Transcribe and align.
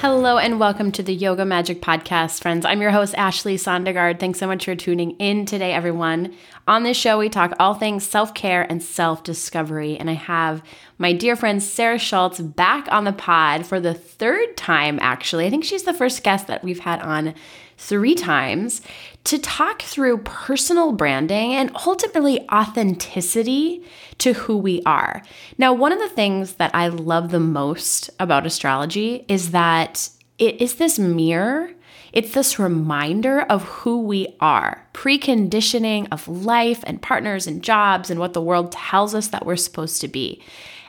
Hello 0.00 0.36
and 0.36 0.60
welcome 0.60 0.92
to 0.92 1.02
the 1.02 1.14
Yoga 1.14 1.46
Magic 1.46 1.80
Podcast, 1.80 2.42
friends. 2.42 2.66
I'm 2.66 2.82
your 2.82 2.90
host, 2.90 3.14
Ashley 3.16 3.56
Sondergaard. 3.56 4.20
Thanks 4.20 4.38
so 4.38 4.46
much 4.46 4.66
for 4.66 4.74
tuning 4.74 5.12
in 5.12 5.46
today, 5.46 5.72
everyone. 5.72 6.34
On 6.68 6.82
this 6.82 6.98
show, 6.98 7.18
we 7.18 7.30
talk 7.30 7.54
all 7.58 7.72
things 7.72 8.06
self 8.06 8.34
care 8.34 8.70
and 8.70 8.82
self 8.82 9.24
discovery. 9.24 9.96
And 9.96 10.10
I 10.10 10.12
have 10.12 10.62
my 10.98 11.14
dear 11.14 11.34
friend 11.34 11.62
Sarah 11.62 11.98
Schultz 11.98 12.40
back 12.40 12.92
on 12.92 13.04
the 13.04 13.12
pod 13.14 13.64
for 13.64 13.80
the 13.80 13.94
third 13.94 14.58
time, 14.58 14.98
actually. 15.00 15.46
I 15.46 15.50
think 15.50 15.64
she's 15.64 15.84
the 15.84 15.94
first 15.94 16.22
guest 16.22 16.46
that 16.48 16.62
we've 16.62 16.80
had 16.80 17.00
on 17.00 17.34
three 17.78 18.14
times 18.14 18.82
to 19.26 19.38
talk 19.38 19.82
through 19.82 20.18
personal 20.18 20.92
branding 20.92 21.52
and 21.52 21.70
ultimately 21.86 22.48
authenticity 22.50 23.84
to 24.18 24.32
who 24.32 24.56
we 24.56 24.82
are. 24.86 25.22
Now, 25.58 25.72
one 25.72 25.92
of 25.92 25.98
the 25.98 26.08
things 26.08 26.54
that 26.54 26.74
I 26.74 26.88
love 26.88 27.30
the 27.30 27.40
most 27.40 28.08
about 28.20 28.46
astrology 28.46 29.24
is 29.28 29.50
that 29.50 30.08
it 30.38 30.60
is 30.60 30.76
this 30.76 30.98
mirror. 30.98 31.70
It's 32.12 32.32
this 32.32 32.58
reminder 32.58 33.42
of 33.42 33.64
who 33.64 34.00
we 34.00 34.28
are, 34.40 34.86
preconditioning 34.94 36.08
of 36.10 36.28
life 36.28 36.82
and 36.86 37.02
partners 37.02 37.46
and 37.46 37.62
jobs 37.62 38.10
and 38.10 38.18
what 38.18 38.32
the 38.32 38.40
world 38.40 38.72
tells 38.72 39.14
us 39.14 39.28
that 39.28 39.44
we're 39.44 39.56
supposed 39.56 40.00
to 40.00 40.08
be. 40.08 40.40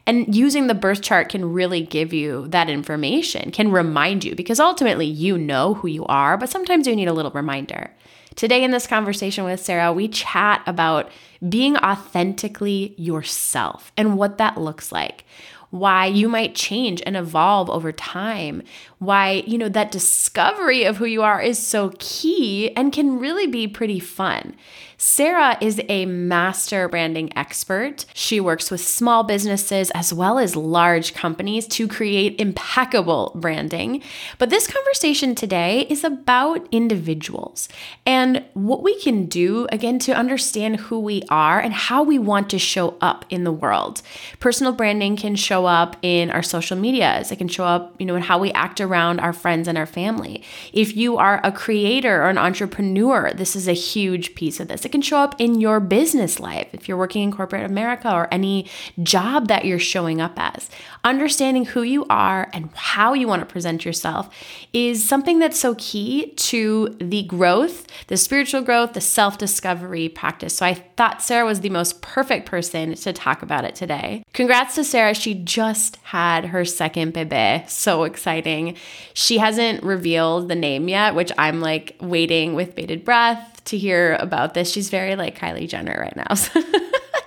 And 0.06 0.34
using 0.34 0.68
the 0.68 0.74
birth 0.74 1.02
chart 1.02 1.28
can 1.28 1.52
really 1.52 1.82
give 1.82 2.14
you 2.14 2.48
that 2.48 2.70
information, 2.70 3.52
can 3.52 3.72
remind 3.72 4.24
you, 4.24 4.36
because 4.36 4.60
ultimately 4.60 5.06
you 5.06 5.38
know 5.38 5.74
who 5.74 5.90
you 5.90 6.06
are, 6.06 6.38
but 6.38 6.50
sometimes 6.50 6.88
you 6.88 6.96
need 6.96 7.10
a 7.10 7.14
little 7.14 7.32
reminder. 7.32 7.92
Today, 8.38 8.64
in 8.64 8.70
this 8.70 8.86
conversation 8.86 9.46
with 9.46 9.60
Sarah, 9.60 9.92
we 9.92 10.08
chat 10.08 10.62
about 10.68 11.12
being 11.50 11.76
authentically 11.78 12.94
yourself 12.96 13.92
and 13.98 14.16
what 14.16 14.38
that 14.38 14.58
looks 14.58 14.92
like 14.92 15.26
why 15.70 16.06
you 16.06 16.30
might 16.30 16.56
change 16.56 17.02
and 17.06 17.18
evolve 17.18 17.70
over 17.70 17.92
time, 17.92 18.64
why, 19.00 19.44
you 19.46 19.58
know, 19.58 19.68
that 19.68 19.92
discovery 19.92 20.86
of 20.86 20.98
who 20.98 21.06
you 21.06 21.22
are 21.22 21.42
is 21.42 21.60
so 21.60 21.92
key 22.00 22.72
and 22.76 22.94
can 22.94 23.20
really 23.20 23.48
be 23.48 23.68
pretty 23.68 24.00
fun. 24.00 24.56
Sarah 25.00 25.60
is 25.62 25.80
a 25.90 26.08
master 26.08 26.90
branding 26.90 27.32
expert. 27.38 28.08
She 28.16 28.40
works 28.40 28.72
with 28.72 28.82
small 28.82 29.24
businesses 29.24 29.92
as 29.92 30.12
well 30.12 30.40
as 30.40 30.56
large 30.56 31.14
companies 31.14 31.68
to 31.68 31.88
create 31.88 32.42
impeccable 32.42 33.32
branding. 33.36 34.02
But 34.40 34.50
this 34.50 34.66
conversation 34.66 35.36
today 35.36 35.82
is 35.82 36.04
about 36.04 36.68
individuals 36.72 37.70
and 38.08 38.44
what 38.54 38.82
we 38.82 39.00
can 39.00 39.28
do, 39.28 39.68
again, 39.72 40.00
to 40.00 40.14
understand 40.14 40.78
who 40.78 41.00
we 41.00 41.22
are 41.30 41.60
and 41.60 41.76
how 41.76 42.02
we 42.02 42.18
want 42.18 42.50
to 42.50 42.58
show 42.58 42.98
up 43.00 43.24
in 43.30 43.44
the 43.44 43.52
world. 43.52 44.02
Personal 44.40 44.74
branding 44.74 45.16
can 45.16 45.36
show 45.36 45.68
up 45.68 45.96
in 46.02 46.32
our 46.32 46.42
social 46.42 46.76
medias, 46.76 47.32
it 47.32 47.36
can 47.36 47.48
show 47.48 47.66
up, 47.66 47.94
you 48.00 48.06
know, 48.08 48.16
in 48.16 48.24
how 48.24 48.40
we 48.40 48.52
act 48.54 48.82
around 48.82 49.20
our 49.20 49.34
friends 49.34 49.68
and 49.68 49.78
our 49.78 49.86
family. 49.86 50.44
If 50.74 50.98
you 50.98 51.18
are 51.18 51.40
a 51.44 51.52
creator 51.52 52.24
or 52.24 52.30
an 52.30 52.40
entrepreneur, 52.40 53.32
this 53.36 53.56
is 53.56 53.68
a 53.68 53.74
huge 53.74 54.34
piece 54.34 54.60
of 54.60 54.68
this. 54.68 54.87
It 54.88 54.92
can 54.92 55.02
show 55.02 55.18
up 55.18 55.36
in 55.38 55.60
your 55.60 55.82
business 55.82 56.40
life 56.40 56.70
if 56.72 56.88
you're 56.88 56.96
working 56.96 57.22
in 57.22 57.34
corporate 57.34 57.70
America 57.70 58.10
or 58.10 58.34
any 58.34 58.70
job 59.04 59.50
that 59.50 59.66
you're 59.66 59.80
showing 59.80 60.22
up 60.22 60.32
as. 60.38 60.70
Understanding 61.04 61.66
who 61.66 61.82
you 61.82 62.06
are 62.10 62.50
and 62.54 62.70
how 62.74 63.14
you 63.14 63.28
want 63.28 63.42
to 63.42 63.46
present 63.46 63.84
yourself 63.84 64.34
is 64.72 65.06
something 65.06 65.40
that's 65.40 65.60
so 65.60 65.76
key 65.78 66.32
to 66.38 66.96
the 67.02 67.24
growth, 67.24 67.86
the 68.08 68.16
spiritual 68.16 68.62
growth, 68.62 68.94
the 68.94 69.02
self 69.02 69.38
discovery 69.38 70.08
practice. 70.08 70.56
So 70.56 70.66
I 70.66 70.76
thought 70.76 71.22
Sarah 71.22 71.44
was 71.44 71.60
the 71.60 71.70
most 71.70 72.02
perfect 72.02 72.46
person 72.46 72.94
to 72.94 73.12
talk 73.12 73.42
about 73.42 73.66
it 73.66 73.76
today. 73.76 74.24
Congrats 74.32 74.76
to 74.76 74.86
Sarah. 74.86 75.14
She 75.14 75.34
just 75.34 75.98
had 75.98 76.46
her 76.46 76.64
second 76.64 77.12
bebe. 77.12 77.66
So 77.68 78.06
exciting. 78.06 78.78
She 79.14 79.40
hasn't 79.40 79.84
revealed 79.84 80.48
the 80.48 80.56
name 80.56 80.88
yet, 80.88 81.14
which 81.14 81.34
I'm 81.38 81.60
like 81.60 81.98
waiting 82.00 82.54
with 82.54 82.74
bated 82.74 83.04
breath 83.04 83.57
to 83.68 83.78
hear 83.78 84.16
about 84.20 84.54
this. 84.54 84.72
She's 84.72 84.90
very 84.90 85.16
like 85.16 85.38
Kylie 85.38 85.70
Jenner 85.70 85.98
right 86.00 86.16
now. 86.16 86.36
So 86.36 86.64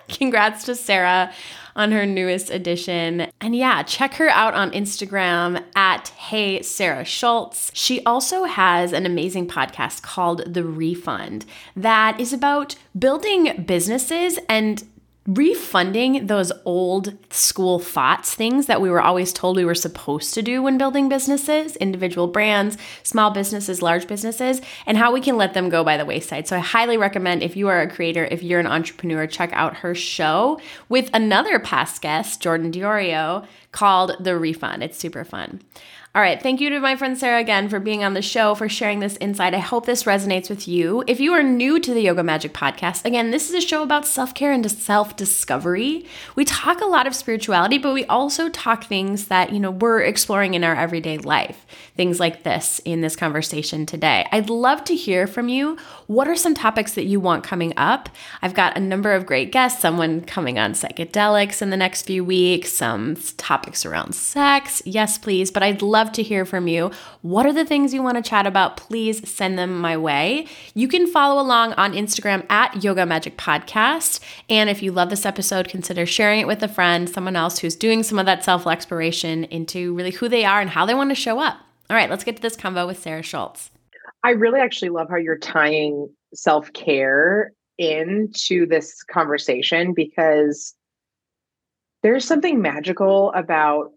congrats 0.08 0.64
to 0.64 0.74
Sarah 0.74 1.32
on 1.76 1.92
her 1.92 2.04
newest 2.04 2.50
edition. 2.50 3.28
And 3.40 3.56
yeah, 3.56 3.82
check 3.82 4.14
her 4.14 4.28
out 4.28 4.54
on 4.54 4.70
Instagram 4.72 5.64
at 5.74 6.08
Hey 6.08 6.62
Sarah 6.62 7.04
Schultz. 7.04 7.70
She 7.74 8.04
also 8.04 8.44
has 8.44 8.92
an 8.92 9.06
amazing 9.06 9.46
podcast 9.46 10.02
called 10.02 10.52
The 10.52 10.64
Refund 10.64 11.46
that 11.76 12.18
is 12.20 12.32
about 12.32 12.74
building 12.98 13.64
businesses 13.64 14.38
and 14.48 14.84
refunding 15.26 16.26
those 16.26 16.50
old 16.64 17.16
school 17.32 17.78
thoughts, 17.78 18.34
things 18.34 18.66
that 18.66 18.80
we 18.80 18.88
were 18.88 19.02
always 19.02 19.32
told 19.32 19.56
we 19.56 19.64
were 19.64 19.74
supposed 19.74 20.32
to 20.34 20.42
do 20.42 20.62
when 20.62 20.78
building 20.78 21.08
businesses, 21.08 21.76
individual 21.76 22.26
brands, 22.26 22.78
small 23.02 23.30
businesses, 23.30 23.82
large 23.82 24.06
businesses, 24.06 24.60
and 24.86 24.96
how 24.96 25.12
we 25.12 25.20
can 25.20 25.36
let 25.36 25.52
them 25.52 25.68
go 25.68 25.84
by 25.84 25.96
the 25.96 26.06
wayside. 26.06 26.48
So 26.48 26.56
I 26.56 26.60
highly 26.60 26.96
recommend 26.96 27.42
if 27.42 27.54
you 27.56 27.68
are 27.68 27.82
a 27.82 27.90
creator, 27.90 28.24
if 28.30 28.42
you're 28.42 28.60
an 28.60 28.66
entrepreneur, 28.66 29.26
check 29.26 29.50
out 29.52 29.78
her 29.78 29.94
show 29.94 30.58
with 30.88 31.10
another 31.12 31.58
past 31.58 32.00
guest, 32.00 32.40
Jordan 32.40 32.72
Diorio, 32.72 33.46
called 33.72 34.16
The 34.20 34.38
Refund. 34.38 34.82
It's 34.82 34.98
super 34.98 35.24
fun. 35.24 35.60
All 36.12 36.20
right. 36.20 36.42
Thank 36.42 36.60
you 36.60 36.70
to 36.70 36.80
my 36.80 36.96
friend 36.96 37.16
Sarah 37.16 37.38
again 37.38 37.68
for 37.68 37.78
being 37.78 38.02
on 38.02 38.14
the 38.14 38.20
show, 38.22 38.56
for 38.56 38.68
sharing 38.68 38.98
this 38.98 39.16
insight. 39.20 39.54
I 39.54 39.58
hope 39.58 39.86
this 39.86 40.02
resonates 40.02 40.50
with 40.50 40.66
you. 40.66 41.04
If 41.06 41.20
you 41.20 41.32
are 41.34 41.42
new 41.44 41.78
to 41.78 41.94
the 41.94 42.00
Yoga 42.00 42.24
Magic 42.24 42.52
podcast, 42.52 43.04
again, 43.04 43.30
this 43.30 43.48
is 43.48 43.54
a 43.54 43.64
show 43.64 43.84
about 43.84 44.08
self 44.08 44.34
care 44.34 44.50
and 44.50 44.68
self 44.68 45.14
discovery. 45.14 46.04
We 46.34 46.44
talk 46.44 46.80
a 46.80 46.86
lot 46.86 47.06
of 47.06 47.14
spirituality, 47.14 47.78
but 47.78 47.94
we 47.94 48.06
also 48.06 48.48
talk 48.48 48.82
things 48.82 49.28
that, 49.28 49.52
you 49.52 49.60
know, 49.60 49.70
we're 49.70 50.00
exploring 50.00 50.54
in 50.54 50.64
our 50.64 50.74
everyday 50.74 51.18
life. 51.18 51.64
Things 51.94 52.18
like 52.18 52.42
this 52.42 52.80
in 52.84 53.02
this 53.02 53.14
conversation 53.14 53.86
today. 53.86 54.26
I'd 54.32 54.50
love 54.50 54.82
to 54.86 54.96
hear 54.96 55.28
from 55.28 55.48
you. 55.48 55.78
What 56.08 56.26
are 56.26 56.34
some 56.34 56.56
topics 56.56 56.94
that 56.94 57.04
you 57.04 57.20
want 57.20 57.44
coming 57.44 57.72
up? 57.76 58.08
I've 58.42 58.54
got 58.54 58.76
a 58.76 58.80
number 58.80 59.12
of 59.12 59.26
great 59.26 59.52
guests, 59.52 59.80
someone 59.80 60.22
coming 60.22 60.58
on 60.58 60.72
psychedelics 60.72 61.62
in 61.62 61.70
the 61.70 61.76
next 61.76 62.02
few 62.02 62.24
weeks, 62.24 62.72
some 62.72 63.14
topics 63.36 63.86
around 63.86 64.16
sex. 64.16 64.82
Yes, 64.84 65.16
please. 65.16 65.52
But 65.52 65.62
I'd 65.62 65.82
love 65.82 65.99
love 66.00 66.12
to 66.12 66.22
hear 66.22 66.46
from 66.46 66.66
you. 66.66 66.90
What 67.20 67.44
are 67.44 67.52
the 67.52 67.66
things 67.66 67.92
you 67.92 68.02
want 68.02 68.16
to 68.16 68.22
chat 68.22 68.46
about? 68.46 68.78
Please 68.78 69.28
send 69.28 69.58
them 69.58 69.78
my 69.78 69.98
way. 69.98 70.46
You 70.72 70.88
can 70.88 71.06
follow 71.06 71.42
along 71.42 71.74
on 71.74 71.92
Instagram 71.92 72.50
at 72.50 72.82
Yoga 72.82 73.04
Magic 73.04 73.36
Podcast. 73.36 74.18
And 74.48 74.70
if 74.70 74.82
you 74.82 74.92
love 74.92 75.10
this 75.10 75.26
episode, 75.26 75.68
consider 75.68 76.06
sharing 76.06 76.40
it 76.40 76.46
with 76.46 76.62
a 76.62 76.68
friend, 76.68 77.06
someone 77.06 77.36
else 77.36 77.58
who's 77.58 77.76
doing 77.76 78.02
some 78.02 78.18
of 78.18 78.24
that 78.24 78.42
self 78.42 78.66
exploration 78.66 79.44
into 79.44 79.94
really 79.94 80.10
who 80.10 80.26
they 80.26 80.46
are 80.46 80.62
and 80.62 80.70
how 80.70 80.86
they 80.86 80.94
want 80.94 81.10
to 81.10 81.14
show 81.14 81.38
up. 81.38 81.58
All 81.90 81.96
right, 81.96 82.08
let's 82.08 82.24
get 82.24 82.36
to 82.36 82.42
this 82.42 82.56
convo 82.56 82.86
with 82.86 82.98
Sarah 82.98 83.22
Schultz. 83.22 83.70
I 84.24 84.30
really 84.30 84.60
actually 84.60 84.90
love 84.90 85.08
how 85.10 85.16
you're 85.16 85.38
tying 85.38 86.08
self 86.32 86.72
care 86.72 87.52
into 87.76 88.64
this 88.66 89.02
conversation 89.02 89.92
because 89.92 90.74
there's 92.02 92.24
something 92.24 92.62
magical 92.62 93.32
about 93.34 93.92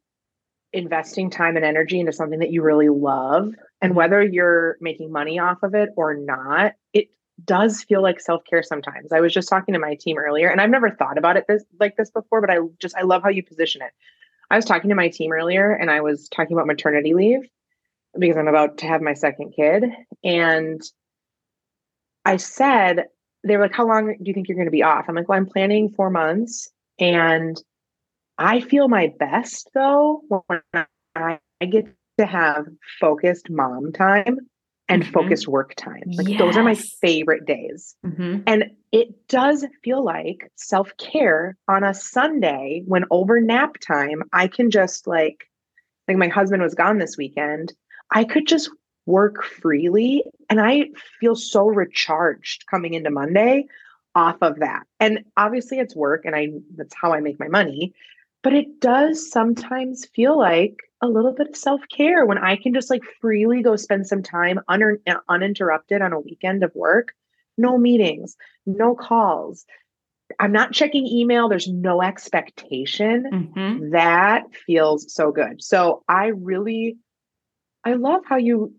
investing 0.74 1.30
time 1.30 1.56
and 1.56 1.66
energy 1.66 2.00
into 2.00 2.12
something 2.12 2.40
that 2.40 2.52
you 2.52 2.62
really 2.62 2.90
love 2.90 3.54
and 3.81 3.96
whether 3.96 4.24
you're 4.24 4.78
making 4.81 5.12
money 5.12 5.40
off 5.40 5.62
of 5.64 5.75
it 5.75 5.90
or 5.96 6.16
not 6.16 6.74
it 6.94 7.10
does 7.46 7.84
feel 7.84 8.02
like 8.02 8.20
self-care 8.20 8.64
sometimes 8.64 9.12
i 9.12 9.20
was 9.20 9.34
just 9.34 9.48
talking 9.48 9.74
to 9.74 9.80
my 9.80 9.96
team 9.96 10.18
earlier 10.18 10.50
and 10.50 10.60
i've 10.60 10.70
never 10.70 10.90
thought 10.90 11.18
about 11.18 11.38
it 11.38 11.46
this 11.48 11.64
like 11.80 11.96
this 11.96 12.10
before 12.10 12.42
but 12.42 12.50
i 12.50 12.58
just 12.80 12.96
i 12.96 13.02
love 13.02 13.22
how 13.22 13.30
you 13.30 13.44
position 13.44 13.81
it 13.81 13.92
i 14.50 14.56
was 14.56 14.66
talking 14.66 14.90
to 14.90 14.96
my 14.96 15.10
team 15.10 15.31
earlier 15.31 15.72
and 15.72 15.92
i 15.92 16.02
was 16.02 16.28
talking 16.30 16.56
about 16.56 16.68
maternity 16.68 17.14
leave 17.14 17.42
because 18.18 18.38
i'm 18.38 18.48
about 18.48 18.78
to 18.78 18.88
have 18.88 19.02
my 19.02 19.14
second 19.14 19.52
kid 19.56 19.84
and 20.24 20.81
I 22.25 22.38
said, 22.38 23.06
they 23.44 23.58
were 23.58 23.64
like, 23.64 23.74
How 23.74 23.88
long 23.88 24.08
do 24.08 24.24
you 24.24 24.34
think 24.34 24.48
you're 24.48 24.56
going 24.56 24.68
to 24.68 24.72
be 24.72 24.84
off? 24.84 25.06
I'm 25.08 25.16
like, 25.16 25.28
Well, 25.28 25.38
I'm 25.38 25.46
planning 25.46 25.90
four 25.90 26.10
months. 26.10 26.70
And 27.00 27.62
I 28.38 28.62
feel 28.62 28.88
my 28.88 29.14
best 29.20 29.70
though 29.74 30.22
when 30.28 30.86
I 31.16 31.40
get 31.62 31.88
to 32.18 32.26
have 32.26 32.68
focused 33.00 33.50
mom 33.50 33.92
time 33.92 34.40
and 34.90 35.04
mm-hmm. 35.04 35.12
focused 35.12 35.48
work 35.48 35.76
time. 35.76 36.04
Like 36.06 36.28
yes. 36.28 36.40
those 36.40 36.58
are 36.58 36.64
my 36.64 36.76
favorite 36.76 37.46
days. 37.46 37.96
Mm-hmm. 38.06 38.42
And 38.48 38.66
it 38.92 39.28
does 39.28 39.66
feel 39.84 40.04
like 40.04 40.52
self 40.56 40.96
care 40.98 41.58
on 41.68 41.84
a 41.84 41.94
Sunday 41.94 42.84
when 42.86 43.06
over 43.10 43.40
nap 43.40 43.78
time, 43.80 44.24
I 44.34 44.48
can 44.48 44.70
just 44.72 45.08
like, 45.08 45.46
like 46.08 46.18
my 46.18 46.28
husband 46.28 46.62
was 46.62 46.76
gone 46.76 46.98
this 46.98 47.18
weekend. 47.18 47.74
I 48.12 48.24
could 48.24 48.46
just 48.46 48.70
work 49.06 49.44
freely 49.44 50.24
and 50.50 50.62
I 50.62 50.90
feel 51.20 51.36
so 51.36 51.66
recharged 51.66 52.66
coming 52.70 52.94
into 52.94 53.10
Monday 53.10 53.66
off 54.16 54.38
of 54.42 54.60
that. 54.60 54.84
And 55.00 55.26
obviously 55.38 55.80
it's 55.80 55.96
work 55.96 56.26
and 56.26 56.36
I 56.36 56.50
that's 56.76 56.94
how 56.94 57.14
I 57.14 57.20
make 57.20 57.40
my 57.40 57.48
money, 57.48 57.94
but 58.44 58.54
it 58.54 58.80
does 58.80 59.30
sometimes 59.31 60.06
feel 60.13 60.38
like 60.38 60.75
a 61.01 61.07
little 61.07 61.34
bit 61.34 61.50
of 61.50 61.56
self-care 61.56 62.25
when 62.25 62.38
I 62.38 62.56
can 62.56 62.74
just 62.74 62.90
like 62.90 63.01
freely 63.19 63.62
go 63.62 63.75
spend 63.75 64.07
some 64.07 64.22
time 64.22 64.60
un- 64.68 65.00
uninterrupted 65.30 66.01
on 66.01 66.13
a 66.13 66.19
weekend 66.19 66.63
of 66.63 66.72
work. 66.75 67.13
No 67.57 67.78
meetings, 67.78 68.36
no 68.66 68.95
calls. 68.95 69.66
I'm 70.40 70.51
not 70.51 70.72
checking 70.72 71.06
email. 71.06 71.48
There's 71.48 71.68
no 71.68 72.01
expectation. 72.01 73.25
Mm-hmm. 73.56 73.92
That 73.92 74.44
feels 74.66 75.13
so 75.13 75.31
good. 75.31 75.62
So 75.62 76.04
I 76.07 76.28
really 76.28 76.98
I 77.84 77.94
love 77.94 78.22
how 78.25 78.38
you 78.38 78.74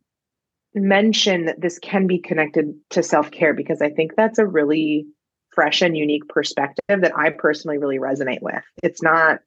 mention 0.74 1.44
that 1.44 1.60
this 1.60 1.78
can 1.78 2.06
be 2.06 2.18
connected 2.18 2.74
to 2.90 3.02
self 3.02 3.30
care 3.30 3.54
because 3.54 3.80
I 3.80 3.90
think 3.90 4.16
that's 4.16 4.38
a 4.38 4.46
really 4.46 5.06
fresh 5.54 5.82
and 5.82 5.96
unique 5.96 6.28
perspective 6.28 7.00
that 7.02 7.16
I 7.16 7.30
personally 7.30 7.78
really 7.78 7.98
resonate 7.98 8.42
with. 8.42 8.64
It's 8.82 9.02
not 9.02 9.40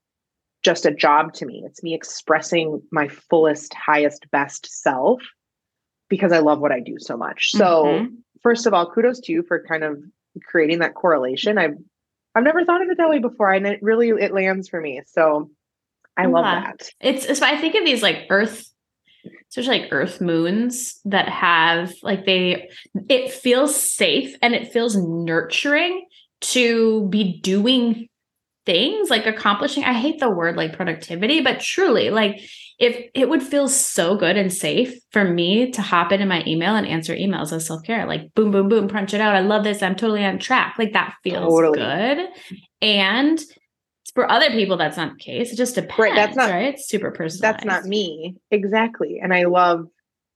just 0.68 0.86
a 0.86 0.92
job 0.92 1.34
to 1.36 1.46
me, 1.46 1.64
it's 1.66 1.82
me 1.82 1.94
expressing 1.94 2.82
my 2.92 3.08
fullest, 3.08 3.74
highest, 3.74 4.30
best 4.32 4.68
self 4.70 5.22
because 6.10 6.34
I 6.34 6.40
love 6.40 6.60
what 6.60 6.74
I 6.74 6.82
do 6.82 6.98
so 7.00 7.16
much. 7.16 7.52
So, 7.52 7.86
mm-hmm. 7.86 8.16
first 8.44 8.66
of 8.66 8.74
all, 8.74 8.92
kudos 8.92 9.22
to 9.22 9.32
you 9.32 9.44
for 9.44 9.64
kind 9.64 9.86
of 9.86 10.04
creating 10.46 10.80
that 10.80 10.94
correlation. 10.94 11.58
I've 11.58 11.78
I've 12.36 12.44
never 12.44 12.66
thought 12.66 12.82
of 12.82 12.90
it 12.90 12.98
that 12.98 13.10
way 13.10 13.20
before, 13.20 13.50
and 13.50 13.66
it 13.66 13.80
really 13.82 14.10
it 14.10 14.34
lands 14.34 14.68
for 14.68 14.82
me. 14.82 15.02
So 15.08 15.52
I 16.18 16.26
love 16.26 16.44
that. 16.44 16.90
It's, 17.00 17.24
it's 17.24 17.42
I 17.42 17.56
think 17.56 17.76
of 17.76 17.86
these 17.86 18.04
like 18.04 18.26
earth 18.30 18.70
especially 19.50 19.80
like 19.80 19.90
earth 19.94 20.20
moons 20.20 21.00
that 21.06 21.30
have 21.30 21.94
like 22.04 22.26
they 22.26 22.70
it 23.08 23.32
feels 23.32 23.82
safe 23.82 24.36
and 24.42 24.54
it 24.54 24.74
feels 24.74 24.98
nurturing 24.98 26.06
to 26.42 27.08
be 27.08 27.40
doing 27.40 28.10
things 28.68 29.10
like 29.10 29.26
accomplishing 29.26 29.84
i 29.84 29.94
hate 29.94 30.20
the 30.20 30.30
word 30.30 30.56
like 30.56 30.76
productivity 30.76 31.42
but 31.42 31.60
truly 31.60 32.10
like 32.10 32.40
if 32.78 33.10
it 33.16 33.28
would 33.28 33.42
feel 33.42 33.68
so 33.68 34.16
good 34.16 34.38
and 34.38 34.54
safe 34.54 35.00
for 35.12 35.24
me 35.24 35.72
to 35.72 35.82
hop 35.82 36.12
into 36.12 36.26
my 36.26 36.44
email 36.46 36.76
and 36.76 36.86
answer 36.86 37.16
emails 37.16 37.52
as 37.52 37.66
self-care 37.66 38.06
like 38.06 38.32
boom 38.36 38.52
boom 38.52 38.68
boom 38.68 38.88
punch 38.88 39.14
it 39.14 39.22
out 39.22 39.34
i 39.34 39.40
love 39.40 39.64
this 39.64 39.82
i'm 39.82 39.96
totally 39.96 40.24
on 40.24 40.38
track 40.38 40.76
like 40.78 40.94
that 40.94 41.16
feels 41.24 41.52
totally. 41.52 41.80
good 41.80 42.28
and 42.82 43.40
for 44.18 44.32
other 44.32 44.50
people, 44.50 44.78
that's 44.78 44.98
not 44.98 45.14
the 45.14 45.20
case. 45.20 45.54
It 45.54 45.58
just 45.58 45.76
depends. 45.76 46.00
Right. 46.00 46.16
That's 46.16 46.36
not 46.36 46.50
right. 46.50 46.74
It's 46.74 46.88
super 46.88 47.12
personal. 47.12 47.52
That's 47.52 47.64
not 47.64 47.86
me. 47.86 48.36
Exactly. 48.50 49.20
And 49.22 49.32
I 49.32 49.44
love, 49.44 49.86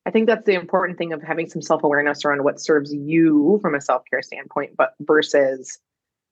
I 0.05 0.11
think 0.11 0.27
that's 0.27 0.45
the 0.45 0.53
important 0.53 0.99
thing 0.99 1.13
of 1.13 1.23
having 1.23 1.49
some 1.49 1.63
self 1.63 1.83
awareness 1.83 2.23
around 2.23 2.43
what 2.43 2.59
serves 2.59 2.93
you 2.93 3.57
from 3.59 3.73
a 3.73 3.81
self 3.81 4.03
care 4.07 4.21
standpoint, 4.21 4.77
but 4.77 4.93
versus 4.99 5.79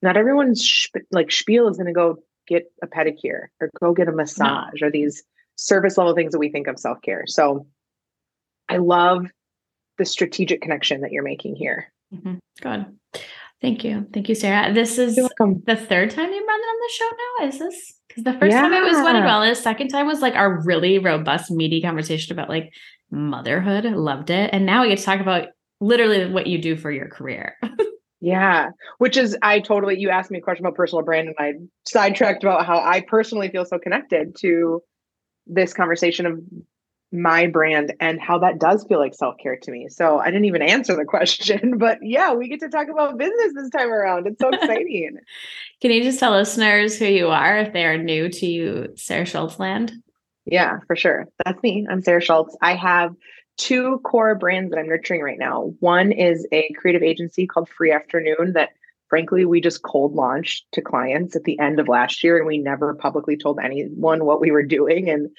not 0.01 0.17
everyone's 0.17 0.61
sp- 0.63 1.07
like 1.11 1.31
spiel 1.31 1.67
is 1.67 1.77
going 1.77 1.87
to 1.87 1.93
go 1.93 2.17
get 2.47 2.71
a 2.81 2.87
pedicure 2.87 3.47
or 3.59 3.69
go 3.79 3.93
get 3.93 4.07
a 4.07 4.11
massage 4.11 4.81
no. 4.81 4.87
or 4.87 4.91
these 4.91 5.23
service 5.55 5.97
level 5.97 6.15
things 6.15 6.31
that 6.31 6.39
we 6.39 6.49
think 6.49 6.67
of 6.67 6.79
self 6.79 7.01
care. 7.01 7.25
So 7.27 7.67
I 8.67 8.77
love 8.77 9.27
the 9.97 10.05
strategic 10.05 10.61
connection 10.61 11.01
that 11.01 11.11
you're 11.11 11.23
making 11.23 11.55
here. 11.55 11.91
Mm-hmm. 12.13 12.35
Good. 12.61 12.85
Thank 13.61 13.83
you. 13.83 14.07
Thank 14.13 14.29
you, 14.29 14.35
Sarah. 14.35 14.73
This 14.73 14.97
is 14.97 15.15
the 15.15 15.75
third 15.75 16.11
time 16.11 16.31
you've 16.31 16.47
been 16.47 16.49
on 16.49 16.79
the 16.79 16.89
show 16.91 17.09
now. 17.09 17.47
Is 17.47 17.59
this? 17.59 17.93
Because 18.07 18.23
the 18.23 18.33
first 18.33 18.51
yeah. 18.51 18.61
time 18.61 18.73
it 18.73 18.83
was 18.83 18.97
Wedded 19.03 19.23
Wellness. 19.23 19.57
Second 19.57 19.89
time 19.89 20.07
was 20.07 20.21
like 20.21 20.35
our 20.35 20.63
really 20.63 20.97
robust, 20.97 21.51
meaty 21.51 21.81
conversation 21.81 22.31
about 22.31 22.47
like 22.47 22.71
motherhood. 23.11 23.83
Loved 23.83 24.29
it. 24.29 24.49
And 24.53 24.65
now 24.65 24.81
we 24.81 24.89
get 24.89 24.99
to 24.99 25.03
talk 25.03 25.19
about 25.19 25.49
literally 25.81 26.31
what 26.31 26.47
you 26.47 26.61
do 26.61 26.77
for 26.77 26.89
your 26.89 27.09
career. 27.09 27.57
yeah. 28.21 28.71
Which 28.97 29.17
is, 29.17 29.37
I 29.41 29.59
totally, 29.59 29.99
you 29.99 30.09
asked 30.09 30.31
me 30.31 30.39
a 30.39 30.41
question 30.41 30.65
about 30.65 30.75
personal 30.75 31.03
brand 31.03 31.27
and 31.29 31.35
I 31.39 31.53
sidetracked 31.87 32.43
about 32.43 32.65
how 32.65 32.79
I 32.79 33.01
personally 33.01 33.49
feel 33.49 33.65
so 33.65 33.79
connected 33.79 34.35
to 34.39 34.81
this 35.47 35.73
conversation 35.73 36.25
of 36.25 36.39
my 37.11 37.47
brand 37.47 37.93
and 37.99 38.21
how 38.21 38.37
that 38.37 38.59
does 38.59 38.85
feel 38.87 38.99
like 38.99 39.15
self-care 39.15 39.57
to 39.63 39.71
me. 39.71 39.87
So 39.89 40.19
I 40.19 40.25
didn't 40.25 40.45
even 40.45 40.61
answer 40.61 40.95
the 40.95 41.05
question, 41.07 41.77
but 41.77 41.99
yeah, 42.01 42.33
we 42.33 42.47
get 42.47 42.59
to 42.59 42.69
talk 42.69 42.87
about 42.89 43.17
business 43.17 43.53
this 43.55 43.69
time 43.71 43.89
around. 43.89 44.27
It's 44.27 44.39
so 44.39 44.49
exciting. 44.53 45.17
Can 45.81 45.91
you 45.91 46.03
just 46.03 46.19
tell 46.19 46.31
listeners 46.31 46.99
who 46.99 47.05
you 47.05 47.29
are 47.29 47.57
if 47.57 47.73
they 47.73 47.85
are 47.85 47.97
new 47.97 48.29
to 48.29 48.45
you, 48.45 48.93
Sarah 48.95 49.25
Schultz 49.25 49.59
land? 49.59 49.93
Yeah, 50.45 50.79
for 50.87 50.95
sure. 50.95 51.27
That's 51.45 51.61
me. 51.63 51.87
I'm 51.89 52.01
Sarah 52.01 52.21
Schultz. 52.21 52.55
I 52.61 52.75
have 52.75 53.15
two 53.59 53.99
core 53.99 54.33
brands 54.35 54.71
that 54.71 54.79
I'm 54.79 54.87
nurturing 54.87 55.21
right 55.21 55.37
now. 55.37 55.73
One 55.81 56.11
is 56.11 56.47
a 56.51 56.71
creative 56.73 57.03
agency 57.03 57.45
called 57.45 57.69
Free 57.69 57.91
Afternoon 57.91 58.53
that 58.53 58.69
frankly 59.09 59.45
we 59.45 59.59
just 59.59 59.83
cold 59.83 60.15
launched 60.15 60.65
to 60.71 60.81
clients 60.81 61.35
at 61.35 61.43
the 61.43 61.59
end 61.59 61.79
of 61.79 61.87
last 61.87 62.23
year 62.23 62.37
and 62.37 62.47
we 62.47 62.57
never 62.57 62.93
publicly 62.95 63.35
told 63.35 63.59
anyone 63.59 64.23
what 64.23 64.39
we 64.39 64.51
were 64.51 64.63
doing 64.63 65.09
and 65.09 65.29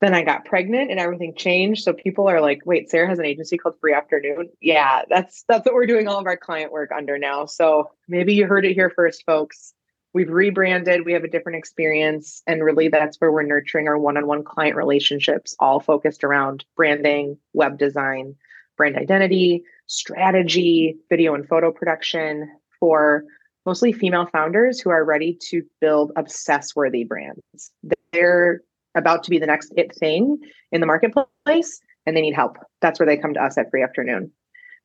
then 0.00 0.14
I 0.14 0.22
got 0.22 0.46
pregnant 0.46 0.90
and 0.90 0.98
everything 0.98 1.34
changed. 1.34 1.84
So 1.84 1.92
people 1.92 2.26
are 2.26 2.40
like, 2.40 2.62
wait, 2.64 2.88
Sarah 2.88 3.06
has 3.08 3.18
an 3.18 3.26
agency 3.26 3.58
called 3.58 3.74
Free 3.80 3.92
Afternoon. 3.92 4.48
Yeah, 4.60 5.02
that's 5.10 5.44
that's 5.46 5.66
what 5.66 5.74
we're 5.74 5.86
doing 5.86 6.08
all 6.08 6.18
of 6.18 6.26
our 6.26 6.38
client 6.38 6.72
work 6.72 6.90
under 6.90 7.18
now. 7.18 7.44
So 7.44 7.90
maybe 8.08 8.34
you 8.34 8.46
heard 8.46 8.64
it 8.64 8.72
here 8.72 8.90
first, 8.90 9.24
folks. 9.26 9.74
We've 10.12 10.30
rebranded, 10.30 11.04
we 11.04 11.12
have 11.12 11.24
a 11.24 11.28
different 11.28 11.58
experience. 11.58 12.42
And 12.46 12.64
really 12.64 12.88
that's 12.88 13.16
where 13.18 13.30
we're 13.30 13.42
nurturing 13.42 13.88
our 13.88 13.98
one-on-one 13.98 14.44
client 14.44 14.76
relationships, 14.76 15.54
all 15.60 15.80
focused 15.80 16.24
around 16.24 16.64
branding, 16.76 17.38
web 17.52 17.78
design, 17.78 18.34
brand 18.76 18.96
identity, 18.96 19.62
strategy, 19.86 20.96
video 21.08 21.34
and 21.34 21.46
photo 21.46 21.70
production 21.70 22.50
for 22.78 23.24
mostly 23.66 23.92
female 23.92 24.26
founders 24.26 24.80
who 24.80 24.90
are 24.90 25.04
ready 25.04 25.36
to 25.48 25.62
build 25.80 26.12
obsess 26.16 26.74
worthy 26.74 27.04
brands. 27.04 27.70
They're 28.12 28.62
about 28.94 29.22
to 29.24 29.30
be 29.30 29.38
the 29.38 29.46
next 29.46 29.72
it 29.76 29.94
thing 29.94 30.38
in 30.72 30.80
the 30.80 30.86
marketplace 30.86 31.80
and 32.06 32.16
they 32.16 32.22
need 32.22 32.34
help. 32.34 32.56
That's 32.80 32.98
where 32.98 33.06
they 33.06 33.16
come 33.16 33.34
to 33.34 33.42
us 33.42 33.58
at 33.58 33.70
Free 33.70 33.82
Afternoon. 33.82 34.32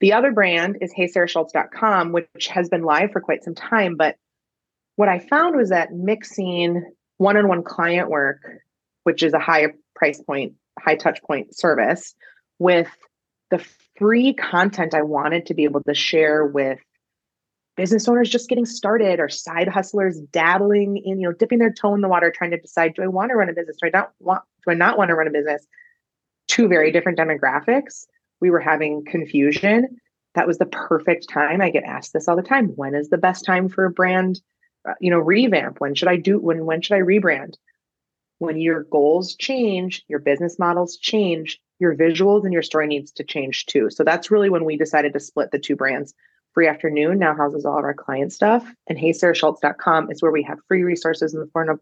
The 0.01 0.13
other 0.13 0.31
brand 0.31 0.77
is 0.81 0.93
heysarahschultz.com, 0.93 2.11
which 2.11 2.47
has 2.47 2.67
been 2.69 2.83
live 2.83 3.11
for 3.11 3.21
quite 3.21 3.43
some 3.43 3.55
time. 3.55 3.95
But 3.95 4.17
what 4.95 5.09
I 5.09 5.19
found 5.19 5.55
was 5.55 5.69
that 5.69 5.93
mixing 5.93 6.83
one 7.17 7.37
on 7.37 7.47
one 7.47 7.63
client 7.63 8.09
work, 8.09 8.41
which 9.03 9.23
is 9.23 9.33
a 9.33 9.39
high 9.39 9.67
price 9.95 10.21
point, 10.21 10.53
high 10.79 10.95
touch 10.95 11.21
point 11.23 11.55
service, 11.55 12.15
with 12.59 12.89
the 13.51 13.63
free 13.97 14.33
content 14.33 14.93
I 14.93 15.01
wanted 15.01 15.45
to 15.47 15.53
be 15.53 15.63
able 15.63 15.81
to 15.83 15.93
share 15.93 16.45
with 16.45 16.79
business 17.75 18.07
owners 18.07 18.29
just 18.29 18.47
getting 18.47 18.65
started 18.65 19.19
or 19.19 19.27
side 19.27 19.67
hustlers 19.67 20.19
dabbling 20.31 20.97
in, 20.97 21.19
you 21.19 21.27
know, 21.27 21.33
dipping 21.33 21.59
their 21.59 21.73
toe 21.73 21.93
in 21.93 22.01
the 22.01 22.07
water, 22.07 22.31
trying 22.31 22.51
to 22.51 22.57
decide, 22.57 22.93
do 22.95 23.03
I 23.03 23.07
want 23.07 23.29
to 23.29 23.35
run 23.35 23.49
a 23.49 23.53
business? 23.53 23.77
Do 23.81 23.87
I 23.87 23.91
not 23.91 24.11
want, 24.19 24.43
do 24.65 24.71
I 24.71 24.75
not 24.75 24.97
want 24.97 25.09
to 25.09 25.15
run 25.15 25.27
a 25.27 25.31
business? 25.31 25.65
Two 26.47 26.67
very 26.67 26.91
different 26.91 27.17
demographics. 27.17 28.05
We 28.39 28.49
were 28.49 28.59
having 28.59 29.03
confusion. 29.05 29.97
That 30.35 30.47
was 30.47 30.57
the 30.57 30.65
perfect 30.65 31.29
time. 31.29 31.61
I 31.61 31.69
get 31.69 31.83
asked 31.83 32.13
this 32.13 32.27
all 32.27 32.35
the 32.35 32.41
time. 32.41 32.67
When 32.75 32.95
is 32.95 33.09
the 33.09 33.17
best 33.17 33.45
time 33.45 33.67
for 33.67 33.85
a 33.85 33.91
brand, 33.91 34.41
you 34.99 35.11
know, 35.11 35.19
revamp? 35.19 35.79
When 35.79 35.95
should 35.95 36.07
I 36.07 36.17
do, 36.17 36.39
when, 36.39 36.65
when 36.65 36.81
should 36.81 36.95
I 36.95 37.01
rebrand? 37.01 37.55
When 38.39 38.59
your 38.59 38.83
goals 38.83 39.35
change, 39.35 40.03
your 40.07 40.19
business 40.19 40.59
models 40.59 40.97
change, 40.97 41.59
your 41.79 41.95
visuals 41.95 42.43
and 42.43 42.53
your 42.53 42.61
story 42.61 42.87
needs 42.87 43.11
to 43.13 43.23
change 43.23 43.65
too. 43.65 43.89
So 43.89 44.03
that's 44.03 44.31
really 44.31 44.49
when 44.49 44.65
we 44.65 44.77
decided 44.77 45.13
to 45.13 45.19
split 45.19 45.51
the 45.51 45.59
two 45.59 45.75
brands 45.75 46.13
Free 46.55 46.67
Afternoon 46.69 47.19
now 47.19 47.35
houses 47.35 47.65
all 47.65 47.77
of 47.77 47.83
our 47.83 47.93
client 47.93 48.31
stuff, 48.31 48.65
and 48.87 48.97
heysarahschultz.com 48.97 50.09
is 50.09 50.21
where 50.21 50.31
we 50.31 50.43
have 50.43 50.57
free 50.69 50.83
resources 50.83 51.33
in 51.33 51.41
the 51.41 51.47
form 51.47 51.69
of 51.69 51.81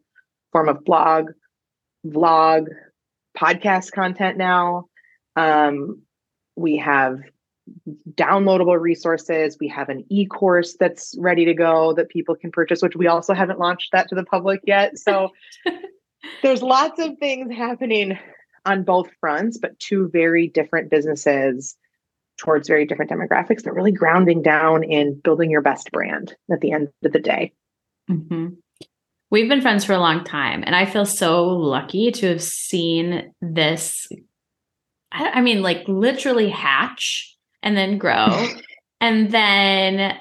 form 0.51 0.67
of 0.67 0.83
blog, 0.83 1.29
vlog, 2.05 2.65
podcast 3.37 3.91
content 3.91 4.35
now. 4.35 4.87
Um, 5.35 6.01
we 6.55 6.77
have 6.77 7.19
downloadable 8.15 8.79
resources. 8.79 9.57
We 9.59 9.67
have 9.69 9.89
an 9.89 10.05
e-course 10.09 10.75
that's 10.79 11.15
ready 11.17 11.45
to 11.45 11.53
go 11.53 11.93
that 11.93 12.09
people 12.09 12.35
can 12.35 12.51
purchase, 12.51 12.81
which 12.81 12.95
we 12.95 13.07
also 13.07 13.33
haven't 13.33 13.59
launched 13.59 13.91
that 13.91 14.09
to 14.09 14.15
the 14.15 14.25
public 14.25 14.61
yet. 14.65 14.97
So 14.97 15.29
there's 16.41 16.61
lots 16.61 16.99
of 16.99 17.17
things 17.19 17.53
happening 17.53 18.17
on 18.65 18.83
both 18.83 19.09
fronts, 19.19 19.57
but 19.57 19.79
two 19.79 20.09
very 20.09 20.47
different 20.47 20.89
businesses 20.89 21.75
towards 22.37 22.67
very 22.67 22.85
different 22.85 23.11
demographics, 23.11 23.63
but 23.63 23.73
really 23.73 23.91
grounding 23.91 24.41
down 24.41 24.83
in 24.83 25.19
building 25.19 25.51
your 25.51 25.61
best 25.61 25.91
brand 25.91 26.35
at 26.51 26.61
the 26.61 26.71
end 26.71 26.89
of 27.03 27.11
the 27.11 27.19
day. 27.19 27.53
Mm-hmm. 28.09 28.55
We've 29.29 29.49
been 29.49 29.61
friends 29.61 29.83
for 29.83 29.93
a 29.93 29.99
long 29.99 30.23
time, 30.23 30.63
and 30.65 30.75
I 30.75 30.85
feel 30.85 31.05
so 31.05 31.47
lucky 31.47 32.11
to 32.11 32.27
have 32.27 32.43
seen 32.43 33.33
this. 33.41 34.07
I 35.11 35.41
mean, 35.41 35.61
like 35.61 35.87
literally 35.87 36.49
hatch 36.49 37.32
and 37.63 37.75
then 37.75 37.97
grow 37.97 38.47
and 39.01 39.31
then 39.31 40.17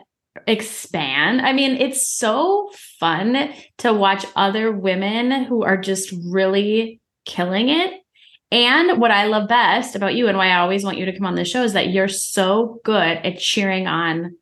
expand. 0.46 1.42
I 1.42 1.52
mean, 1.52 1.76
it's 1.76 2.08
so 2.08 2.70
fun 2.98 3.52
to 3.78 3.92
watch 3.92 4.24
other 4.34 4.72
women 4.72 5.44
who 5.44 5.62
are 5.62 5.76
just 5.76 6.14
really 6.30 7.00
killing 7.26 7.68
it. 7.68 7.94
And 8.50 9.00
what 9.00 9.10
I 9.10 9.26
love 9.26 9.48
best 9.48 9.96
about 9.96 10.14
you 10.14 10.28
and 10.28 10.36
why 10.36 10.48
I 10.48 10.58
always 10.58 10.84
want 10.84 10.98
you 10.98 11.06
to 11.06 11.16
come 11.16 11.26
on 11.26 11.34
the 11.34 11.44
show 11.44 11.62
is 11.62 11.72
that 11.72 11.90
you're 11.90 12.08
so 12.08 12.80
good 12.84 13.18
at 13.18 13.38
cheering 13.38 13.86
on 13.86 14.36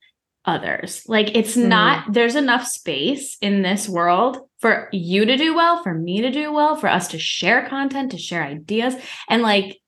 others. 0.45 1.03
Like 1.07 1.37
it's 1.37 1.57
mm. 1.57 1.69
not 1.69 2.13
there's 2.13 2.35
enough 2.35 2.67
space 2.67 3.37
in 3.41 3.63
this 3.63 3.89
world 3.89 4.39
for 4.59 4.89
you 4.93 5.25
to 5.25 5.37
do 5.37 5.55
well, 5.55 5.83
for 5.83 5.95
me 5.95 6.23
to 6.23 6.31
do 6.31 6.53
well, 6.53 6.77
for 6.77 6.89
us 6.89 7.09
to 7.09 7.19
share 7.19 7.69
content, 7.69 8.11
to 8.11 8.19
share 8.19 8.43
ideas 8.43 8.95
and 9.29 9.43
like 9.43 9.80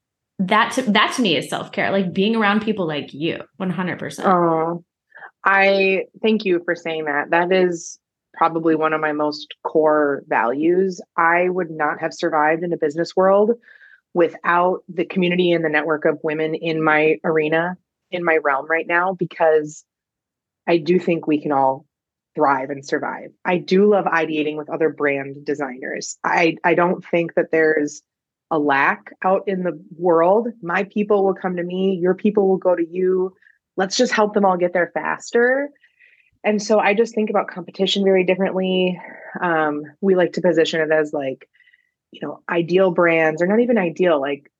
that 0.48 0.72
to, 0.72 0.82
that 0.92 1.14
to 1.16 1.22
me 1.22 1.36
is 1.36 1.48
self-care. 1.48 1.90
Like 1.90 2.12
being 2.12 2.36
around 2.36 2.62
people 2.62 2.86
like 2.86 3.12
you, 3.12 3.38
100%. 3.60 4.24
Oh. 4.24 4.84
I 5.44 6.04
thank 6.22 6.44
you 6.44 6.62
for 6.64 6.74
saying 6.74 7.06
that. 7.06 7.30
That 7.30 7.52
is 7.52 7.98
probably 8.34 8.74
one 8.74 8.92
of 8.92 9.00
my 9.00 9.12
most 9.12 9.54
core 9.64 10.22
values. 10.26 11.00
I 11.16 11.48
would 11.48 11.70
not 11.70 12.00
have 12.00 12.14
survived 12.14 12.62
in 12.62 12.70
the 12.70 12.76
business 12.76 13.14
world 13.16 13.52
without 14.14 14.80
the 14.88 15.04
community 15.04 15.52
and 15.52 15.64
the 15.64 15.68
network 15.68 16.04
of 16.04 16.18
women 16.22 16.54
in 16.54 16.82
my 16.82 17.16
arena, 17.24 17.76
in 18.10 18.24
my 18.24 18.38
realm 18.38 18.66
right 18.66 18.86
now, 18.86 19.14
because 19.14 19.84
I 20.66 20.78
do 20.78 20.98
think 20.98 21.26
we 21.26 21.40
can 21.40 21.52
all 21.52 21.86
thrive 22.34 22.70
and 22.70 22.86
survive. 22.86 23.30
I 23.44 23.58
do 23.58 23.90
love 23.90 24.04
ideating 24.04 24.56
with 24.56 24.70
other 24.70 24.90
brand 24.90 25.44
designers. 25.44 26.16
I, 26.24 26.56
I 26.64 26.74
don't 26.74 27.04
think 27.04 27.34
that 27.34 27.50
there's 27.50 28.02
a 28.52 28.58
lack 28.58 29.12
out 29.24 29.42
in 29.48 29.64
the 29.64 29.82
world. 29.96 30.48
My 30.62 30.84
people 30.84 31.24
will 31.24 31.34
come 31.34 31.56
to 31.56 31.62
me, 31.64 31.98
your 32.00 32.14
people 32.14 32.46
will 32.46 32.58
go 32.58 32.76
to 32.76 32.86
you. 32.86 33.34
Let's 33.76 33.96
just 33.96 34.12
help 34.12 34.34
them 34.34 34.44
all 34.44 34.58
get 34.58 34.74
there 34.74 34.90
faster. 34.92 35.70
And 36.44 36.62
so 36.62 36.78
I 36.78 36.92
just 36.92 37.14
think 37.14 37.30
about 37.30 37.48
competition 37.48 38.04
very 38.04 38.24
differently. 38.24 39.00
Um, 39.40 39.84
we 40.02 40.14
like 40.14 40.34
to 40.34 40.42
position 40.42 40.82
it 40.82 40.92
as 40.92 41.14
like, 41.14 41.48
you 42.10 42.20
know, 42.20 42.42
ideal 42.50 42.90
brands, 42.90 43.40
or 43.40 43.46
not 43.46 43.60
even 43.60 43.78
ideal, 43.78 44.20
like 44.20 44.52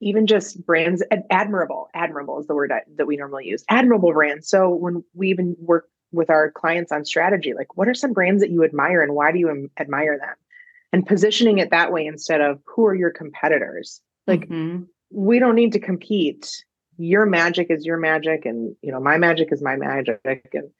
even 0.00 0.26
just 0.26 0.64
brands, 0.66 1.02
admirable. 1.30 1.88
Admirable 1.94 2.38
is 2.38 2.46
the 2.46 2.54
word 2.54 2.70
that 2.96 3.06
we 3.06 3.16
normally 3.16 3.46
use. 3.46 3.64
Admirable 3.70 4.12
brands. 4.12 4.46
So 4.46 4.68
when 4.68 5.02
we 5.14 5.30
even 5.30 5.56
work 5.58 5.88
with 6.12 6.28
our 6.28 6.50
clients 6.50 6.92
on 6.92 7.06
strategy, 7.06 7.54
like 7.54 7.78
what 7.78 7.88
are 7.88 7.94
some 7.94 8.12
brands 8.12 8.42
that 8.42 8.50
you 8.50 8.62
admire 8.62 9.00
and 9.00 9.14
why 9.14 9.32
do 9.32 9.38
you 9.38 9.70
admire 9.78 10.18
them? 10.18 10.34
And 10.92 11.06
positioning 11.06 11.58
it 11.58 11.70
that 11.70 11.92
way 11.92 12.06
instead 12.06 12.40
of 12.40 12.60
who 12.64 12.86
are 12.86 12.94
your 12.94 13.10
competitors? 13.10 14.00
Like 14.26 14.48
mm-hmm. 14.48 14.84
we 15.10 15.38
don't 15.38 15.54
need 15.54 15.72
to 15.72 15.80
compete. 15.80 16.64
Your 16.96 17.26
magic 17.26 17.68
is 17.70 17.84
your 17.84 17.98
magic, 17.98 18.44
and 18.44 18.74
you 18.82 18.90
know 18.90 19.00
my 19.00 19.18
magic 19.18 19.52
is 19.52 19.62
my 19.62 19.76
magic, 19.76 20.20
and 20.52 20.70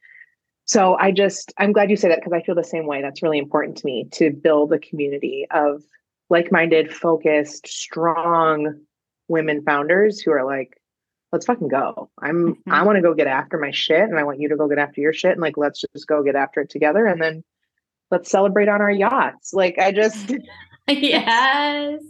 so 0.69 0.95
I 0.99 1.09
just, 1.09 1.51
I'm 1.57 1.71
glad 1.71 1.89
you 1.89 1.95
say 1.95 2.09
that 2.09 2.19
because 2.19 2.31
I 2.31 2.43
feel 2.43 2.53
the 2.53 2.63
same 2.63 2.85
way. 2.85 3.01
That's 3.01 3.23
really 3.23 3.39
important 3.39 3.75
to 3.77 3.85
me 3.87 4.07
to 4.11 4.29
build 4.29 4.71
a 4.71 4.77
community 4.77 5.47
of 5.49 5.81
like 6.29 6.51
minded, 6.51 6.93
focused, 6.93 7.67
strong 7.67 8.79
women 9.27 9.63
founders 9.63 10.21
who 10.21 10.31
are 10.31 10.45
like, 10.45 10.79
let's 11.31 11.47
fucking 11.47 11.69
go. 11.69 12.11
I'm, 12.21 12.53
mm-hmm. 12.53 12.71
I 12.71 12.83
want 12.83 12.97
to 12.97 13.01
go 13.01 13.15
get 13.15 13.25
after 13.25 13.57
my 13.57 13.71
shit 13.71 14.03
and 14.03 14.19
I 14.19 14.23
want 14.23 14.39
you 14.39 14.47
to 14.49 14.55
go 14.55 14.67
get 14.67 14.77
after 14.77 15.01
your 15.01 15.11
shit. 15.11 15.31
And 15.31 15.41
like, 15.41 15.57
let's 15.57 15.83
just 15.95 16.05
go 16.05 16.21
get 16.21 16.35
after 16.35 16.61
it 16.61 16.69
together. 16.69 17.07
And 17.07 17.19
then 17.19 17.43
let's 18.11 18.29
celebrate 18.29 18.67
on 18.67 18.81
our 18.81 18.91
yachts. 18.91 19.53
Like, 19.53 19.77
I 19.79 19.91
just, 19.91 20.33
yes. 20.87 22.01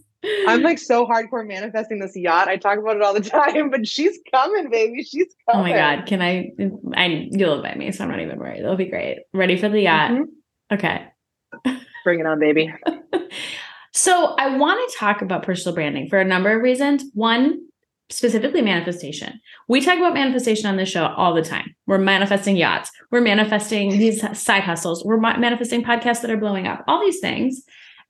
I'm 0.47 0.63
like 0.63 0.79
so 0.79 1.05
hardcore 1.05 1.47
manifesting 1.47 1.99
this 1.99 2.15
yacht. 2.15 2.49
I 2.49 2.57
talk 2.57 2.77
about 2.77 2.97
it 2.97 3.01
all 3.01 3.13
the 3.13 3.21
time, 3.29 3.69
but 3.69 3.87
she's 3.87 4.17
coming, 4.31 4.69
baby. 4.69 5.03
She's 5.03 5.33
coming. 5.49 5.71
Oh 5.71 5.75
my 5.75 5.77
god, 5.77 6.05
can 6.07 6.21
I? 6.21 6.51
I 6.93 7.27
you'll 7.31 7.55
invite 7.55 7.77
me, 7.77 7.91
so 7.91 8.03
I'm 8.03 8.11
not 8.11 8.19
even 8.19 8.37
worried. 8.37 8.59
It'll 8.59 8.75
be 8.75 8.89
great. 8.89 9.19
Ready 9.33 9.57
for 9.57 9.69
the 9.69 9.81
yacht? 9.81 10.11
Mm-hmm. 10.11 10.73
Okay. 10.73 11.05
Bring 12.03 12.19
it 12.19 12.25
on, 12.25 12.39
baby. 12.39 12.73
so 13.93 14.35
I 14.37 14.57
want 14.57 14.89
to 14.89 14.97
talk 14.97 15.21
about 15.21 15.43
personal 15.43 15.73
branding 15.73 16.09
for 16.09 16.19
a 16.19 16.25
number 16.25 16.55
of 16.55 16.61
reasons. 16.61 17.05
One, 17.13 17.68
specifically 18.09 18.61
manifestation. 18.61 19.39
We 19.67 19.81
talk 19.81 19.97
about 19.97 20.13
manifestation 20.13 20.65
on 20.65 20.77
this 20.77 20.89
show 20.89 21.05
all 21.05 21.33
the 21.33 21.43
time. 21.43 21.75
We're 21.85 21.99
manifesting 21.99 22.55
yachts. 22.55 22.91
We're 23.11 23.21
manifesting 23.21 23.91
these 23.91 24.21
side 24.37 24.63
hustles. 24.63 25.05
We're 25.05 25.19
manifesting 25.19 25.83
podcasts 25.83 26.21
that 26.21 26.31
are 26.31 26.37
blowing 26.37 26.67
up. 26.67 26.83
All 26.87 26.99
these 27.01 27.19
things. 27.19 27.63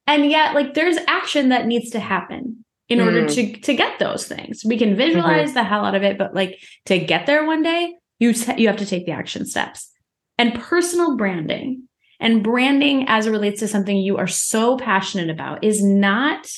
And 0.08 0.30
yet, 0.30 0.56
like, 0.56 0.74
there's 0.74 0.98
action 1.08 1.50
that 1.50 1.68
needs 1.68 1.92
to 1.92 2.00
happen 2.00 2.64
in 2.88 3.00
order 3.00 3.24
mm. 3.24 3.34
to 3.36 3.62
to 3.62 3.74
get 3.76 4.00
those 4.00 4.28
things. 4.28 4.64
We 4.66 4.78
can 4.78 4.96
visualize 4.96 5.50
mm-hmm. 5.50 5.54
the 5.54 5.64
hell 5.64 5.86
out 5.86 5.96
of 5.96 6.04
it, 6.04 6.18
but 6.18 6.34
like 6.34 6.60
to 6.86 6.98
get 6.98 7.28
there 7.28 7.46
one 7.46 7.62
day, 7.62 7.96
you 8.18 8.34
t- 8.34 8.60
you 8.60 8.68
have 8.68 8.78
to 8.78 8.86
take 8.86 9.06
the 9.06 9.12
action 9.12 9.46
steps. 9.46 9.92
And 10.38 10.56
personal 10.56 11.16
branding 11.16 11.84
and 12.20 12.44
branding 12.44 13.06
as 13.08 13.28
it 13.28 13.32
relates 13.32 13.60
to 13.60 13.68
something 13.68 13.96
you 13.96 14.18
are 14.18 14.28
so 14.28 14.78
passionate 14.78 15.30
about 15.30 15.64
is 15.64 15.84
not 15.84 16.50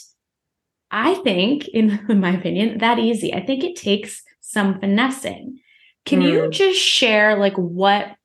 I 0.92 1.16
think 1.16 1.68
in 1.70 2.00
my 2.20 2.32
opinion 2.38 2.78
that 2.80 3.00
easy. 3.00 3.34
I 3.34 3.46
think 3.46 3.64
it 3.64 3.76
takes 3.76 4.22
some 4.42 4.80
finessing. 4.80 5.60
Can 6.06 6.22
mm. 6.22 6.32
you 6.32 6.50
just 6.50 6.80
share 6.80 7.38
like 7.38 7.56
what 7.56 8.16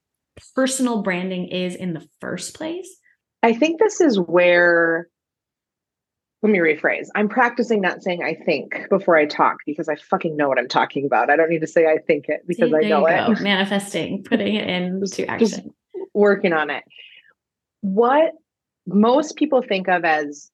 personal 0.54 1.02
branding 1.02 1.48
is 1.48 1.74
in 1.74 1.94
the 1.94 2.06
first 2.20 2.54
place? 2.54 2.88
I 3.42 3.52
think 3.52 3.78
this 3.78 4.00
is 4.00 4.18
where 4.18 5.08
let 6.42 6.52
me 6.52 6.58
rephrase. 6.58 7.06
I'm 7.14 7.28
practicing 7.28 7.80
not 7.80 8.02
saying 8.02 8.22
I 8.22 8.34
think 8.34 8.88
before 8.90 9.16
I 9.16 9.26
talk 9.26 9.56
because 9.66 9.88
I 9.88 9.96
fucking 9.96 10.36
know 10.36 10.48
what 10.48 10.58
I'm 10.58 10.68
talking 10.68 11.06
about. 11.06 11.30
I 11.30 11.36
don't 11.36 11.48
need 11.48 11.62
to 11.62 11.66
say 11.66 11.86
I 11.86 11.98
think 12.06 12.26
it 12.28 12.42
because 12.46 12.70
See, 12.70 12.76
I 12.76 12.88
know 12.88 13.06
it. 13.06 13.40
Manifesting, 13.40 14.22
putting 14.22 14.54
it 14.54 14.68
into 14.68 15.28
action. 15.28 15.72
working 16.14 16.52
on 16.52 16.70
it. 16.70 16.84
What 17.80 18.32
most 18.86 19.36
people 19.36 19.62
think 19.62 19.88
of 19.88 20.04
as 20.04 20.50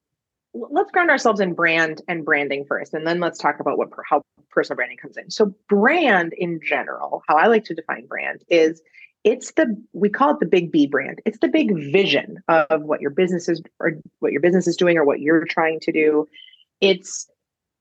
let's 0.55 0.91
ground 0.91 1.11
ourselves 1.11 1.41
in 1.41 1.55
brand 1.55 2.03
and 2.09 2.25
branding 2.25 2.65
first 2.67 2.93
and 2.95 3.07
then 3.07 3.21
let's 3.21 3.39
talk 3.39 3.61
about 3.61 3.79
what 3.79 3.89
how 4.09 4.23
personal 4.51 4.77
branding 4.77 4.99
comes 4.99 5.17
in. 5.17 5.31
So 5.31 5.55
brand 5.69 6.35
in 6.35 6.61
general, 6.63 7.23
how 7.27 7.37
I 7.37 7.47
like 7.47 7.65
to 7.65 7.75
define 7.75 8.07
brand 8.07 8.45
is 8.49 8.83
it's 9.25 9.53
the 9.53 9.77
we 9.93 10.09
call 10.09 10.31
it 10.31 10.41
the 10.41 10.47
big 10.47 10.71
B 10.73 10.87
brand. 10.87 11.21
It's 11.25 11.39
the 11.39 11.49
big 11.49 11.75
vision 11.93 12.43
of 12.49 12.83
what 12.83 13.01
your 13.01 13.11
business 13.11 13.49
is 13.49 13.63
or 13.81 13.93
what 14.19 14.33
your 14.33 14.41
business 14.41 14.67
is 14.67 14.77
doing 14.77 14.99
or 14.99 15.05
what 15.05 15.21
you're 15.21 15.45
trying 15.45 15.81
to 15.81 15.93
do. 15.93 16.29
It's 16.81 17.29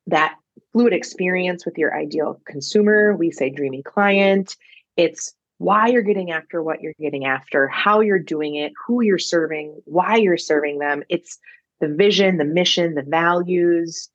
that 0.08 0.36
fluid 0.72 0.94
experience 0.94 1.66
with 1.66 1.78
your 1.78 1.98
ideal 1.98 2.40
consumer. 2.46 3.16
We 3.16 3.32
say 3.32 3.50
dreamy 3.50 3.84
client. 3.84 4.56
It's 4.98 5.34
why 5.58 5.88
you're 5.88 6.01
getting 6.01 6.32
after 6.32 6.63
what 6.63 6.82
you're 6.82 6.94
getting 7.00 7.25
after, 7.25 7.68
how 7.68 8.00
you're 8.00 8.20
doing 8.20 8.56
it, 8.56 8.74
who 8.86 9.01
you're 9.01 9.20
serving, 9.20 9.80
why 9.86 10.16
you're 10.18 10.38
serving 10.38 10.80
them. 10.80 11.04
It's 11.10 11.38
the 11.82 11.94
vision, 11.94 12.38
the 12.38 12.46
mission, 12.46 12.96
the 12.96 13.02
values, 13.02 14.10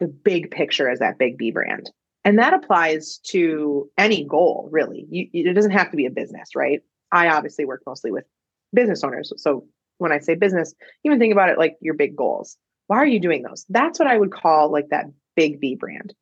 the 0.00 0.08
big 0.08 0.50
picture 0.50 0.88
as 0.88 0.98
that 0.98 1.18
big 1.18 1.38
B 1.38 1.50
brand. 1.50 1.90
And 2.24 2.38
that 2.38 2.54
applies 2.54 3.18
to 3.28 3.88
any 3.96 4.24
goal, 4.24 4.68
really. 4.72 5.06
You, 5.08 5.28
it 5.32 5.54
doesn't 5.54 5.70
have 5.70 5.90
to 5.92 5.96
be 5.96 6.06
a 6.06 6.10
business, 6.10 6.56
right? 6.56 6.80
I 7.12 7.28
obviously 7.28 7.64
work 7.64 7.82
mostly 7.86 8.10
with 8.10 8.24
business 8.74 9.04
owners. 9.04 9.32
So 9.36 9.64
when 9.98 10.10
I 10.10 10.18
say 10.18 10.34
business, 10.34 10.74
even 11.04 11.18
think 11.18 11.32
about 11.32 11.50
it 11.50 11.58
like 11.58 11.76
your 11.80 11.94
big 11.94 12.16
goals. 12.16 12.56
Why 12.88 12.96
are 12.96 13.06
you 13.06 13.20
doing 13.20 13.42
those? 13.42 13.64
That's 13.68 13.98
what 13.98 14.08
I 14.08 14.18
would 14.18 14.32
call 14.32 14.72
like 14.72 14.88
that 14.88 15.06
big 15.36 15.60
B 15.60 15.76
brand. 15.76 16.14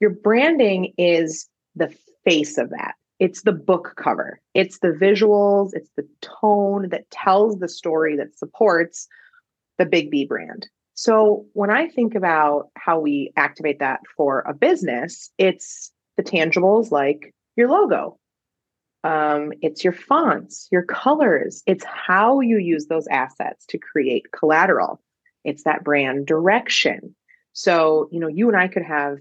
Your 0.00 0.10
branding 0.10 0.94
is 0.96 1.48
the 1.74 1.94
face 2.24 2.58
of 2.58 2.70
that. 2.70 2.94
It's 3.18 3.42
the 3.42 3.52
book 3.52 3.94
cover, 3.96 4.40
it's 4.54 4.78
the 4.78 4.88
visuals, 4.88 5.70
it's 5.74 5.90
the 5.96 6.08
tone 6.22 6.88
that 6.88 7.10
tells 7.10 7.58
the 7.58 7.68
story 7.68 8.16
that 8.16 8.38
supports 8.38 9.08
the 9.80 9.86
big 9.86 10.10
B 10.10 10.26
brand. 10.26 10.68
So 10.92 11.46
when 11.54 11.70
I 11.70 11.88
think 11.88 12.14
about 12.14 12.68
how 12.76 13.00
we 13.00 13.32
activate 13.34 13.78
that 13.78 14.00
for 14.14 14.40
a 14.40 14.52
business, 14.52 15.30
it's 15.38 15.90
the 16.18 16.22
tangibles 16.22 16.90
like 16.90 17.34
your 17.56 17.70
logo. 17.70 18.18
Um, 19.02 19.54
it's 19.62 19.82
your 19.82 19.94
fonts, 19.94 20.68
your 20.70 20.82
colors. 20.82 21.62
It's 21.66 21.84
how 21.84 22.40
you 22.40 22.58
use 22.58 22.86
those 22.86 23.06
assets 23.08 23.64
to 23.70 23.78
create 23.78 24.26
collateral. 24.38 25.00
It's 25.44 25.64
that 25.64 25.82
brand 25.82 26.26
direction. 26.26 27.16
So, 27.54 28.10
you 28.12 28.20
know, 28.20 28.28
you 28.28 28.48
and 28.48 28.56
I 28.56 28.68
could 28.68 28.84
have 28.84 29.16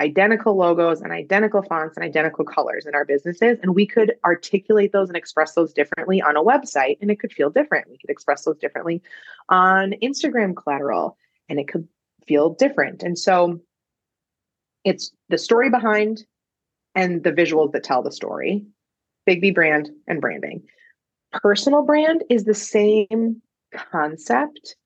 identical 0.00 0.56
logos 0.56 1.00
and 1.00 1.12
identical 1.12 1.62
fonts 1.62 1.96
and 1.96 2.04
identical 2.04 2.44
colors 2.44 2.86
in 2.86 2.94
our 2.94 3.04
businesses, 3.04 3.58
and 3.62 3.74
we 3.74 3.86
could 3.86 4.14
articulate 4.24 4.92
those 4.92 5.08
and 5.08 5.16
express 5.16 5.54
those 5.54 5.72
differently 5.72 6.20
on 6.20 6.36
a 6.36 6.42
website, 6.42 6.98
and 7.00 7.10
it 7.10 7.20
could 7.20 7.32
feel 7.32 7.50
different. 7.50 7.88
We 7.88 7.98
could 7.98 8.10
express 8.10 8.44
those 8.44 8.58
differently 8.58 9.02
on 9.48 9.94
Instagram 10.02 10.56
collateral 10.56 11.16
and 11.48 11.58
it 11.58 11.68
could 11.68 11.86
feel 12.26 12.50
different. 12.50 13.02
And 13.02 13.18
so 13.18 13.60
it's 14.84 15.12
the 15.28 15.38
story 15.38 15.70
behind 15.70 16.24
and 16.94 17.22
the 17.22 17.32
visuals 17.32 17.72
that 17.72 17.84
tell 17.84 18.02
the 18.02 18.12
story. 18.12 18.64
Big 19.26 19.40
B 19.40 19.50
brand 19.50 19.90
and 20.06 20.20
branding. 20.20 20.62
Personal 21.32 21.82
brand 21.82 22.22
is 22.30 22.44
the 22.44 22.54
same 22.54 23.42
concept, 23.74 24.76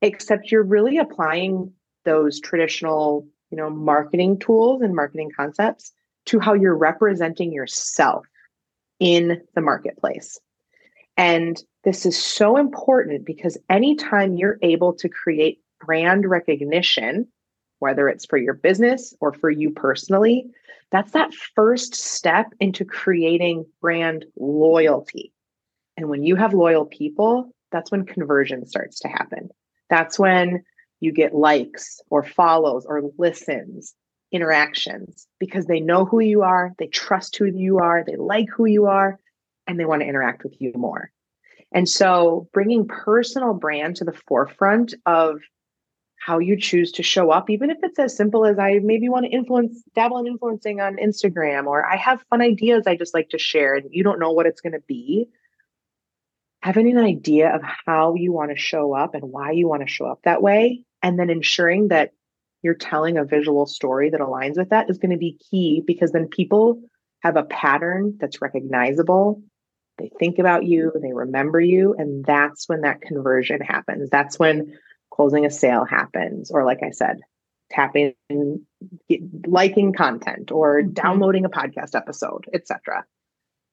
except 0.00 0.50
you're 0.50 0.62
really 0.62 0.98
applying 0.98 1.72
those 2.04 2.40
traditional, 2.40 3.26
you 3.52 3.58
know, 3.58 3.70
marketing 3.70 4.38
tools 4.38 4.80
and 4.80 4.96
marketing 4.96 5.30
concepts 5.36 5.92
to 6.24 6.40
how 6.40 6.54
you're 6.54 6.76
representing 6.76 7.52
yourself 7.52 8.26
in 8.98 9.42
the 9.54 9.60
marketplace. 9.60 10.40
And 11.18 11.62
this 11.84 12.06
is 12.06 12.16
so 12.16 12.56
important 12.56 13.26
because 13.26 13.58
anytime 13.68 14.36
you're 14.36 14.58
able 14.62 14.94
to 14.94 15.08
create 15.08 15.60
brand 15.84 16.24
recognition, 16.28 17.28
whether 17.80 18.08
it's 18.08 18.24
for 18.24 18.38
your 18.38 18.54
business 18.54 19.14
or 19.20 19.34
for 19.34 19.50
you 19.50 19.70
personally, 19.70 20.46
that's 20.90 21.12
that 21.12 21.34
first 21.34 21.94
step 21.94 22.46
into 22.58 22.84
creating 22.84 23.66
brand 23.82 24.24
loyalty. 24.36 25.32
And 25.96 26.08
when 26.08 26.22
you 26.22 26.36
have 26.36 26.54
loyal 26.54 26.86
people, 26.86 27.52
that's 27.70 27.90
when 27.90 28.06
conversion 28.06 28.64
starts 28.66 29.00
to 29.00 29.08
happen. 29.08 29.50
That's 29.90 30.18
when 30.18 30.64
you 31.02 31.12
get 31.12 31.34
likes 31.34 32.00
or 32.10 32.22
follows 32.22 32.86
or 32.86 33.02
listens, 33.18 33.94
interactions, 34.30 35.26
because 35.40 35.66
they 35.66 35.80
know 35.80 36.04
who 36.04 36.20
you 36.20 36.42
are, 36.42 36.72
they 36.78 36.86
trust 36.86 37.36
who 37.36 37.46
you 37.46 37.78
are, 37.78 38.04
they 38.06 38.16
like 38.16 38.46
who 38.54 38.66
you 38.66 38.86
are, 38.86 39.18
and 39.66 39.78
they 39.78 39.84
want 39.84 40.00
to 40.00 40.08
interact 40.08 40.44
with 40.44 40.54
you 40.60 40.72
more. 40.76 41.10
And 41.72 41.88
so 41.88 42.48
bringing 42.52 42.86
personal 42.86 43.52
brand 43.52 43.96
to 43.96 44.04
the 44.04 44.18
forefront 44.28 44.94
of 45.04 45.40
how 46.18 46.38
you 46.38 46.56
choose 46.56 46.92
to 46.92 47.02
show 47.02 47.32
up, 47.32 47.50
even 47.50 47.68
if 47.68 47.78
it's 47.82 47.98
as 47.98 48.16
simple 48.16 48.46
as 48.46 48.56
I 48.56 48.78
maybe 48.80 49.08
want 49.08 49.24
to 49.24 49.32
influence, 49.32 49.82
dabble 49.96 50.18
in 50.18 50.28
influencing 50.28 50.80
on 50.80 50.98
Instagram, 50.98 51.66
or 51.66 51.84
I 51.84 51.96
have 51.96 52.24
fun 52.30 52.40
ideas 52.40 52.86
I 52.86 52.94
just 52.94 53.12
like 53.12 53.30
to 53.30 53.38
share, 53.38 53.74
and 53.74 53.86
you 53.90 54.04
don't 54.04 54.20
know 54.20 54.30
what 54.30 54.46
it's 54.46 54.60
going 54.60 54.74
to 54.74 54.84
be. 54.86 55.28
Having 56.60 56.92
an 56.92 57.04
idea 57.04 57.52
of 57.52 57.60
how 57.86 58.14
you 58.14 58.32
want 58.32 58.52
to 58.52 58.56
show 58.56 58.94
up 58.94 59.16
and 59.16 59.24
why 59.24 59.50
you 59.50 59.66
want 59.66 59.82
to 59.82 59.92
show 59.92 60.06
up 60.06 60.20
that 60.22 60.40
way, 60.40 60.84
and 61.02 61.18
then 61.18 61.30
ensuring 61.30 61.88
that 61.88 62.10
you're 62.62 62.74
telling 62.74 63.18
a 63.18 63.24
visual 63.24 63.66
story 63.66 64.10
that 64.10 64.20
aligns 64.20 64.56
with 64.56 64.70
that 64.70 64.88
is 64.88 64.98
going 64.98 65.10
to 65.10 65.16
be 65.16 65.38
key 65.50 65.82
because 65.86 66.12
then 66.12 66.28
people 66.28 66.80
have 67.22 67.36
a 67.36 67.44
pattern 67.44 68.16
that's 68.20 68.40
recognizable 68.42 69.42
they 69.98 70.10
think 70.18 70.38
about 70.38 70.64
you, 70.64 70.92
they 71.00 71.12
remember 71.12 71.60
you, 71.60 71.94
and 71.98 72.24
that's 72.24 72.68
when 72.68 72.80
that 72.82 73.02
conversion 73.02 73.60
happens. 73.60 74.08
That's 74.10 74.38
when 74.38 74.76
closing 75.10 75.44
a 75.44 75.50
sale 75.50 75.84
happens, 75.84 76.50
or 76.50 76.64
like 76.64 76.82
I 76.82 76.90
said, 76.90 77.20
tapping, 77.70 78.14
liking 79.46 79.92
content, 79.92 80.50
or 80.50 80.80
mm-hmm. 80.80 80.92
downloading 80.92 81.44
a 81.44 81.50
podcast 81.50 81.94
episode, 81.94 82.46
etc. 82.54 83.04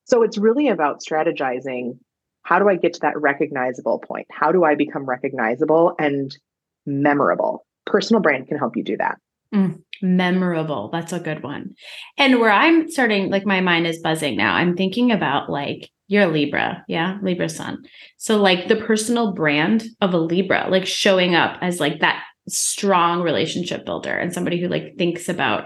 So 0.05 0.23
it's 0.23 0.37
really 0.37 0.67
about 0.67 1.01
strategizing. 1.01 1.97
How 2.43 2.59
do 2.59 2.67
I 2.67 2.75
get 2.75 2.93
to 2.93 2.99
that 3.01 3.19
recognizable 3.19 3.99
point? 3.99 4.27
How 4.29 4.51
do 4.51 4.63
I 4.63 4.75
become 4.75 5.05
recognizable 5.05 5.95
and 5.99 6.35
memorable? 6.89 7.65
Personal 7.85 8.21
brand 8.21 8.47
can 8.47 8.57
help 8.57 8.75
you 8.75 8.83
do 8.83 8.97
that. 8.97 9.17
Mm, 9.53 9.81
memorable. 10.01 10.89
That's 10.91 11.13
a 11.13 11.19
good 11.19 11.43
one. 11.43 11.73
And 12.17 12.39
where 12.39 12.51
I'm 12.51 12.89
starting, 12.89 13.29
like 13.29 13.45
my 13.45 13.61
mind 13.61 13.87
is 13.87 13.99
buzzing 13.99 14.37
now, 14.37 14.53
I'm 14.53 14.75
thinking 14.75 15.11
about 15.11 15.49
like 15.49 15.89
you're 16.07 16.23
a 16.23 16.27
Libra, 16.27 16.83
yeah, 16.87 17.17
Libra 17.21 17.49
sun. 17.49 17.83
So 18.17 18.37
like 18.37 18.67
the 18.67 18.75
personal 18.75 19.33
brand 19.33 19.85
of 20.01 20.13
a 20.13 20.17
Libra, 20.17 20.67
like 20.69 20.85
showing 20.85 21.35
up 21.35 21.57
as 21.61 21.79
like 21.79 21.99
that 21.99 22.23
strong 22.47 23.21
relationship 23.21 23.85
builder 23.85 24.15
and 24.15 24.33
somebody 24.33 24.59
who 24.59 24.67
like 24.67 24.95
thinks 24.97 25.29
about 25.29 25.65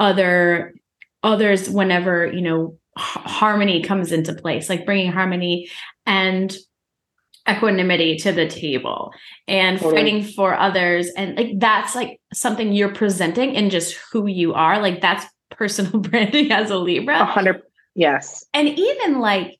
other 0.00 0.74
others 1.22 1.70
whenever, 1.70 2.26
you 2.26 2.42
know, 2.42 2.78
harmony 2.96 3.82
comes 3.82 4.12
into 4.12 4.34
place, 4.34 4.68
like 4.68 4.86
bringing 4.86 5.10
harmony 5.10 5.68
and 6.06 6.56
equanimity 7.48 8.16
to 8.16 8.32
the 8.32 8.48
table 8.48 9.12
and 9.46 9.78
totally. 9.78 10.00
fighting 10.00 10.24
for 10.24 10.54
others 10.54 11.10
and 11.16 11.36
like 11.36 11.50
that's 11.58 11.94
like 11.94 12.18
something 12.32 12.72
you're 12.72 12.94
presenting 12.94 13.54
in 13.54 13.68
just 13.68 13.98
who 14.10 14.26
you 14.26 14.54
are 14.54 14.80
like 14.80 15.02
that's 15.02 15.26
personal 15.50 15.98
branding 16.00 16.50
as 16.50 16.70
a 16.70 16.78
libra 16.78 17.18
100 17.18 17.60
yes 17.94 18.46
and 18.54 18.68
even 18.68 19.20
like 19.20 19.58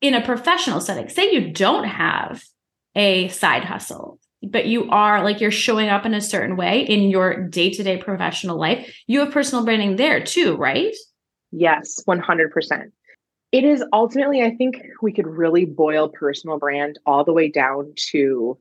in 0.00 0.14
a 0.14 0.24
professional 0.24 0.80
setting, 0.80 1.08
say 1.08 1.32
you 1.32 1.52
don't 1.52 1.84
have 1.84 2.42
a 2.94 3.28
side 3.28 3.64
hustle, 3.64 4.18
but 4.42 4.66
you 4.66 4.88
are 4.90 5.22
like 5.22 5.40
you're 5.40 5.50
showing 5.50 5.88
up 5.88 6.06
in 6.06 6.14
a 6.14 6.20
certain 6.20 6.56
way 6.56 6.80
in 6.80 7.10
your 7.10 7.48
day 7.48 7.70
to 7.70 7.82
day 7.82 7.98
professional 7.98 8.58
life, 8.58 8.94
you 9.06 9.20
have 9.20 9.32
personal 9.32 9.64
branding 9.64 9.96
there 9.96 10.22
too, 10.22 10.56
right? 10.56 10.94
Yes, 11.52 12.02
100%. 12.08 12.92
It 13.52 13.64
is 13.64 13.84
ultimately, 13.92 14.42
I 14.42 14.54
think 14.54 14.80
we 15.02 15.12
could 15.12 15.26
really 15.26 15.64
boil 15.64 16.08
personal 16.08 16.58
brand 16.58 16.98
all 17.04 17.24
the 17.24 17.32
way 17.32 17.48
down 17.48 17.92
to 18.10 18.58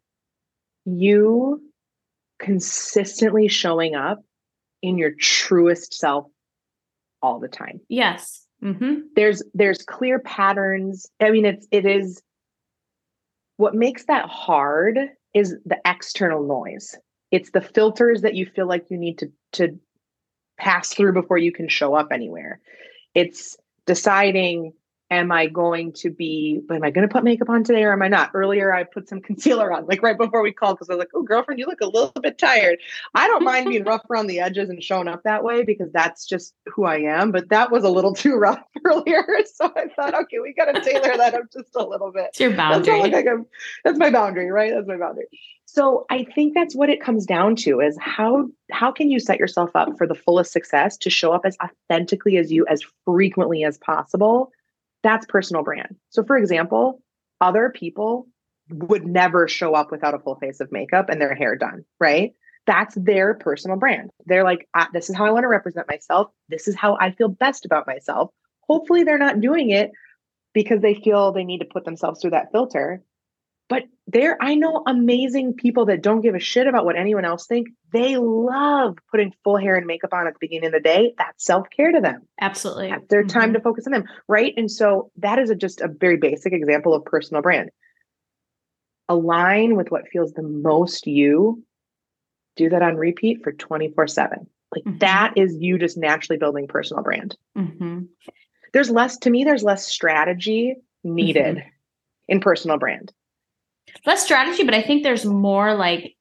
you 0.85 1.61
consistently 2.39 3.47
showing 3.47 3.95
up 3.95 4.23
in 4.81 4.97
your 4.97 5.11
truest 5.11 5.93
self 5.93 6.25
all 7.21 7.39
the 7.39 7.47
time. 7.47 7.81
Yes. 7.89 8.45
Mm-hmm. 8.63 9.01
There's 9.15 9.43
there's 9.53 9.83
clear 9.83 10.19
patterns. 10.19 11.07
I 11.19 11.31
mean, 11.31 11.45
it's 11.45 11.67
it 11.71 11.85
is 11.85 12.21
what 13.57 13.75
makes 13.75 14.05
that 14.05 14.27
hard 14.27 14.97
is 15.33 15.55
the 15.65 15.77
external 15.85 16.45
noise. 16.45 16.95
It's 17.31 17.51
the 17.51 17.61
filters 17.61 18.21
that 18.21 18.35
you 18.35 18.45
feel 18.45 18.67
like 18.67 18.89
you 18.89 18.97
need 18.97 19.19
to 19.19 19.31
to 19.53 19.79
pass 20.57 20.93
through 20.93 21.13
before 21.13 21.37
you 21.37 21.51
can 21.51 21.69
show 21.69 21.93
up 21.93 22.07
anywhere. 22.11 22.59
It's 23.15 23.57
deciding 23.89 24.71
am 25.11 25.31
I 25.31 25.47
going 25.47 25.91
to 25.93 26.11
be, 26.11 26.61
am 26.69 26.83
I 26.83 26.91
going 26.91 27.07
to 27.07 27.11
put 27.11 27.23
makeup 27.23 27.49
on 27.49 27.63
today 27.63 27.83
or 27.83 27.93
am 27.93 28.03
I 28.03 28.07
not? 28.07 28.29
Earlier, 28.35 28.71
I 28.71 28.83
put 28.83 29.09
some 29.09 29.19
concealer 29.19 29.73
on, 29.73 29.87
like 29.87 30.03
right 30.03 30.15
before 30.15 30.43
we 30.43 30.51
called, 30.51 30.77
because 30.77 30.87
I 30.87 30.93
was 30.93 30.99
like, 30.99 31.09
oh, 31.15 31.23
girlfriend, 31.23 31.59
you 31.59 31.65
look 31.65 31.81
a 31.81 31.87
little 31.87 32.13
bit 32.21 32.37
tired. 32.37 32.77
I 33.15 33.25
don't 33.25 33.43
mind 33.43 33.69
being 33.69 33.83
rough 33.85 34.03
around 34.07 34.27
the 34.27 34.39
edges 34.39 34.69
and 34.69 34.83
showing 34.83 35.07
up 35.07 35.23
that 35.23 35.43
way 35.43 35.63
because 35.63 35.91
that's 35.91 36.27
just 36.27 36.53
who 36.67 36.85
I 36.85 36.97
am. 36.97 37.31
But 37.31 37.49
that 37.49 37.71
was 37.71 37.83
a 37.83 37.89
little 37.89 38.13
too 38.23 38.35
rough 38.35 38.61
earlier. 38.85 39.25
So 39.51 39.73
I 39.75 39.87
thought, 39.95 40.13
okay, 40.13 40.39
we 40.39 40.53
got 40.53 40.71
to 40.71 40.81
tailor 40.81 41.17
that 41.17 41.33
up 41.33 41.51
just 41.51 41.75
a 41.75 41.83
little 41.83 42.11
bit. 42.11 42.27
It's 42.29 42.39
your 42.39 42.55
boundary. 42.55 43.09
That's, 43.09 43.25
like 43.25 43.37
that's 43.83 43.97
my 43.97 44.11
boundary, 44.11 44.51
right? 44.51 44.71
That's 44.71 44.87
my 44.87 44.97
boundary. 44.97 45.27
So 45.71 46.05
I 46.09 46.23
think 46.23 46.55
that's 46.55 46.75
what 46.75 46.89
it 46.89 47.01
comes 47.01 47.25
down 47.25 47.55
to 47.57 47.79
is 47.79 47.97
how 48.01 48.47
how 48.71 48.91
can 48.91 49.11
you 49.11 49.19
set 49.19 49.39
yourself 49.39 49.69
up 49.75 49.89
for 49.97 50.07
the 50.07 50.15
fullest 50.15 50.51
success 50.51 50.97
to 50.97 51.09
show 51.09 51.31
up 51.31 51.45
as 51.45 51.55
authentically 51.63 52.37
as 52.37 52.51
you 52.51 52.65
as 52.67 52.81
frequently 53.05 53.63
as 53.63 53.77
possible 53.77 54.51
that's 55.03 55.25
personal 55.25 55.63
brand. 55.63 55.95
So, 56.09 56.23
for 56.23 56.37
example, 56.37 57.01
other 57.41 57.69
people 57.69 58.27
would 58.69 59.05
never 59.05 59.47
show 59.47 59.73
up 59.73 59.91
without 59.91 60.13
a 60.13 60.19
full 60.19 60.35
face 60.35 60.59
of 60.59 60.71
makeup 60.71 61.09
and 61.09 61.19
their 61.19 61.33
hair 61.33 61.55
done, 61.55 61.85
right? 61.99 62.33
That's 62.67 62.95
their 62.95 63.33
personal 63.33 63.77
brand. 63.77 64.11
They're 64.25 64.43
like, 64.43 64.67
this 64.93 65.09
is 65.09 65.15
how 65.15 65.25
I 65.25 65.31
want 65.31 65.43
to 65.43 65.47
represent 65.47 65.87
myself. 65.89 66.27
This 66.49 66.67
is 66.67 66.75
how 66.75 66.97
I 66.99 67.11
feel 67.11 67.29
best 67.29 67.65
about 67.65 67.87
myself. 67.87 68.29
Hopefully, 68.67 69.03
they're 69.03 69.17
not 69.17 69.41
doing 69.41 69.71
it 69.71 69.91
because 70.53 70.81
they 70.81 70.95
feel 70.95 71.31
they 71.31 71.43
need 71.43 71.59
to 71.59 71.65
put 71.65 71.85
themselves 71.85 72.21
through 72.21 72.31
that 72.31 72.51
filter. 72.51 73.01
But 73.69 73.83
there, 74.07 74.35
I 74.41 74.55
know 74.55 74.81
amazing 74.87 75.53
people 75.53 75.85
that 75.85 76.01
don't 76.01 76.21
give 76.21 76.33
a 76.33 76.39
shit 76.39 76.65
about 76.65 76.85
what 76.85 76.97
anyone 76.97 77.23
else 77.23 77.45
think. 77.45 77.69
They 77.93 78.17
love 78.17 78.97
putting 79.11 79.31
full 79.43 79.57
hair 79.57 79.75
and 79.75 79.85
makeup 79.85 80.11
on 80.11 80.25
at 80.25 80.33
the 80.33 80.39
beginning 80.41 80.67
of 80.67 80.73
the 80.73 80.79
day. 80.79 81.13
That's 81.19 81.45
self 81.45 81.67
care 81.69 81.91
to 81.91 82.01
them. 82.01 82.23
Absolutely, 82.41 82.89
That's 82.89 83.07
their 83.07 83.23
time 83.23 83.49
mm-hmm. 83.49 83.53
to 83.53 83.61
focus 83.61 83.85
on 83.85 83.93
them, 83.93 84.05
right? 84.27 84.53
And 84.57 84.69
so 84.69 85.11
that 85.17 85.37
is 85.37 85.51
a, 85.51 85.55
just 85.55 85.81
a 85.81 85.87
very 85.87 86.17
basic 86.17 86.51
example 86.51 86.95
of 86.95 87.05
personal 87.05 87.43
brand. 87.43 87.69
Align 89.07 89.75
with 89.75 89.91
what 89.91 90.09
feels 90.11 90.33
the 90.33 90.43
most 90.43 91.05
you. 91.05 91.63
Do 92.55 92.69
that 92.69 92.81
on 92.81 92.97
repeat 92.97 93.43
for 93.43 93.51
twenty 93.51 93.91
four 93.91 94.07
seven. 94.07 94.47
Like 94.71 94.83
mm-hmm. 94.83 94.97
that 94.97 95.33
is 95.35 95.55
you 95.59 95.77
just 95.77 95.97
naturally 95.97 96.39
building 96.39 96.67
personal 96.67 97.03
brand. 97.03 97.37
Mm-hmm. 97.55 98.01
There's 98.73 98.89
less 98.89 99.17
to 99.19 99.29
me. 99.29 99.43
There's 99.43 99.63
less 99.63 99.87
strategy 99.87 100.75
needed 101.03 101.57
mm-hmm. 101.57 101.69
in 102.27 102.39
personal 102.39 102.79
brand 102.79 103.13
less 104.05 104.23
strategy, 104.23 104.63
but 104.63 104.73
I 104.73 104.81
think 104.81 105.03
there's 105.03 105.25
more 105.25 105.75
like 105.75 106.15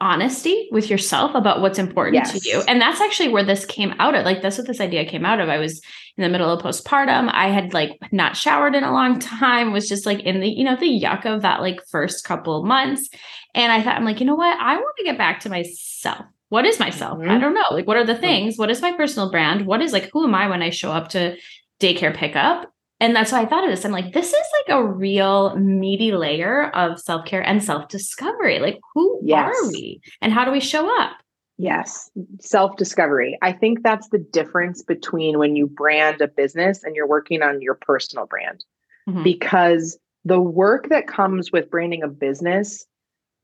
honesty 0.00 0.68
with 0.70 0.90
yourself 0.90 1.34
about 1.34 1.60
what's 1.60 1.78
important 1.78 2.14
yes. 2.14 2.32
to 2.32 2.48
you. 2.48 2.62
And 2.68 2.80
that's 2.80 3.00
actually 3.00 3.28
where 3.28 3.44
this 3.44 3.64
came 3.64 3.94
out 3.98 4.14
of. 4.14 4.24
Like 4.24 4.42
that's 4.42 4.58
what 4.58 4.66
this 4.66 4.80
idea 4.80 5.06
came 5.06 5.24
out 5.24 5.40
of. 5.40 5.48
I 5.48 5.58
was 5.58 5.80
in 6.16 6.22
the 6.22 6.28
middle 6.28 6.50
of 6.50 6.62
postpartum. 6.62 7.30
I 7.32 7.48
had 7.48 7.72
like 7.72 7.98
not 8.12 8.36
showered 8.36 8.74
in 8.74 8.84
a 8.84 8.92
long 8.92 9.18
time, 9.20 9.72
was 9.72 9.88
just 9.88 10.06
like 10.06 10.20
in 10.20 10.40
the, 10.40 10.48
you 10.48 10.64
know, 10.64 10.76
the 10.76 11.00
yuck 11.00 11.24
of 11.24 11.42
that 11.42 11.60
like 11.60 11.80
first 11.88 12.24
couple 12.24 12.62
months. 12.64 13.08
And 13.54 13.72
I 13.72 13.82
thought, 13.82 13.96
I'm 13.96 14.04
like, 14.04 14.20
you 14.20 14.26
know 14.26 14.34
what? 14.34 14.58
I 14.58 14.76
want 14.76 14.96
to 14.98 15.04
get 15.04 15.18
back 15.18 15.40
to 15.40 15.50
myself. 15.50 16.26
What 16.50 16.66
is 16.66 16.78
myself? 16.78 17.18
Mm-hmm. 17.18 17.30
I 17.30 17.38
don't 17.38 17.54
know. 17.54 17.66
Like, 17.70 17.86
what 17.86 17.96
are 17.96 18.06
the 18.06 18.16
things? 18.16 18.58
What 18.58 18.70
is 18.70 18.82
my 18.82 18.92
personal 18.92 19.30
brand? 19.30 19.66
What 19.66 19.80
is 19.80 19.92
like, 19.92 20.10
who 20.12 20.24
am 20.24 20.34
I 20.34 20.48
when 20.48 20.62
I 20.62 20.70
show 20.70 20.92
up 20.92 21.08
to 21.10 21.36
daycare 21.80 22.14
pickup? 22.14 22.69
And 23.00 23.16
that's 23.16 23.32
why 23.32 23.40
I 23.40 23.46
thought 23.46 23.64
of 23.64 23.70
this. 23.70 23.84
I'm 23.84 23.92
like, 23.92 24.12
this 24.12 24.28
is 24.28 24.46
like 24.58 24.76
a 24.76 24.84
real 24.84 25.56
meaty 25.56 26.12
layer 26.12 26.68
of 26.70 27.00
self 27.00 27.24
care 27.24 27.40
and 27.40 27.64
self 27.64 27.88
discovery. 27.88 28.58
Like, 28.58 28.78
who 28.94 29.20
yes. 29.24 29.54
are 29.54 29.68
we 29.68 30.00
and 30.20 30.32
how 30.32 30.44
do 30.44 30.50
we 30.50 30.60
show 30.60 30.88
up? 31.00 31.16
Yes, 31.56 32.10
self 32.40 32.76
discovery. 32.76 33.38
I 33.42 33.52
think 33.52 33.82
that's 33.82 34.08
the 34.10 34.18
difference 34.18 34.82
between 34.82 35.38
when 35.38 35.56
you 35.56 35.66
brand 35.66 36.20
a 36.20 36.28
business 36.28 36.84
and 36.84 36.94
you're 36.94 37.08
working 37.08 37.42
on 37.42 37.62
your 37.62 37.74
personal 37.74 38.26
brand. 38.26 38.64
Mm-hmm. 39.08 39.22
Because 39.22 39.98
the 40.24 40.40
work 40.40 40.90
that 40.90 41.06
comes 41.06 41.50
with 41.50 41.70
branding 41.70 42.02
a 42.02 42.08
business 42.08 42.84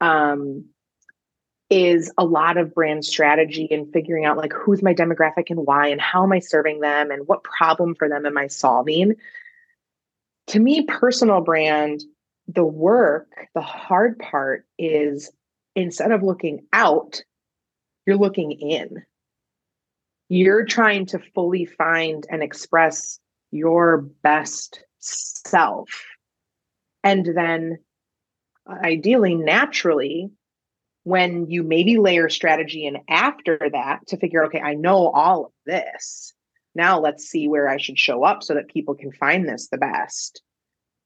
um, 0.01 0.67
is 1.71 2.13
a 2.19 2.25
lot 2.25 2.57
of 2.57 2.75
brand 2.75 3.05
strategy 3.05 3.67
and 3.71 3.93
figuring 3.93 4.25
out 4.25 4.37
like 4.37 4.53
who's 4.53 4.83
my 4.83 4.95
demographic 4.95 5.51
and 5.51 5.67
why 5.67 5.89
and 5.89 6.01
how 6.01 6.23
am 6.23 6.33
I 6.33 6.39
serving 6.39 6.81
them 6.81 7.11
and 7.11 7.27
what 7.27 7.43
problem 7.43 7.95
for 7.95 8.09
them 8.09 8.27
am 8.27 8.39
I 8.39 8.47
solving. 8.47 9.17
To 10.49 10.61
me, 10.61 10.85
personal 10.85 11.41
brand, 11.41 12.03
the 12.49 12.65
work, 12.65 13.29
the 13.55 13.61
hard 13.61 14.19
part 14.19 14.65
is 14.79 15.31
instead 15.75 16.13
of 16.13 16.23
looking 16.23 16.67
out, 16.73 17.23
you're 18.07 18.17
looking 18.17 18.53
in. 18.53 19.03
You're 20.29 20.65
trying 20.65 21.07
to 21.07 21.21
fully 21.35 21.67
find 21.67 22.27
and 22.31 22.43
express 22.43 23.19
your 23.51 23.99
best 24.23 24.85
self. 24.99 25.89
And 27.05 27.27
then, 27.37 27.79
ideally, 28.69 29.35
naturally, 29.35 30.31
when 31.05 31.49
you 31.49 31.63
maybe 31.63 31.99
layer 31.99 32.29
strategy 32.29 32.85
in 32.85 32.99
after 33.09 33.59
that 33.73 34.07
to 34.09 34.17
figure, 34.17 34.45
okay, 34.47 34.61
I 34.61 34.75
know 34.75 35.09
all 35.11 35.47
of 35.47 35.53
this. 35.65 36.35
Now 36.77 37.01
let's 37.01 37.25
see 37.25 37.49
where 37.49 37.69
I 37.69 37.79
should 37.79 37.99
show 37.99 38.23
up 38.23 38.43
so 38.43 38.55
that 38.55 38.69
people 38.69 38.95
can 38.95 39.11
find 39.13 39.49
this 39.49 39.69
the 39.69 39.79
best. 39.79 40.43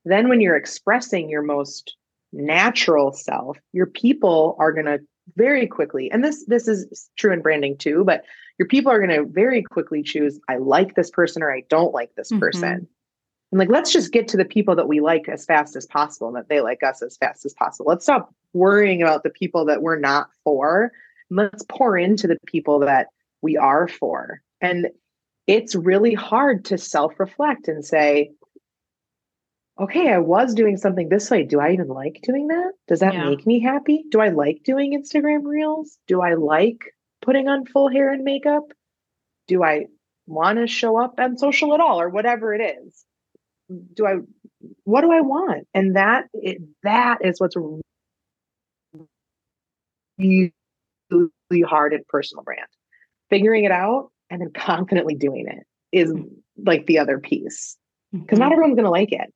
Then, 0.04 0.28
when 0.28 0.40
you're 0.40 0.56
expressing 0.56 1.30
your 1.30 1.42
most 1.42 1.96
natural 2.32 3.12
self, 3.12 3.56
your 3.72 3.86
people 3.86 4.56
are 4.58 4.72
going 4.72 4.86
to 4.86 5.00
very 5.36 5.66
quickly, 5.66 6.10
and 6.10 6.24
this 6.24 6.44
this 6.46 6.66
is 6.66 7.08
true 7.16 7.32
in 7.32 7.40
branding 7.40 7.76
too, 7.76 8.04
but 8.04 8.24
your 8.58 8.66
people 8.66 8.92
are 8.92 8.98
going 8.98 9.16
to 9.16 9.24
very 9.24 9.62
quickly 9.62 10.02
choose, 10.02 10.38
I 10.48 10.58
like 10.58 10.94
this 10.94 11.10
person 11.10 11.42
or 11.42 11.50
I 11.50 11.62
don't 11.70 11.94
like 11.94 12.14
this 12.14 12.30
mm-hmm. 12.30 12.40
person. 12.40 12.86
And 13.52 13.58
like, 13.58 13.70
let's 13.70 13.90
just 13.90 14.12
get 14.12 14.28
to 14.28 14.36
the 14.36 14.44
people 14.44 14.76
that 14.76 14.86
we 14.86 15.00
like 15.00 15.28
as 15.28 15.46
fast 15.46 15.76
as 15.76 15.86
possible 15.86 16.28
and 16.28 16.36
that 16.36 16.50
they 16.50 16.60
like 16.60 16.82
us 16.82 17.00
as 17.00 17.16
fast 17.16 17.46
as 17.46 17.54
possible. 17.54 17.88
Let's 17.88 18.04
stop 18.04 18.34
worrying 18.52 19.02
about 19.02 19.22
the 19.22 19.30
people 19.30 19.64
that 19.64 19.82
we're 19.82 19.98
not 19.98 20.28
for. 20.44 20.92
Let's 21.30 21.64
pour 21.70 21.96
into 21.96 22.26
the 22.26 22.36
people 22.46 22.80
that 22.80 23.08
we 23.40 23.56
are 23.56 23.88
for. 23.88 24.42
And 24.60 24.88
it's 25.50 25.74
really 25.74 26.14
hard 26.14 26.64
to 26.66 26.78
self 26.78 27.18
reflect 27.18 27.66
and 27.66 27.84
say, 27.84 28.30
okay, 29.80 30.12
I 30.12 30.18
was 30.18 30.54
doing 30.54 30.76
something 30.76 31.08
this 31.08 31.28
way. 31.28 31.42
Do 31.42 31.58
I 31.58 31.72
even 31.72 31.88
like 31.88 32.20
doing 32.22 32.46
that? 32.48 32.70
Does 32.86 33.00
that 33.00 33.14
yeah. 33.14 33.28
make 33.28 33.44
me 33.46 33.58
happy? 33.58 34.04
Do 34.10 34.20
I 34.20 34.28
like 34.28 34.60
doing 34.62 34.96
Instagram 34.96 35.44
reels? 35.44 35.98
Do 36.06 36.20
I 36.20 36.34
like 36.34 36.94
putting 37.20 37.48
on 37.48 37.66
full 37.66 37.88
hair 37.88 38.12
and 38.12 38.22
makeup? 38.22 38.62
Do 39.48 39.64
I 39.64 39.86
want 40.28 40.58
to 40.58 40.68
show 40.68 40.96
up 40.96 41.18
on 41.18 41.36
social 41.36 41.74
at 41.74 41.80
all 41.80 42.00
or 42.00 42.08
whatever 42.08 42.54
it 42.54 42.60
is? 42.60 43.04
Do 43.94 44.06
I 44.06 44.18
what 44.84 45.00
do 45.00 45.10
I 45.10 45.20
want? 45.20 45.66
And 45.74 45.96
that 45.96 46.26
it, 46.32 46.58
that 46.84 47.18
is 47.24 47.40
what's 47.40 47.56
really 50.16 50.52
hard 51.66 51.92
in 51.92 52.04
personal 52.08 52.44
brand. 52.44 52.68
Figuring 53.30 53.64
it 53.64 53.72
out 53.72 54.10
and 54.30 54.40
then 54.40 54.50
confidently 54.52 55.14
doing 55.14 55.46
it 55.48 55.66
is 55.92 56.12
like 56.64 56.86
the 56.86 56.98
other 56.98 57.18
piece. 57.18 57.76
Because 58.12 58.38
not 58.38 58.46
mm-hmm. 58.46 58.52
everyone's 58.52 58.74
going 58.74 58.84
to 58.84 58.90
like 58.90 59.12
it. 59.12 59.32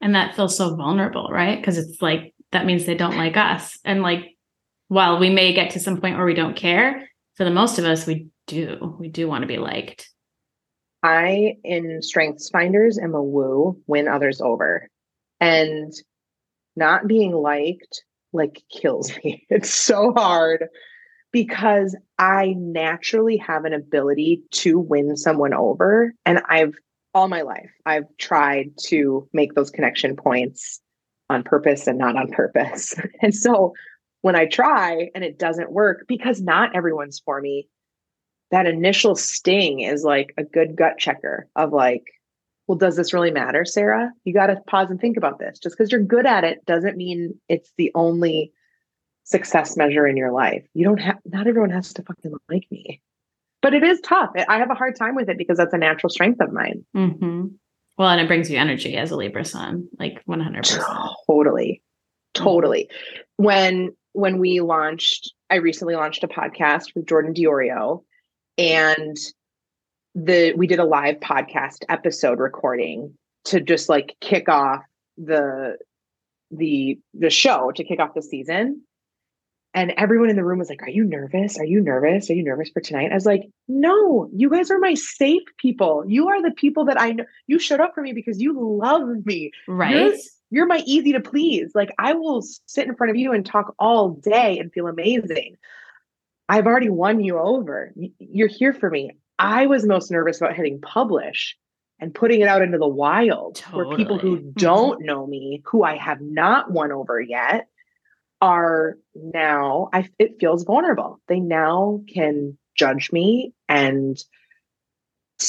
And 0.00 0.14
that 0.14 0.34
feels 0.34 0.56
so 0.56 0.74
vulnerable, 0.74 1.28
right? 1.30 1.60
Because 1.60 1.78
it's 1.78 2.02
like, 2.02 2.34
that 2.50 2.66
means 2.66 2.84
they 2.84 2.94
don't 2.94 3.16
like 3.16 3.36
us. 3.36 3.78
And 3.84 4.02
like, 4.02 4.36
while 4.88 5.18
we 5.18 5.30
may 5.30 5.52
get 5.52 5.70
to 5.70 5.80
some 5.80 6.00
point 6.00 6.16
where 6.16 6.26
we 6.26 6.34
don't 6.34 6.56
care, 6.56 7.08
for 7.36 7.44
the 7.44 7.50
most 7.50 7.78
of 7.78 7.84
us, 7.84 8.06
we 8.06 8.26
do. 8.46 8.96
We 8.98 9.08
do 9.08 9.28
want 9.28 9.42
to 9.42 9.48
be 9.48 9.58
liked. 9.58 10.10
I, 11.02 11.56
in 11.64 12.02
Strengths 12.02 12.50
Finders, 12.50 12.98
am 12.98 13.14
a 13.14 13.22
woo, 13.22 13.80
win 13.86 14.08
others 14.08 14.40
over. 14.40 14.88
And 15.40 15.92
not 16.76 17.06
being 17.06 17.32
liked 17.32 18.04
like 18.32 18.62
kills 18.70 19.16
me. 19.24 19.46
It's 19.50 19.72
so 19.72 20.12
hard 20.16 20.68
because 21.32 21.96
I 22.18 22.54
naturally 22.58 23.38
have 23.38 23.64
an 23.64 23.72
ability 23.72 24.42
to 24.52 24.78
win 24.78 25.16
someone 25.16 25.54
over. 25.54 26.14
And 26.24 26.42
I've 26.48 26.74
all 27.14 27.28
my 27.28 27.42
life, 27.42 27.70
I've 27.84 28.06
tried 28.18 28.70
to 28.84 29.28
make 29.32 29.54
those 29.54 29.70
connection 29.70 30.16
points 30.16 30.80
on 31.28 31.42
purpose 31.42 31.86
and 31.86 31.98
not 31.98 32.16
on 32.16 32.30
purpose. 32.30 32.94
And 33.22 33.34
so 33.34 33.74
when 34.22 34.36
I 34.36 34.46
try 34.46 35.10
and 35.14 35.24
it 35.24 35.38
doesn't 35.38 35.72
work, 35.72 36.06
because 36.08 36.40
not 36.40 36.74
everyone's 36.74 37.20
for 37.24 37.40
me, 37.40 37.68
that 38.50 38.66
initial 38.66 39.14
sting 39.14 39.80
is 39.80 40.04
like 40.04 40.32
a 40.36 40.44
good 40.44 40.76
gut 40.76 40.98
checker 40.98 41.48
of 41.56 41.72
like, 41.72 42.04
well, 42.66 42.78
does 42.78 42.96
this 42.96 43.12
really 43.12 43.30
matter, 43.30 43.64
Sarah? 43.64 44.10
You 44.24 44.32
got 44.32 44.46
to 44.46 44.60
pause 44.66 44.90
and 44.90 45.00
think 45.00 45.16
about 45.16 45.38
this. 45.38 45.58
Just 45.58 45.76
because 45.76 45.90
you're 45.90 46.02
good 46.02 46.26
at 46.26 46.44
it 46.44 46.64
doesn't 46.64 46.96
mean 46.96 47.38
it's 47.48 47.72
the 47.76 47.90
only 47.94 48.52
success 49.32 49.76
measure 49.76 50.06
in 50.06 50.16
your 50.16 50.30
life. 50.30 50.64
You 50.74 50.84
don't 50.84 51.00
have, 51.00 51.18
not 51.24 51.48
everyone 51.48 51.70
has 51.70 51.92
to 51.94 52.02
fucking 52.02 52.32
like 52.48 52.66
me. 52.70 53.02
But 53.60 53.74
it 53.74 53.82
is 53.82 54.00
tough. 54.00 54.30
I 54.48 54.58
have 54.58 54.70
a 54.70 54.74
hard 54.74 54.96
time 54.96 55.14
with 55.14 55.28
it 55.28 55.38
because 55.38 55.56
that's 55.56 55.74
a 55.74 55.78
natural 55.78 56.10
strength 56.10 56.40
of 56.40 56.52
mine. 56.52 56.84
Mm-hmm. 56.96 57.46
Well, 57.98 58.08
and 58.08 58.20
it 58.20 58.26
brings 58.26 58.50
you 58.50 58.58
energy 58.58 58.96
as 58.96 59.10
a 59.10 59.16
Libra 59.16 59.44
sun, 59.44 59.88
like 59.98 60.24
100%. 60.28 61.14
Totally. 61.26 61.82
Totally. 62.34 62.88
When 63.36 63.94
when 64.14 64.38
we 64.38 64.60
launched, 64.60 65.32
I 65.50 65.56
recently 65.56 65.94
launched 65.94 66.24
a 66.24 66.28
podcast 66.28 66.94
with 66.94 67.06
Jordan 67.06 67.34
Diorio 67.34 68.02
and 68.58 69.16
the 70.14 70.52
we 70.54 70.66
did 70.66 70.78
a 70.78 70.84
live 70.84 71.16
podcast 71.20 71.84
episode 71.88 72.38
recording 72.38 73.14
to 73.44 73.60
just 73.60 73.88
like 73.88 74.16
kick 74.20 74.48
off 74.48 74.82
the 75.16 75.76
the 76.50 76.98
the 77.14 77.30
show 77.30 77.72
to 77.72 77.84
kick 77.84 78.00
off 78.00 78.14
the 78.14 78.22
season 78.22 78.82
and 79.74 79.92
everyone 79.96 80.30
in 80.30 80.36
the 80.36 80.44
room 80.44 80.58
was 80.58 80.68
like 80.68 80.82
are 80.82 80.90
you 80.90 81.04
nervous? 81.04 81.58
Are 81.58 81.64
you 81.64 81.80
nervous? 81.80 82.30
Are 82.30 82.34
you 82.34 82.44
nervous 82.44 82.70
for 82.70 82.80
tonight? 82.80 83.10
I 83.10 83.14
was 83.14 83.26
like 83.26 83.48
no 83.68 84.28
you 84.34 84.50
guys 84.50 84.70
are 84.70 84.78
my 84.78 84.94
safe 84.94 85.42
people. 85.58 86.04
You 86.06 86.28
are 86.28 86.42
the 86.42 86.52
people 86.52 86.84
that 86.86 87.00
i 87.00 87.12
know. 87.12 87.24
You 87.46 87.58
showed 87.58 87.80
up 87.80 87.94
for 87.94 88.02
me 88.02 88.12
because 88.12 88.40
you 88.40 88.56
love 88.58 89.24
me. 89.24 89.52
Right. 89.66 89.94
you're, 89.94 90.14
you're 90.50 90.66
my 90.66 90.82
easy 90.86 91.12
to 91.12 91.20
please. 91.20 91.72
Like 91.74 91.92
i 91.98 92.12
will 92.14 92.42
sit 92.66 92.86
in 92.86 92.94
front 92.96 93.10
of 93.10 93.16
you 93.16 93.32
and 93.32 93.44
talk 93.44 93.74
all 93.78 94.10
day 94.10 94.58
and 94.58 94.72
feel 94.72 94.86
amazing. 94.86 95.56
I've 96.48 96.66
already 96.66 96.90
won 96.90 97.22
you 97.22 97.38
over. 97.38 97.92
You're 98.18 98.48
here 98.48 98.72
for 98.72 98.90
me. 98.90 99.12
I 99.38 99.66
was 99.66 99.86
most 99.86 100.10
nervous 100.10 100.40
about 100.40 100.54
hitting 100.54 100.80
publish 100.80 101.56
and 101.98 102.14
putting 102.14 102.40
it 102.40 102.48
out 102.48 102.62
into 102.62 102.78
the 102.78 102.88
wild 102.88 103.54
totally. 103.54 103.86
where 103.86 103.96
people 103.96 104.18
who 104.18 104.38
mm-hmm. 104.38 104.50
don't 104.56 105.02
know 105.02 105.26
me, 105.26 105.62
who 105.64 105.84
I 105.84 105.96
have 105.96 106.20
not 106.20 106.70
won 106.70 106.90
over 106.90 107.20
yet, 107.20 107.68
are 108.42 108.98
now 109.14 109.88
I 109.94 110.08
it 110.18 110.36
feels 110.38 110.64
vulnerable. 110.64 111.20
They 111.28 111.40
now 111.40 112.02
can 112.12 112.58
judge 112.76 113.10
me 113.12 113.54
and 113.68 114.22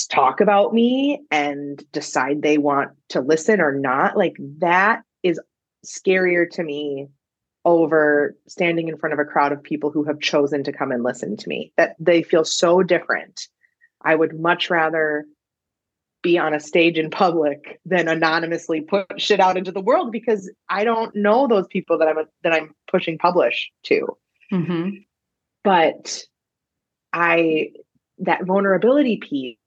talk 0.09 0.39
about 0.41 0.73
me 0.73 1.23
and 1.31 1.83
decide 1.91 2.41
they 2.41 2.57
want 2.57 2.91
to 3.09 3.21
listen 3.21 3.59
or 3.59 3.73
not. 3.73 4.15
Like 4.15 4.35
that 4.59 5.01
is 5.23 5.39
scarier 5.85 6.49
to 6.51 6.63
me 6.63 7.07
over 7.65 8.35
standing 8.47 8.87
in 8.89 8.97
front 8.97 9.13
of 9.13 9.19
a 9.19 9.25
crowd 9.25 9.51
of 9.51 9.63
people 9.63 9.89
who 9.89 10.03
have 10.03 10.19
chosen 10.19 10.63
to 10.63 10.73
come 10.73 10.91
and 10.91 11.03
listen 11.03 11.35
to 11.35 11.49
me. 11.49 11.73
That 11.77 11.95
they 11.99 12.21
feel 12.21 12.45
so 12.45 12.83
different 12.83 13.47
I 14.03 14.15
would 14.15 14.39
much 14.39 14.69
rather 14.69 15.25
be 16.23 16.39
on 16.39 16.53
a 16.53 16.59
stage 16.59 16.97
in 16.97 17.11
public 17.11 17.79
than 17.85 18.07
anonymously 18.07 18.81
put 18.81 19.21
shit 19.21 19.39
out 19.39 19.57
into 19.57 19.71
the 19.71 19.81
world 19.81 20.11
because 20.11 20.51
I 20.69 20.83
don't 20.83 21.15
know 21.15 21.47
those 21.47 21.67
people 21.67 21.99
that 21.99 22.07
I'm 22.07 22.25
that 22.41 22.53
I'm 22.53 22.73
pushing 22.89 23.19
publish 23.19 23.69
to. 23.83 24.07
Mm-hmm. 24.51 24.89
But 25.63 26.23
I 27.11 27.71
that 28.19 28.45
vulnerability 28.45 29.17
piece 29.17 29.57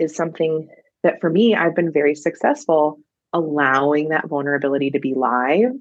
is 0.00 0.16
something 0.16 0.68
that 1.04 1.20
for 1.20 1.30
me 1.30 1.54
I've 1.54 1.76
been 1.76 1.92
very 1.92 2.14
successful 2.14 2.98
allowing 3.32 4.08
that 4.08 4.28
vulnerability 4.28 4.90
to 4.90 4.98
be 4.98 5.14
live, 5.14 5.72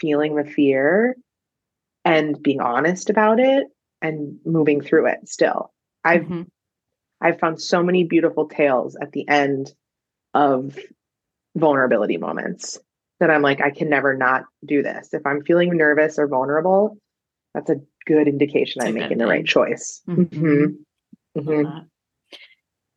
feeling 0.00 0.36
the 0.36 0.44
fear 0.44 1.16
and 2.04 2.40
being 2.42 2.60
honest 2.60 3.08
about 3.08 3.40
it 3.40 3.66
and 4.02 4.38
moving 4.44 4.82
through 4.82 5.06
it 5.06 5.26
still. 5.26 5.72
I've 6.04 6.22
mm-hmm. 6.22 6.42
I've 7.24 7.40
found 7.40 7.60
so 7.60 7.82
many 7.82 8.04
beautiful 8.04 8.46
tales 8.46 8.96
at 9.00 9.12
the 9.12 9.26
end 9.26 9.72
of 10.34 10.78
vulnerability 11.56 12.18
moments 12.18 12.78
that 13.18 13.30
I'm 13.30 13.40
like, 13.40 13.62
I 13.62 13.70
can 13.70 13.88
never 13.88 14.14
not 14.14 14.44
do 14.64 14.82
this. 14.82 15.14
If 15.14 15.26
I'm 15.26 15.42
feeling 15.42 15.74
nervous 15.74 16.18
or 16.18 16.28
vulnerable, 16.28 16.98
that's 17.54 17.70
a 17.70 17.80
good 18.06 18.28
indication 18.28 18.82
it's 18.82 18.88
I'm 18.88 18.94
making 18.94 19.18
the 19.18 19.26
right 19.26 19.46
choice. 19.46 20.02
Mm-hmm. 20.06 20.44
Mm-hmm. 20.44 21.40
Mm-hmm. 21.40 21.78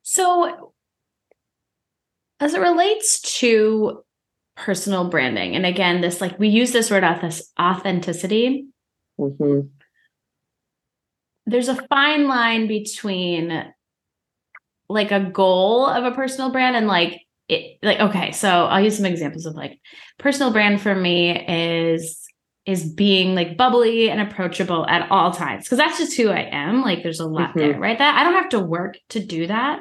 So, 0.03 0.73
as 2.41 2.53
it 2.53 2.59
relates 2.59 3.21
to 3.39 4.03
personal 4.57 5.09
branding, 5.09 5.55
and 5.55 5.65
again, 5.65 6.01
this 6.01 6.19
like 6.19 6.37
we 6.37 6.49
use 6.49 6.73
this 6.73 6.91
word 6.91 7.03
authenticity. 7.03 8.67
Mm-hmm 9.19 9.67
there's 11.47 11.69
a 11.69 11.87
fine 11.87 12.27
line 12.27 12.67
between 12.67 13.73
like 14.89 15.11
a 15.11 15.19
goal 15.19 15.85
of 15.85 16.03
a 16.03 16.15
personal 16.15 16.51
brand 16.51 16.75
and 16.75 16.87
like 16.87 17.21
it 17.49 17.77
like 17.81 17.99
okay 17.99 18.31
so 18.31 18.65
i'll 18.65 18.83
use 18.83 18.97
some 18.97 19.05
examples 19.05 19.45
of 19.45 19.55
like 19.55 19.79
personal 20.17 20.51
brand 20.51 20.81
for 20.81 20.93
me 20.93 21.31
is 21.47 22.27
is 22.67 22.83
being 22.83 23.33
like 23.33 23.55
bubbly 23.55 24.09
and 24.09 24.19
approachable 24.19 24.85
at 24.87 25.09
all 25.09 25.31
times 25.31 25.63
because 25.63 25.77
that's 25.77 25.97
just 25.97 26.17
who 26.17 26.29
i 26.29 26.41
am 26.51 26.81
like 26.81 27.01
there's 27.01 27.21
a 27.21 27.25
lot 27.25 27.49
mm-hmm. 27.51 27.59
there 27.59 27.79
right? 27.79 27.97
That 27.97 28.17
i 28.17 28.23
don't 28.23 28.33
have 28.33 28.49
to 28.49 28.59
work 28.59 28.97
to 29.09 29.19
do 29.19 29.47
that. 29.47 29.79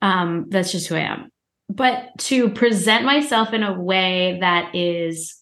Um 0.00 0.46
that's 0.48 0.72
just 0.72 0.88
who 0.88 0.96
i 0.96 1.00
am. 1.00 1.30
But 1.68 2.08
to 2.20 2.48
present 2.48 3.04
myself 3.04 3.52
in 3.52 3.62
a 3.62 3.78
way 3.78 4.38
that 4.40 4.74
is 4.74 5.36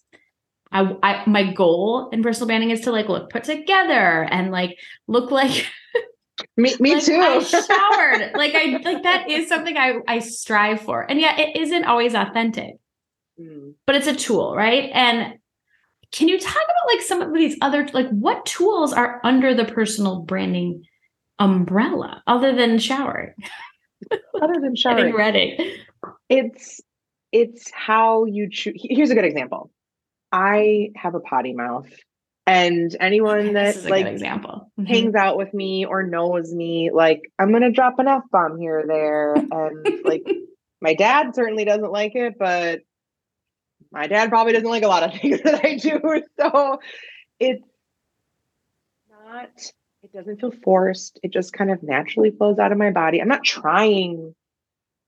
I, 0.73 0.97
I 1.03 1.23
my 1.27 1.53
goal 1.53 2.11
in 2.11 2.25
personal 2.25 2.49
branding 2.49 2.71
is 2.71 2.81
to 2.83 2.91
like 2.91 3.09
look 3.09 3.31
put 3.31 3.45
together 3.45 4.25
and 4.25 4.51
like 4.51 4.77
look 5.07 5.31
like 5.31 5.67
me, 6.57 6.75
me 6.81 6.95
like 6.95 7.05
too. 7.05 7.17
I 7.21 7.39
showered. 7.43 8.33
like 8.35 8.55
I 8.55 8.81
like 8.83 9.03
that 9.03 9.31
is 9.31 9.49
something 9.49 9.77
I 9.77 10.01
I 10.07 10.19
strive 10.21 10.81
for. 10.81 11.03
And 11.03 11.21
yet 11.21 11.39
it 11.39 11.57
isn't 11.57 11.85
always 11.85 12.15
authentic. 12.15 12.77
Mm. 13.41 13.75
But 13.87 13.97
it's 13.97 14.07
a 14.07 14.15
tool, 14.15 14.55
right? 14.55 14.91
And 14.93 15.39
can 16.13 16.29
you 16.29 16.39
talk 16.39 16.55
about 16.55 16.95
like 16.95 17.03
some 17.03 17.23
of 17.23 17.35
these 17.35 17.57
other 17.61 17.89
like 17.93 18.09
what 18.11 18.47
tools 18.47 18.93
are 18.93 19.21
under 19.25 19.55
the 19.55 19.65
personal 19.65 20.21
branding 20.21 20.85
umbrella 21.39 22.23
other 22.27 22.55
than 22.55 22.79
showering? 22.79 23.35
other 24.43 24.61
than 24.61 24.77
showering. 24.77 25.15
ready. 25.15 25.81
It's 26.29 26.81
it's 27.33 27.71
how 27.71 28.25
you 28.25 28.49
choose. 28.51 28.75
Here's 28.77 29.11
a 29.11 29.15
good 29.15 29.25
example. 29.25 29.71
I 30.33 30.91
have 30.97 31.15
a 31.15 31.21
potty 31.21 31.53
mouth 31.53 31.89
and 32.47 32.97
anyone 33.01 33.55
that 33.55 33.85
like 33.85 34.07
example. 34.07 34.71
Mm-hmm. 34.79 34.93
hangs 34.93 35.15
out 35.15 35.37
with 35.37 35.53
me 35.53 35.85
or 35.85 36.05
knows 36.05 36.53
me 36.53 36.91
like 36.93 37.23
i'm 37.39 37.53
gonna 37.53 37.73
drop 37.73 37.99
an 37.99 38.09
f-bomb 38.09 38.59
here 38.59 38.81
or 38.81 38.87
there. 38.87 39.35
And 39.53 40.05
like 40.05 40.27
my 40.81 40.95
dad 40.95 41.35
certainly 41.35 41.65
doesn't 41.65 41.91
like 41.93 42.15
it 42.15 42.35
but 42.39 42.81
my 43.91 44.07
dad 44.07 44.29
probably 44.29 44.53
doesn't 44.53 44.69
like 44.69 44.85
a 44.85 44.89
lot 44.89 45.03
of 45.03 45.13
things 45.21 45.43
that 45.43 45.65
i 45.65 45.77
do. 45.77 46.01
So 46.39 46.81
it's 47.41 47.65
not 49.25 49.51
it 50.03 50.13
doesn't 50.13 50.41
feel 50.41 50.53
forced. 50.53 51.19
It 51.25 51.33
just 51.33 51.53
kind 51.53 51.71
of 51.71 51.83
naturally 51.83 52.31
flows 52.31 52.61
out 52.61 52.71
of 52.71 52.79
my 52.79 52.93
body. 52.93 53.21
I'm 53.21 53.27
not 53.27 53.43
trying 53.43 54.37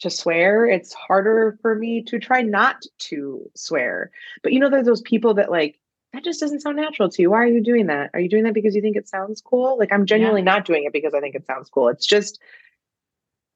to 0.00 0.10
swear. 0.10 0.66
It's 0.66 0.92
harder 0.92 1.56
for 1.62 1.74
me 1.74 2.02
to 2.04 2.18
try 2.18 2.42
not 2.42 2.82
to 2.98 3.48
swear. 3.54 4.10
But 4.42 4.52
you 4.52 4.58
know 4.58 4.70
there's 4.70 4.86
those 4.86 5.02
people 5.02 5.34
that 5.34 5.50
like 5.50 5.78
that 6.12 6.24
just 6.24 6.40
doesn't 6.40 6.60
sound 6.60 6.76
natural 6.76 7.08
to 7.10 7.22
you. 7.22 7.30
Why 7.30 7.38
are 7.38 7.46
you 7.46 7.62
doing 7.62 7.86
that? 7.86 8.10
Are 8.14 8.20
you 8.20 8.28
doing 8.28 8.44
that 8.44 8.54
because 8.54 8.74
you 8.74 8.80
think 8.80 8.96
it 8.96 9.08
sounds 9.08 9.40
cool? 9.40 9.78
Like 9.78 9.92
I'm 9.92 10.06
genuinely 10.06 10.40
yeah. 10.40 10.52
not 10.52 10.64
doing 10.64 10.84
it 10.84 10.92
because 10.92 11.14
I 11.14 11.20
think 11.20 11.34
it 11.34 11.46
sounds 11.46 11.68
cool. 11.68 11.88
It's 11.88 12.06
just 12.06 12.40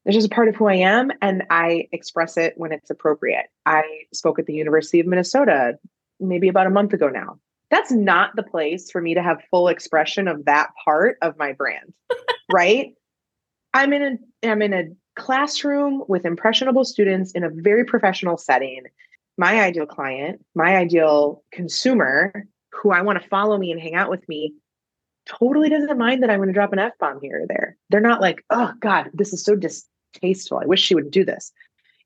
it's 0.04 0.16
just 0.16 0.26
a 0.26 0.34
part 0.34 0.48
of 0.48 0.56
who 0.56 0.66
I 0.66 0.74
am 0.74 1.12
and 1.22 1.44
I 1.48 1.88
express 1.92 2.36
it 2.36 2.54
when 2.56 2.72
it's 2.72 2.90
appropriate. 2.90 3.46
I 3.66 3.84
spoke 4.12 4.38
at 4.38 4.46
the 4.46 4.54
University 4.54 5.00
of 5.00 5.06
Minnesota 5.06 5.78
maybe 6.18 6.48
about 6.48 6.66
a 6.66 6.70
month 6.70 6.92
ago 6.92 7.08
now. 7.08 7.38
That's 7.70 7.92
not 7.92 8.36
the 8.36 8.42
place 8.42 8.90
for 8.90 9.00
me 9.00 9.14
to 9.14 9.22
have 9.22 9.42
full 9.50 9.68
expression 9.68 10.28
of 10.28 10.44
that 10.44 10.70
part 10.84 11.16
of 11.22 11.38
my 11.38 11.52
brand. 11.52 11.94
right? 12.52 12.94
I'm 13.72 13.92
in 13.92 14.02
a 14.02 14.48
I'm 14.50 14.60
in 14.60 14.74
a 14.74 14.88
classroom 15.14 16.04
with 16.08 16.24
impressionable 16.24 16.84
students 16.84 17.32
in 17.32 17.44
a 17.44 17.50
very 17.50 17.84
professional 17.84 18.36
setting 18.36 18.84
my 19.38 19.61
ideal 19.61 19.87
client, 19.87 20.45
my 20.55 20.77
ideal 20.77 21.42
consumer 21.53 22.47
who 22.71 22.90
I 22.90 23.03
want 23.03 23.23
to 23.23 23.29
follow 23.29 23.57
me 23.59 23.71
and 23.71 23.81
hang 23.81 23.95
out 23.95 24.11
with 24.11 24.27
me 24.29 24.55
totally 25.27 25.68
doesn't 25.68 25.99
mind 25.99 26.23
that 26.23 26.31
I'm 26.31 26.38
going 26.38 26.49
to 26.49 26.53
drop 26.55 26.73
an 26.73 26.79
F 26.79 26.92
bomb 26.99 27.21
here 27.21 27.42
or 27.42 27.47
there. 27.47 27.77
They're 27.90 28.01
not 28.01 28.21
like, 28.21 28.45
oh 28.51 28.73
God, 28.81 29.11
this 29.14 29.33
is 29.33 29.45
so 29.45 29.55
distasteful. 29.55 30.59
I 30.59 30.66
wish 30.66 30.81
she 30.83 30.95
would 30.95 31.11
do 31.11 31.25
this. 31.25 31.53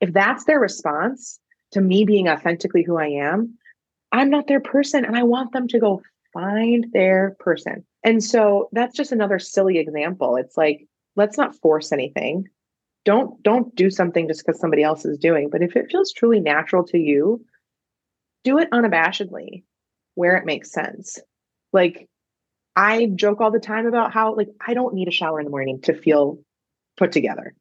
If 0.01 0.13
that's 0.13 0.45
their 0.45 0.61
response 0.61 1.41
to 1.73 1.81
me 1.81 2.05
being 2.05 2.29
authentically 2.29 2.83
who 2.83 2.99
I 2.99 3.07
am, 3.07 3.57
I'm 4.13 4.31
not 4.31 4.47
their 4.47 4.61
person 4.61 5.05
and 5.05 5.17
I 5.17 5.23
want 5.23 5.53
them 5.53 5.67
to 5.69 5.79
go 5.79 6.03
find 6.33 6.87
their 6.93 7.37
person. 7.41 7.85
And 8.05 8.23
so 8.23 8.69
that's 8.73 8.97
just 8.97 9.13
another 9.13 9.39
silly 9.39 9.79
example. 9.79 10.37
It's 10.37 10.57
like, 10.57 10.87
let's 11.17 11.39
not 11.39 11.57
force 11.57 11.93
anything 11.93 12.49
don't 13.07 13.43
don't 13.43 13.75
do 13.75 13.89
something 13.89 14.29
just 14.29 14.45
because 14.45 14.61
somebody 14.61 14.83
else 14.83 15.07
is 15.07 15.17
doing 15.17 15.49
but 15.49 15.63
if 15.63 15.77
it 15.77 15.91
feels 15.91 16.13
truly 16.13 16.41
natural 16.41 16.85
to 16.85 16.99
you 16.99 17.43
do 18.45 18.59
it 18.59 18.71
unabashedly 18.71 19.63
where 20.15 20.37
it 20.37 20.45
makes 20.45 20.71
sense. 20.71 21.19
Like 21.73 22.09
i 22.75 23.07
joke 23.07 23.41
all 23.41 23.51
the 23.51 23.59
time 23.59 23.87
about 23.87 24.13
how 24.13 24.35
like 24.35 24.49
i 24.67 24.75
don't 24.75 24.95
need 24.95 25.09
a 25.09 25.13
shower 25.13 25.41
in 25.41 25.45
the 25.45 25.51
morning 25.51 25.81
to 25.83 25.95
feel 25.95 26.39
put 26.99 27.13
together. 27.13 27.55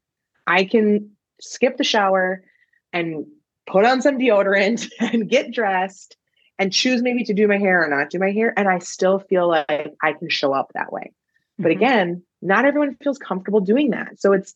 I 0.47 0.65
can 0.65 1.11
skip 1.39 1.77
the 1.77 1.83
shower 1.83 2.43
and 2.91 3.25
put 3.67 3.85
on 3.85 4.01
some 4.01 4.17
deodorant 4.17 4.89
and 4.99 5.29
get 5.29 5.51
dressed 5.51 6.17
and 6.57 6.71
choose 6.71 7.01
maybe 7.01 7.23
to 7.25 7.33
do 7.33 7.47
my 7.47 7.57
hair 7.57 7.83
or 7.83 7.89
not 7.89 8.09
do 8.09 8.19
my 8.19 8.31
hair 8.31 8.53
and 8.57 8.67
i 8.67 8.79
still 8.79 9.19
feel 9.19 9.47
like 9.47 9.93
i 10.01 10.13
can 10.13 10.29
show 10.29 10.53
up 10.53 10.71
that 10.73 10.91
way. 10.91 11.11
Mm-hmm. 11.11 11.63
but 11.63 11.71
again 11.71 12.23
not 12.45 12.65
everyone 12.65 12.95
feels 13.03 13.17
comfortable 13.17 13.59
doing 13.59 13.89
that. 13.91 14.19
So 14.19 14.31
it's 14.31 14.53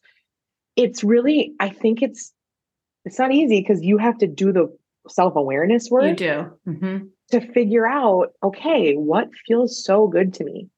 it's 0.79 1.03
really 1.03 1.53
i 1.59 1.69
think 1.69 2.01
it's 2.01 2.33
it's 3.05 3.19
not 3.19 3.31
easy 3.31 3.59
because 3.61 3.81
you 3.83 3.97
have 3.97 4.17
to 4.17 4.27
do 4.27 4.51
the 4.51 4.75
self-awareness 5.07 5.89
work 5.89 6.03
you 6.03 6.15
do. 6.15 6.57
Mm-hmm. 6.67 6.97
to 7.31 7.51
figure 7.53 7.87
out 7.87 8.29
okay 8.43 8.93
what 8.93 9.29
feels 9.47 9.83
so 9.83 10.07
good 10.07 10.33
to 10.35 10.43
me. 10.43 10.69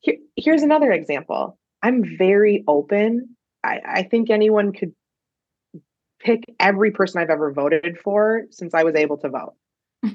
Here, 0.00 0.16
here's 0.36 0.62
another 0.62 0.92
example. 0.92 1.58
I'm 1.82 2.16
very 2.18 2.64
open. 2.66 3.36
I, 3.62 3.80
I 3.84 4.02
think 4.02 4.30
anyone 4.30 4.72
could 4.72 4.92
pick 6.20 6.44
every 6.58 6.90
person 6.90 7.20
i've 7.20 7.30
ever 7.30 7.52
voted 7.52 7.98
for 8.02 8.44
since 8.50 8.72
i 8.74 8.82
was 8.82 8.94
able 8.94 9.18
to 9.18 9.28
vote. 9.28 9.54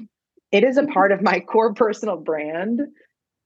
It 0.52 0.64
is 0.64 0.76
a 0.76 0.86
part 0.86 1.12
of 1.12 1.22
my 1.22 1.40
core 1.40 1.72
personal 1.72 2.18
brand 2.18 2.82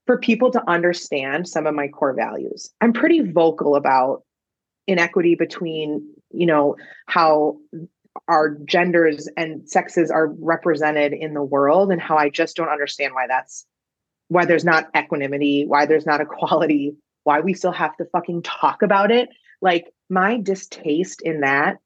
for 0.07 0.17
people 0.17 0.51
to 0.51 0.69
understand 0.69 1.47
some 1.47 1.65
of 1.65 1.73
my 1.73 1.87
core 1.87 2.13
values. 2.13 2.69
I'm 2.81 2.91
pretty 2.91 3.21
vocal 3.31 3.77
about 3.77 4.23
inequity 4.87 5.35
between 5.35 6.07
you 6.31 6.45
know 6.45 6.75
how 7.05 7.57
our 8.27 8.57
genders 8.65 9.29
and 9.37 9.69
sexes 9.69 10.09
are 10.09 10.27
represented 10.39 11.13
in 11.13 11.33
the 11.33 11.43
world 11.43 11.91
and 11.91 12.01
how 12.01 12.17
I 12.17 12.29
just 12.29 12.55
don't 12.55 12.69
understand 12.69 13.13
why 13.13 13.27
that's 13.27 13.65
why 14.29 14.45
there's 14.45 14.65
not 14.65 14.89
equanimity, 14.97 15.65
why 15.65 15.85
there's 15.85 16.05
not 16.05 16.21
equality, 16.21 16.95
why 17.23 17.39
we 17.39 17.53
still 17.53 17.71
have 17.71 17.95
to 17.97 18.05
fucking 18.05 18.41
talk 18.41 18.81
about 18.81 19.11
it. 19.11 19.29
Like 19.61 19.93
my 20.09 20.37
distaste 20.37 21.21
in 21.21 21.41
that 21.41 21.77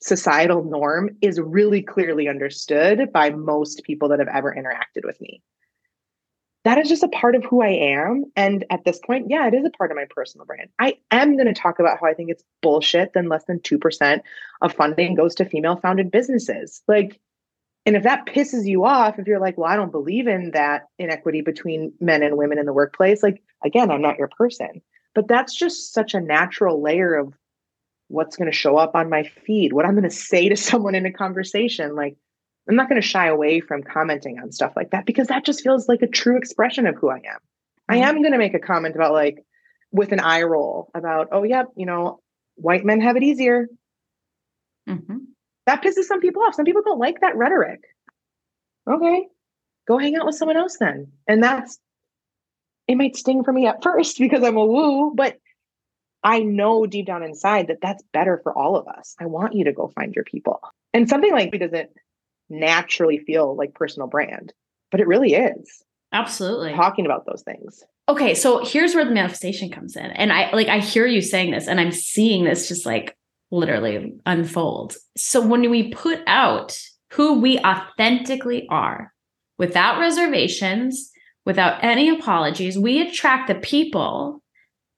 societal 0.00 0.64
norm 0.64 1.10
is 1.20 1.40
really 1.40 1.82
clearly 1.82 2.28
understood 2.28 3.12
by 3.12 3.30
most 3.30 3.82
people 3.84 4.08
that 4.08 4.18
have 4.18 4.28
ever 4.28 4.54
interacted 4.54 5.04
with 5.04 5.20
me 5.20 5.42
that 6.64 6.78
is 6.78 6.88
just 6.88 7.02
a 7.02 7.08
part 7.08 7.34
of 7.34 7.44
who 7.44 7.62
I 7.62 7.68
am. 7.68 8.24
And 8.36 8.64
at 8.70 8.84
this 8.84 8.98
point, 8.98 9.30
yeah, 9.30 9.46
it 9.46 9.54
is 9.54 9.64
a 9.64 9.70
part 9.70 9.90
of 9.90 9.96
my 9.96 10.04
personal 10.10 10.44
brand. 10.44 10.68
I 10.78 10.98
am 11.10 11.36
going 11.36 11.52
to 11.52 11.58
talk 11.58 11.78
about 11.78 11.98
how 12.00 12.06
I 12.06 12.14
think 12.14 12.30
it's 12.30 12.44
bullshit 12.60 13.12
Then 13.14 13.28
less 13.28 13.44
than 13.44 13.60
2% 13.60 14.20
of 14.60 14.72
funding 14.74 15.14
goes 15.14 15.34
to 15.36 15.46
female 15.46 15.76
founded 15.76 16.10
businesses. 16.10 16.82
Like, 16.86 17.18
and 17.86 17.96
if 17.96 18.02
that 18.02 18.26
pisses 18.26 18.66
you 18.66 18.84
off, 18.84 19.18
if 19.18 19.26
you're 19.26 19.40
like, 19.40 19.56
well, 19.56 19.70
I 19.70 19.76
don't 19.76 19.90
believe 19.90 20.26
in 20.26 20.50
that 20.50 20.88
inequity 20.98 21.40
between 21.40 21.94
men 21.98 22.22
and 22.22 22.36
women 22.36 22.58
in 22.58 22.66
the 22.66 22.74
workplace, 22.74 23.22
like, 23.22 23.42
again, 23.64 23.90
I'm 23.90 24.02
not 24.02 24.18
your 24.18 24.28
person. 24.28 24.82
But 25.14 25.28
that's 25.28 25.54
just 25.54 25.94
such 25.94 26.12
a 26.12 26.20
natural 26.20 26.82
layer 26.82 27.14
of 27.14 27.32
what's 28.08 28.36
going 28.36 28.50
to 28.50 28.56
show 28.56 28.76
up 28.76 28.94
on 28.94 29.08
my 29.08 29.22
feed, 29.22 29.72
what 29.72 29.86
I'm 29.86 29.94
going 29.94 30.04
to 30.04 30.10
say 30.10 30.48
to 30.50 30.56
someone 30.58 30.94
in 30.94 31.06
a 31.06 31.12
conversation. 31.12 31.96
Like, 31.96 32.16
I'm 32.70 32.76
not 32.76 32.88
going 32.88 33.02
to 33.02 33.06
shy 33.06 33.26
away 33.26 33.58
from 33.58 33.82
commenting 33.82 34.38
on 34.38 34.52
stuff 34.52 34.74
like 34.76 34.92
that 34.92 35.04
because 35.04 35.26
that 35.26 35.44
just 35.44 35.60
feels 35.60 35.88
like 35.88 36.02
a 36.02 36.06
true 36.06 36.36
expression 36.36 36.86
of 36.86 36.94
who 36.94 37.10
I 37.10 37.16
am. 37.16 37.20
Mm-hmm. 37.20 37.94
I 37.94 37.96
am 37.96 38.22
going 38.22 38.30
to 38.30 38.38
make 38.38 38.54
a 38.54 38.60
comment 38.60 38.94
about 38.94 39.12
like 39.12 39.44
with 39.90 40.12
an 40.12 40.20
eye 40.20 40.42
roll 40.42 40.88
about, 40.94 41.30
oh, 41.32 41.42
yep, 41.42 41.66
you 41.76 41.84
know, 41.84 42.20
white 42.54 42.84
men 42.84 43.00
have 43.00 43.16
it 43.16 43.24
easier. 43.24 43.66
Mm-hmm. 44.88 45.16
That 45.66 45.82
pisses 45.82 46.04
some 46.04 46.20
people 46.20 46.44
off. 46.44 46.54
Some 46.54 46.64
people 46.64 46.82
don't 46.84 47.00
like 47.00 47.22
that 47.22 47.36
rhetoric. 47.36 47.80
Okay, 48.88 49.26
go 49.88 49.98
hang 49.98 50.14
out 50.14 50.26
with 50.26 50.36
someone 50.36 50.56
else 50.56 50.76
then. 50.78 51.08
And 51.26 51.42
that's, 51.42 51.76
it 52.86 52.94
might 52.94 53.16
sting 53.16 53.42
for 53.42 53.52
me 53.52 53.66
at 53.66 53.82
first 53.82 54.16
because 54.20 54.44
I'm 54.44 54.56
a 54.56 54.64
woo, 54.64 55.12
but 55.12 55.38
I 56.22 56.38
know 56.38 56.86
deep 56.86 57.06
down 57.06 57.24
inside 57.24 57.66
that 57.66 57.80
that's 57.82 58.04
better 58.12 58.38
for 58.44 58.56
all 58.56 58.76
of 58.76 58.86
us. 58.86 59.16
I 59.18 59.26
want 59.26 59.54
you 59.54 59.64
to 59.64 59.72
go 59.72 59.88
find 59.88 60.14
your 60.14 60.24
people. 60.24 60.60
And 60.94 61.08
something 61.08 61.32
like 61.32 61.50
doesn't 61.50 61.90
naturally 62.50 63.18
feel 63.18 63.56
like 63.56 63.74
personal 63.74 64.08
brand, 64.08 64.52
but 64.90 65.00
it 65.00 65.06
really 65.06 65.34
is. 65.34 65.82
Absolutely. 66.12 66.72
Talking 66.72 67.06
about 67.06 67.24
those 67.26 67.42
things. 67.42 67.84
Okay, 68.08 68.34
so 68.34 68.64
here's 68.64 68.94
where 68.94 69.04
the 69.04 69.12
manifestation 69.12 69.70
comes 69.70 69.94
in. 69.94 70.06
And 70.06 70.32
I 70.32 70.50
like 70.50 70.66
I 70.68 70.80
hear 70.80 71.06
you 71.06 71.22
saying 71.22 71.52
this 71.52 71.68
and 71.68 71.80
I'm 71.80 71.92
seeing 71.92 72.44
this 72.44 72.68
just 72.68 72.84
like 72.84 73.16
literally 73.52 74.14
unfold. 74.26 74.96
So 75.16 75.44
when 75.44 75.70
we 75.70 75.92
put 75.92 76.20
out 76.26 76.78
who 77.12 77.40
we 77.40 77.58
authentically 77.60 78.66
are 78.68 79.12
without 79.58 80.00
reservations, 80.00 81.10
without 81.46 81.82
any 81.84 82.08
apologies, 82.08 82.78
we 82.78 83.00
attract 83.00 83.48
the 83.48 83.54
people 83.54 84.42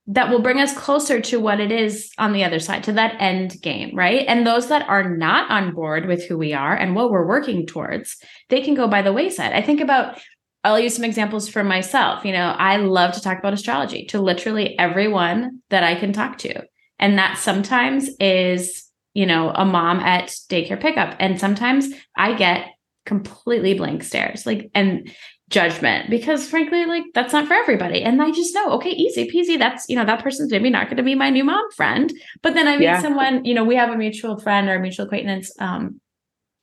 that 0.09 0.31
will 0.31 0.43
bring 0.43 0.61
us 0.61 0.77
closer 0.77 1.21
to 1.21 1.39
what 1.39 1.61
it 1.61 1.71
is 1.71 2.11
on 2.19 2.33
the 2.33 2.43
other 2.43 2.59
side, 2.59 2.83
to 2.85 2.93
that 2.93 3.15
end 3.21 3.55
game, 3.63 3.97
right? 3.97 4.25
And 4.27 4.47
those 4.47 4.69
that 4.69 4.89
are 4.89 5.09
not 5.17 5.51
on 5.51 5.75
board 5.75 6.07
with 6.07 6.25
who 6.25 6.37
we 6.37 6.53
are 6.53 6.75
and 6.75 6.97
what 6.97 7.11
we're 7.11 7.27
working 7.27 7.67
towards, 7.67 8.17
they 8.49 8.63
can 8.63 8.75
go 8.75 8.89
by 8.89 9.03
the 9.03 9.13
wayside. 9.13 9.53
I 9.53 9.63
think 9.63 9.81
about, 9.81 10.21
I'll 10.65 10.81
use 10.81 10.97
some 10.97 11.05
examples 11.05 11.49
for 11.49 11.63
myself. 11.63 12.25
You 12.25 12.33
know, 12.33 12.49
I 12.59 12.79
love 12.79 13.15
to 13.15 13.21
talk 13.21 13.39
about 13.39 13.53
astrology 13.53 14.07
to 14.07 14.21
literally 14.21 14.77
everyone 14.79 15.61
that 15.71 15.85
I 15.85 15.95
can 15.95 16.13
talk 16.13 16.39
to. 16.39 16.63
And 16.99 17.19
that 17.19 17.39
sometimes 17.39 18.11
is, 18.19 18.85
you 19.15 19.27
know, 19.27 19.51
a 19.51 19.65
mom 19.65 20.01
at 20.01 20.29
daycare 20.49 20.81
pickup. 20.81 21.15
And 21.21 21.39
sometimes 21.39 21.89
I 22.17 22.35
get 22.35 22.69
completely 23.07 23.75
blank 23.75 24.03
stares. 24.05 24.47
Like, 24.47 24.71
and 24.75 25.13
judgment 25.53 26.11
because 26.11 26.49
frankly 26.49 26.85
like 26.87 27.05
that's 27.15 27.33
not 27.33 27.47
for 27.47 27.55
everybody. 27.55 28.03
And 28.03 28.21
i 28.21 28.31
just 28.31 28.55
know 28.55 28.71
okay 28.73 28.91
easy 28.91 29.31
peasy 29.31 29.59
that's 29.59 29.89
you 29.89 29.97
know 29.97 30.05
that 30.05 30.23
person's 30.23 30.51
maybe 30.51 30.71
not 30.71 30.87
going 30.87 30.97
to 30.97 31.03
be 31.03 31.15
my 31.15 31.31
new 31.31 31.45
mom 31.45 31.71
friend. 31.73 32.13
But 32.43 32.55
then 32.55 32.67
i 32.67 32.77
meet 32.77 32.85
yeah. 32.85 33.01
someone 33.01 33.45
you 33.45 33.55
know 33.55 33.65
we 33.65 33.77
have 33.77 33.91
a 33.91 33.97
mutual 33.97 34.39
friend 34.39 34.69
or 34.69 34.75
a 34.75 34.81
mutual 34.81 35.07
acquaintance 35.07 35.53
um 35.61 36.01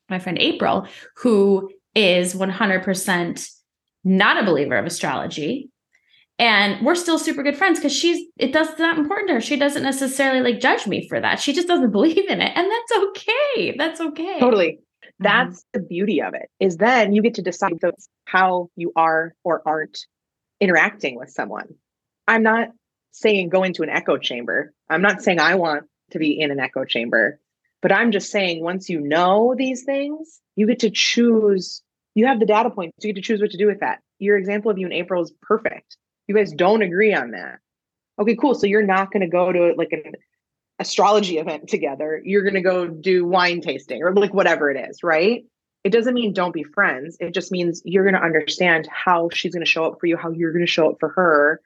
my 0.10 0.20
friend 0.20 0.38
april 0.40 0.88
who 1.18 1.70
is 1.96 2.34
100% 2.34 3.50
not 4.04 4.42
a 4.42 4.46
believer 4.46 4.76
of 4.76 4.86
astrology. 4.86 5.70
And 6.38 6.86
we're 6.86 6.96
still 6.96 7.20
super 7.20 7.44
good 7.44 7.58
friends 7.58 7.80
because 7.80 7.94
she's 7.94 8.26
it 8.38 8.54
does 8.54 8.80
not 8.80 8.98
important 8.98 9.28
to 9.28 9.34
her. 9.36 9.42
She 9.42 9.58
doesn't 9.58 9.84
necessarily 9.84 10.40
like 10.40 10.62
judge 10.62 10.88
me 10.88 11.08
for 11.10 11.20
that. 11.20 11.42
She 11.42 11.52
just 11.52 11.68
doesn't 11.68 11.92
believe 11.98 12.30
in 12.30 12.42
it. 12.42 12.52
And 12.56 12.72
that's 12.72 13.04
okay. 13.04 13.76
That's 13.78 14.00
okay. 14.00 14.40
Totally. 14.40 14.80
That's 15.20 15.60
mm-hmm. 15.60 15.80
the 15.80 15.88
beauty 15.88 16.22
of 16.22 16.34
it. 16.34 16.50
Is 16.60 16.78
then 16.78 17.14
you 17.14 17.22
get 17.22 17.36
to 17.36 17.42
decide 17.42 17.74
how 18.26 18.70
you 18.76 18.92
are 18.96 19.36
or 19.44 19.62
aren't 19.66 20.06
interacting 20.60 21.16
with 21.18 21.30
someone. 21.30 21.76
I'm 22.28 22.44
not 22.44 22.70
saying 23.12 23.50
go 23.50 23.64
into 23.64 23.84
an 23.84 23.90
echo 23.90 24.18
chamber. 24.18 24.74
I'm 24.90 25.02
not 25.02 25.22
saying 25.22 25.40
I 25.40 25.56
want 25.56 25.86
to 26.12 26.20
be 26.20 26.40
in 26.40 26.52
an 26.52 26.60
echo 26.60 26.86
chamber, 26.86 27.40
but 27.82 27.92
I'm 27.92 28.12
just 28.12 28.32
saying 28.32 28.64
once 28.64 28.90
you 28.90 29.00
know 29.00 29.56
these 29.58 29.84
things, 29.84 30.40
you 30.56 30.68
get 30.68 30.80
to 30.80 30.90
choose. 30.90 31.82
You 32.16 32.26
have 32.28 32.40
the 32.40 32.46
data 32.46 32.70
points. 32.70 32.94
You 33.04 33.14
get 33.14 33.22
to 33.22 33.26
choose 33.26 33.42
what 33.42 33.52
to 33.52 33.58
do 33.58 33.68
with 33.68 33.80
that. 33.80 34.00
Your 34.20 34.38
example 34.38 34.72
of 34.72 34.78
you 34.78 34.86
and 34.86 34.94
April 34.94 35.24
is 35.24 35.32
perfect. 35.42 35.98
You 36.28 36.36
guys 36.36 36.52
don't 36.52 36.82
agree 36.82 37.14
on 37.14 37.32
that. 37.32 37.60
Okay, 38.20 38.36
cool. 38.36 38.54
So 38.54 38.68
you're 38.68 38.86
not 38.86 39.12
going 39.12 39.22
to 39.22 39.28
go 39.28 39.52
to 39.52 39.74
like 39.78 39.92
an 39.92 40.04
astrology 40.80 41.38
event 41.38 41.68
together, 41.68 42.22
you're 42.24 42.44
going 42.44 42.56
to 42.56 42.62
go 42.62 42.88
do 42.88 43.26
wine 43.26 43.62
tasting 43.62 44.02
or 44.02 44.14
like 44.14 44.34
whatever 44.34 44.72
it 44.72 44.78
is, 44.90 45.04
right? 45.04 45.44
It 45.84 45.92
doesn't 45.92 46.14
mean 46.14 46.34
don't 46.34 46.54
be 46.54 46.64
friends. 46.64 47.18
It 47.20 47.34
just 47.34 47.52
means 47.52 47.82
you're 47.86 48.04
going 48.04 48.16
to 48.16 48.26
understand 48.26 48.88
how 48.92 49.30
she's 49.34 49.54
going 49.54 49.64
to 49.64 49.70
show 49.70 49.86
up 49.86 50.00
for 50.00 50.08
you, 50.08 50.18
how 50.18 50.32
you're 50.32 50.52
going 50.52 50.66
to 50.66 50.72
show 50.72 50.90
up 50.90 50.98
for 51.00 51.10
her 51.10 51.62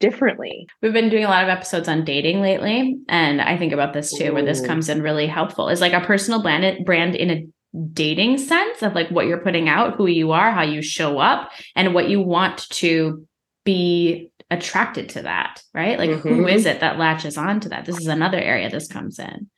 differently. 0.00 0.66
We've 0.82 0.92
been 0.92 1.08
doing 1.08 1.24
a 1.24 1.28
lot 1.28 1.44
of 1.44 1.48
episodes 1.48 1.88
on 1.88 2.04
dating 2.04 2.40
lately. 2.40 2.98
And 3.08 3.40
I 3.40 3.56
think 3.56 3.72
about 3.72 3.92
this 3.92 4.12
too, 4.12 4.30
Ooh. 4.30 4.34
where 4.34 4.44
this 4.44 4.64
comes 4.64 4.88
in 4.88 5.02
really 5.02 5.26
helpful 5.26 5.68
is 5.68 5.80
like 5.80 5.92
a 5.92 6.00
personal 6.00 6.42
brand, 6.42 6.84
brand 6.84 7.14
in 7.14 7.30
a 7.30 7.46
dating 7.92 8.38
sense 8.38 8.82
of 8.82 8.94
like 8.94 9.08
what 9.10 9.26
you're 9.26 9.38
putting 9.38 9.68
out, 9.68 9.94
who 9.94 10.06
you 10.06 10.32
are, 10.32 10.50
how 10.50 10.62
you 10.62 10.82
show 10.82 11.18
up, 11.18 11.50
and 11.74 11.94
what 11.94 12.08
you 12.08 12.20
want 12.20 12.68
to 12.70 13.26
be 13.64 14.30
attracted 14.54 15.10
to 15.10 15.22
that, 15.22 15.62
right? 15.74 15.98
Like, 15.98 16.10
mm-hmm. 16.10 16.28
who 16.28 16.46
is 16.46 16.66
it 16.66 16.80
that 16.80 16.98
latches 16.98 17.36
on 17.36 17.60
to 17.60 17.68
that? 17.70 17.84
This 17.84 17.98
is 17.98 18.06
another 18.06 18.38
area 18.38 18.70
this 18.70 18.88
comes 18.88 19.18
in. 19.18 19.50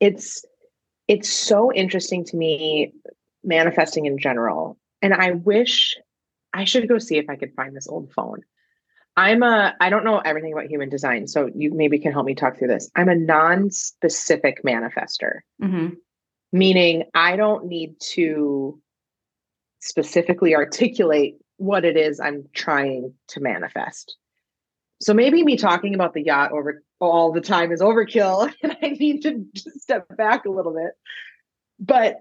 It's 0.00 0.44
it's 1.06 1.30
so 1.30 1.72
interesting 1.72 2.24
to 2.26 2.36
me 2.36 2.92
manifesting 3.42 4.06
in 4.06 4.18
general. 4.18 4.78
And 5.00 5.14
I 5.14 5.32
wish 5.32 5.96
I 6.52 6.64
should 6.64 6.88
go 6.88 6.98
see 6.98 7.16
if 7.16 7.30
I 7.30 7.36
could 7.36 7.54
find 7.54 7.74
this 7.74 7.88
old 7.88 8.12
phone. 8.12 8.42
I'm 9.16 9.42
a 9.42 9.74
I 9.80 9.90
don't 9.90 10.04
know 10.04 10.18
everything 10.18 10.52
about 10.52 10.66
human 10.66 10.88
design, 10.88 11.26
so 11.26 11.50
you 11.54 11.72
maybe 11.74 11.98
can 11.98 12.12
help 12.12 12.26
me 12.26 12.34
talk 12.34 12.58
through 12.58 12.68
this. 12.68 12.90
I'm 12.94 13.08
a 13.08 13.14
non-specific 13.14 14.62
manifester. 14.64 15.40
Mm-hmm. 15.62 15.94
Meaning 16.52 17.04
I 17.14 17.36
don't 17.36 17.66
need 17.66 17.94
to 18.12 18.80
specifically 19.80 20.54
articulate 20.54 21.36
what 21.58 21.84
it 21.84 21.96
is 21.96 22.18
I'm 22.18 22.48
trying 22.54 23.14
to 23.28 23.40
manifest. 23.40 24.16
So 25.00 25.14
maybe 25.14 25.44
me 25.44 25.56
talking 25.56 25.94
about 25.94 26.14
the 26.14 26.22
yacht 26.22 26.52
over 26.52 26.82
all 27.00 27.30
the 27.30 27.40
time 27.40 27.70
is 27.70 27.80
overkill 27.80 28.52
and 28.62 28.76
I 28.82 28.88
need 28.88 29.22
to 29.22 29.44
step 29.76 30.16
back 30.16 30.44
a 30.44 30.50
little 30.50 30.72
bit. 30.72 30.92
But 31.78 32.20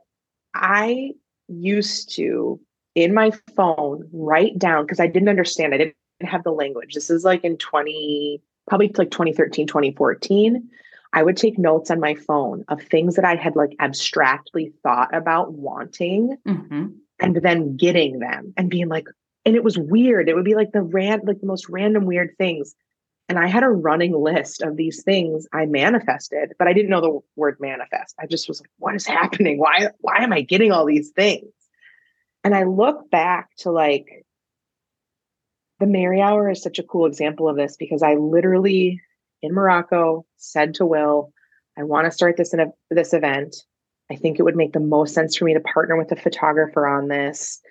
I 0.54 1.14
used 1.48 2.14
to 2.16 2.60
in 2.94 3.14
my 3.14 3.32
phone 3.56 4.08
write 4.12 4.60
down 4.60 4.86
because 4.86 5.00
I 5.00 5.08
didn't 5.08 5.30
understand. 5.30 5.74
I 5.74 5.78
didn't 5.78 5.96
have 6.22 6.44
the 6.44 6.52
language. 6.52 6.94
This 6.94 7.10
is 7.10 7.24
like 7.24 7.44
in 7.44 7.58
20 7.58 8.42
probably 8.68 8.92
like 8.96 9.12
2013, 9.12 9.66
2014. 9.66 10.70
I 11.14 11.24
would 11.24 11.38
take 11.38 11.58
notes 11.58 11.90
on 11.90 12.00
my 12.00 12.16
phone 12.16 12.66
of 12.68 12.82
things 12.82 13.16
that 13.16 13.26
I 13.26 13.36
had 13.36 13.56
like 13.56 13.76
abstractly 13.80 14.74
thought 14.84 15.14
about 15.16 15.54
wanting 15.54 16.38
mm-hmm. 16.46 16.88
and 17.20 17.36
then 17.38 17.78
getting 17.78 18.20
them 18.20 18.54
and 18.58 18.70
being 18.70 18.90
like, 18.90 19.08
and 19.48 19.56
it 19.56 19.64
was 19.64 19.78
weird. 19.78 20.28
It 20.28 20.36
would 20.36 20.44
be 20.44 20.56
like 20.56 20.74
the 20.74 20.82
ran 20.82 21.22
like 21.24 21.40
the 21.40 21.48
most 21.48 21.70
random 21.70 22.04
weird 22.04 22.36
things. 22.38 22.76
And 23.30 23.40
I 23.40 23.48
had 23.48 23.64
a 23.64 23.70
running 23.70 24.12
list 24.12 24.62
of 24.62 24.76
these 24.76 25.04
things 25.04 25.48
I 25.54 25.66
manifested, 25.66 26.52
but 26.60 26.68
I 26.68 26.74
didn't 26.74 26.90
know 26.90 27.00
the 27.00 27.20
word 27.38 27.56
manifest. 27.62 28.14
I 28.20 28.26
just 28.26 28.50
was 28.50 28.60
like, 28.60 28.70
what 28.78 28.96
is 28.96 29.06
happening? 29.08 29.58
Why 29.58 29.88
why 30.02 30.18
am 30.18 30.34
I 30.34 30.42
getting 30.42 30.74
all 30.74 30.86
these 30.86 31.12
things? 31.12 31.50
And 32.44 32.54
I 32.54 32.64
look 32.64 33.10
back 33.10 33.48
to 33.60 33.72
like 33.72 34.26
the 35.80 35.88
Mary 35.88 36.20
Hour 36.20 36.50
is 36.50 36.62
such 36.62 36.78
a 36.78 36.84
cool 36.84 37.06
example 37.06 37.48
of 37.48 37.56
this 37.56 37.78
because 37.78 38.04
I 38.04 38.16
literally 38.16 39.02
in 39.42 39.54
Morocco 39.54 40.26
said 40.36 40.74
to 40.74 40.86
Will, 40.86 41.32
I 41.78 41.84
want 41.84 42.04
to 42.04 42.12
start 42.12 42.36
this 42.36 42.54
in 42.54 42.60
a, 42.60 42.66
this 42.90 43.14
event. 43.14 43.56
I 44.12 44.18
think 44.18 44.40
it 44.40 44.44
would 44.44 44.58
make 44.58 44.74
the 44.74 44.82
most 44.82 45.14
sense 45.14 45.38
for 45.38 45.46
me 45.46 45.54
to 45.54 45.62
partner 45.62 45.98
with 45.98 46.12
a 46.12 46.18
photographer 46.18 46.86
on 46.86 47.08
this 47.08 47.62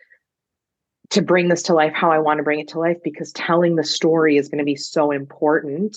to 1.10 1.22
bring 1.22 1.48
this 1.48 1.62
to 1.64 1.74
life 1.74 1.92
how 1.94 2.10
I 2.10 2.18
want 2.18 2.38
to 2.38 2.42
bring 2.42 2.60
it 2.60 2.68
to 2.68 2.78
life 2.78 2.98
because 3.04 3.32
telling 3.32 3.76
the 3.76 3.84
story 3.84 4.36
is 4.36 4.48
going 4.48 4.58
to 4.58 4.64
be 4.64 4.76
so 4.76 5.10
important. 5.10 5.96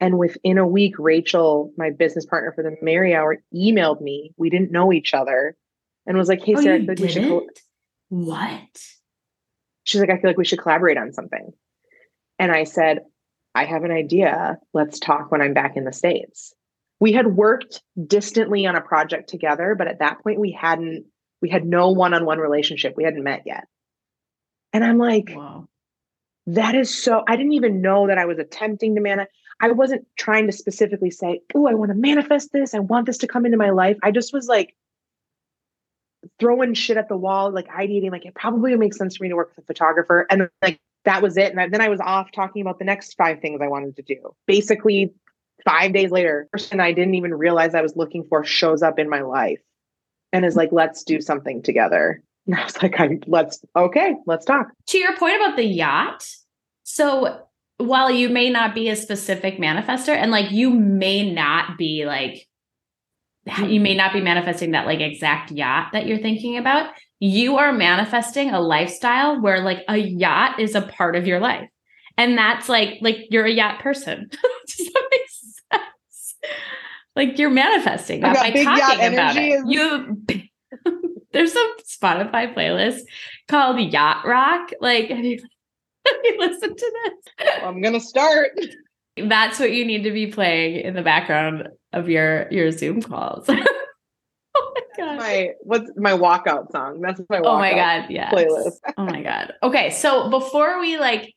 And 0.00 0.18
within 0.18 0.58
a 0.58 0.66
week, 0.66 0.94
Rachel, 0.98 1.72
my 1.76 1.90
business 1.90 2.24
partner 2.24 2.52
for 2.52 2.62
the 2.62 2.76
Mary 2.82 3.14
Hour, 3.14 3.42
emailed 3.54 4.00
me. 4.00 4.32
We 4.36 4.50
didn't 4.50 4.70
know 4.70 4.92
each 4.92 5.12
other 5.12 5.56
and 6.06 6.16
was 6.16 6.28
like, 6.28 6.44
Hey, 6.44 6.54
oh, 6.56 6.60
Sarah, 6.60 6.76
I 6.76 6.78
feel 6.78 6.88
like 6.88 6.98
we 6.98 7.08
should. 7.08 7.28
Co- 7.28 7.46
what? 8.10 8.82
She's 9.84 10.00
like, 10.00 10.10
I 10.10 10.18
feel 10.18 10.30
like 10.30 10.38
we 10.38 10.44
should 10.44 10.60
collaborate 10.60 10.98
on 10.98 11.12
something. 11.12 11.50
And 12.38 12.52
I 12.52 12.64
said, 12.64 13.00
I 13.54 13.64
have 13.64 13.84
an 13.84 13.90
idea. 13.90 14.58
Let's 14.72 15.00
talk 15.00 15.32
when 15.32 15.40
I'm 15.40 15.54
back 15.54 15.76
in 15.76 15.84
the 15.84 15.92
States. 15.92 16.54
We 17.00 17.12
had 17.12 17.28
worked 17.28 17.82
distantly 18.06 18.66
on 18.66 18.76
a 18.76 18.80
project 18.80 19.28
together, 19.28 19.74
but 19.76 19.88
at 19.88 20.00
that 20.00 20.22
point, 20.22 20.38
we 20.38 20.52
hadn't, 20.52 21.06
we 21.40 21.48
had 21.48 21.64
no 21.64 21.90
one 21.90 22.14
on 22.14 22.24
one 22.24 22.38
relationship. 22.38 22.94
We 22.96 23.04
hadn't 23.04 23.22
met 23.22 23.42
yet. 23.46 23.64
And 24.72 24.84
I'm 24.84 24.98
like, 24.98 25.32
wow. 25.34 25.68
that 26.46 26.74
is 26.74 27.02
so, 27.02 27.24
I 27.26 27.36
didn't 27.36 27.52
even 27.52 27.80
know 27.80 28.06
that 28.06 28.18
I 28.18 28.26
was 28.26 28.38
attempting 28.38 28.94
to 28.94 29.00
manifest. 29.00 29.32
I 29.60 29.72
wasn't 29.72 30.06
trying 30.16 30.46
to 30.46 30.52
specifically 30.52 31.10
say, 31.10 31.40
oh, 31.54 31.66
I 31.66 31.74
want 31.74 31.90
to 31.90 31.96
manifest 31.96 32.52
this. 32.52 32.74
I 32.74 32.78
want 32.78 33.06
this 33.06 33.18
to 33.18 33.26
come 33.26 33.44
into 33.44 33.58
my 33.58 33.70
life. 33.70 33.96
I 34.02 34.12
just 34.12 34.32
was 34.32 34.46
like 34.46 34.76
throwing 36.38 36.74
shit 36.74 36.96
at 36.96 37.08
the 37.08 37.16
wall, 37.16 37.50
like 37.50 37.68
ideating, 37.68 38.12
like 38.12 38.24
it 38.24 38.34
probably 38.34 38.70
would 38.70 38.80
make 38.80 38.94
sense 38.94 39.16
for 39.16 39.24
me 39.24 39.30
to 39.30 39.36
work 39.36 39.52
with 39.56 39.64
a 39.64 39.66
photographer. 39.66 40.26
And 40.30 40.48
like 40.62 40.78
that 41.04 41.22
was 41.22 41.36
it. 41.36 41.54
And 41.54 41.72
then 41.72 41.80
I 41.80 41.88
was 41.88 42.00
off 42.00 42.30
talking 42.30 42.62
about 42.62 42.78
the 42.78 42.84
next 42.84 43.14
five 43.14 43.40
things 43.40 43.60
I 43.60 43.68
wanted 43.68 43.96
to 43.96 44.02
do. 44.02 44.34
Basically, 44.46 45.12
five 45.64 45.92
days 45.92 46.10
later, 46.10 46.48
person 46.52 46.80
I 46.80 46.92
didn't 46.92 47.14
even 47.14 47.34
realize 47.34 47.74
I 47.74 47.82
was 47.82 47.96
looking 47.96 48.24
for 48.28 48.44
shows 48.44 48.82
up 48.82 48.98
in 48.98 49.08
my 49.08 49.22
life 49.22 49.60
and 50.32 50.44
is 50.44 50.56
like, 50.56 50.70
let's 50.70 51.02
do 51.02 51.20
something 51.20 51.62
together. 51.62 52.22
And 52.48 52.56
I 52.56 52.64
was 52.64 52.82
like, 52.82 52.98
I, 52.98 53.18
let's, 53.26 53.62
okay, 53.76 54.14
let's 54.26 54.46
talk. 54.46 54.68
To 54.86 54.98
your 54.98 55.14
point 55.16 55.36
about 55.36 55.56
the 55.56 55.66
yacht. 55.66 56.26
So 56.82 57.42
while 57.76 58.10
you 58.10 58.30
may 58.30 58.48
not 58.48 58.74
be 58.74 58.88
a 58.88 58.96
specific 58.96 59.58
manifester 59.58 60.16
and 60.16 60.30
like 60.30 60.50
you 60.50 60.70
may 60.70 61.30
not 61.30 61.76
be 61.76 62.06
like, 62.06 62.48
you 63.66 63.80
may 63.80 63.94
not 63.94 64.14
be 64.14 64.22
manifesting 64.22 64.70
that 64.70 64.86
like 64.86 65.00
exact 65.00 65.50
yacht 65.50 65.92
that 65.92 66.06
you're 66.06 66.18
thinking 66.18 66.56
about, 66.56 66.90
you 67.20 67.58
are 67.58 67.72
manifesting 67.72 68.50
a 68.50 68.60
lifestyle 68.60 69.40
where 69.42 69.60
like 69.60 69.84
a 69.86 69.98
yacht 69.98 70.58
is 70.58 70.74
a 70.74 70.82
part 70.82 71.16
of 71.16 71.26
your 71.26 71.40
life. 71.40 71.68
And 72.16 72.36
that's 72.36 72.70
like, 72.70 72.98
like 73.02 73.26
you're 73.30 73.44
a 73.44 73.52
yacht 73.52 73.80
person. 73.80 74.28
Does 74.66 74.86
that 74.86 75.08
make 75.10 75.28
sense? 75.30 76.36
Like 77.14 77.38
you're 77.38 77.50
manifesting 77.50 78.20
that 78.22 78.36
by 78.36 78.50
talking 78.52 79.12
about 79.12 79.36
it. 79.36 79.42
Is- 79.42 79.64
you 79.66 80.22
there's 81.32 81.54
a 81.54 81.74
Spotify 81.84 82.54
playlist 82.54 83.00
called 83.48 83.80
Yacht 83.80 84.26
Rock. 84.26 84.70
Like, 84.80 85.08
have 85.08 85.24
you, 85.24 85.38
have 86.06 86.16
you 86.24 86.36
listened 86.38 86.76
to 86.76 86.92
this? 87.04 87.46
I'm 87.62 87.80
gonna 87.82 88.00
start. 88.00 88.58
That's 89.16 89.58
what 89.58 89.72
you 89.72 89.84
need 89.84 90.04
to 90.04 90.12
be 90.12 90.28
playing 90.28 90.76
in 90.76 90.94
the 90.94 91.02
background 91.02 91.68
of 91.92 92.08
your 92.08 92.50
your 92.50 92.70
Zoom 92.70 93.02
calls. 93.02 93.46
oh 93.48 93.54
my 94.54 94.82
god. 94.96 95.18
My 95.18 95.50
what's 95.60 95.90
my 95.96 96.12
walkout 96.12 96.70
song? 96.72 97.00
That's 97.00 97.20
my 97.28 97.40
walkout 97.40 97.46
Oh 97.46 97.58
my 97.58 97.72
god, 97.72 98.10
yeah. 98.10 98.30
Playlist. 98.30 98.76
oh 98.96 99.04
my 99.04 99.22
god. 99.22 99.54
Okay, 99.62 99.90
so 99.90 100.30
before 100.30 100.80
we 100.80 100.98
like 100.98 101.34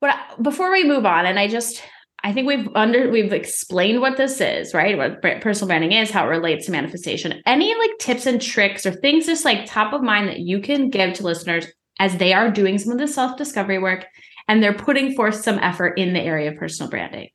But 0.00 0.42
before 0.42 0.70
we 0.72 0.84
move 0.84 1.06
on, 1.06 1.26
and 1.26 1.38
I 1.38 1.48
just 1.48 1.82
I 2.26 2.32
think 2.32 2.48
we've 2.48 2.68
under 2.74 3.08
we've 3.08 3.32
explained 3.32 4.00
what 4.00 4.16
this 4.16 4.40
is, 4.40 4.74
right? 4.74 4.98
What 4.98 5.22
personal 5.40 5.68
branding 5.68 5.92
is, 5.92 6.10
how 6.10 6.26
it 6.26 6.30
relates 6.30 6.66
to 6.66 6.72
manifestation. 6.72 7.40
Any 7.46 7.72
like 7.78 7.98
tips 8.00 8.26
and 8.26 8.42
tricks 8.42 8.84
or 8.84 8.90
things 8.90 9.26
just 9.26 9.44
like 9.44 9.64
top 9.64 9.92
of 9.92 10.02
mind 10.02 10.26
that 10.26 10.40
you 10.40 10.60
can 10.60 10.90
give 10.90 11.14
to 11.14 11.22
listeners 11.22 11.68
as 12.00 12.16
they 12.16 12.32
are 12.32 12.50
doing 12.50 12.78
some 12.78 12.90
of 12.90 12.98
the 12.98 13.06
self-discovery 13.06 13.78
work 13.78 14.06
and 14.48 14.60
they're 14.60 14.74
putting 14.74 15.14
forth 15.14 15.36
some 15.36 15.60
effort 15.60 15.98
in 15.98 16.14
the 16.14 16.20
area 16.20 16.50
of 16.50 16.56
personal 16.56 16.90
branding. 16.90 17.28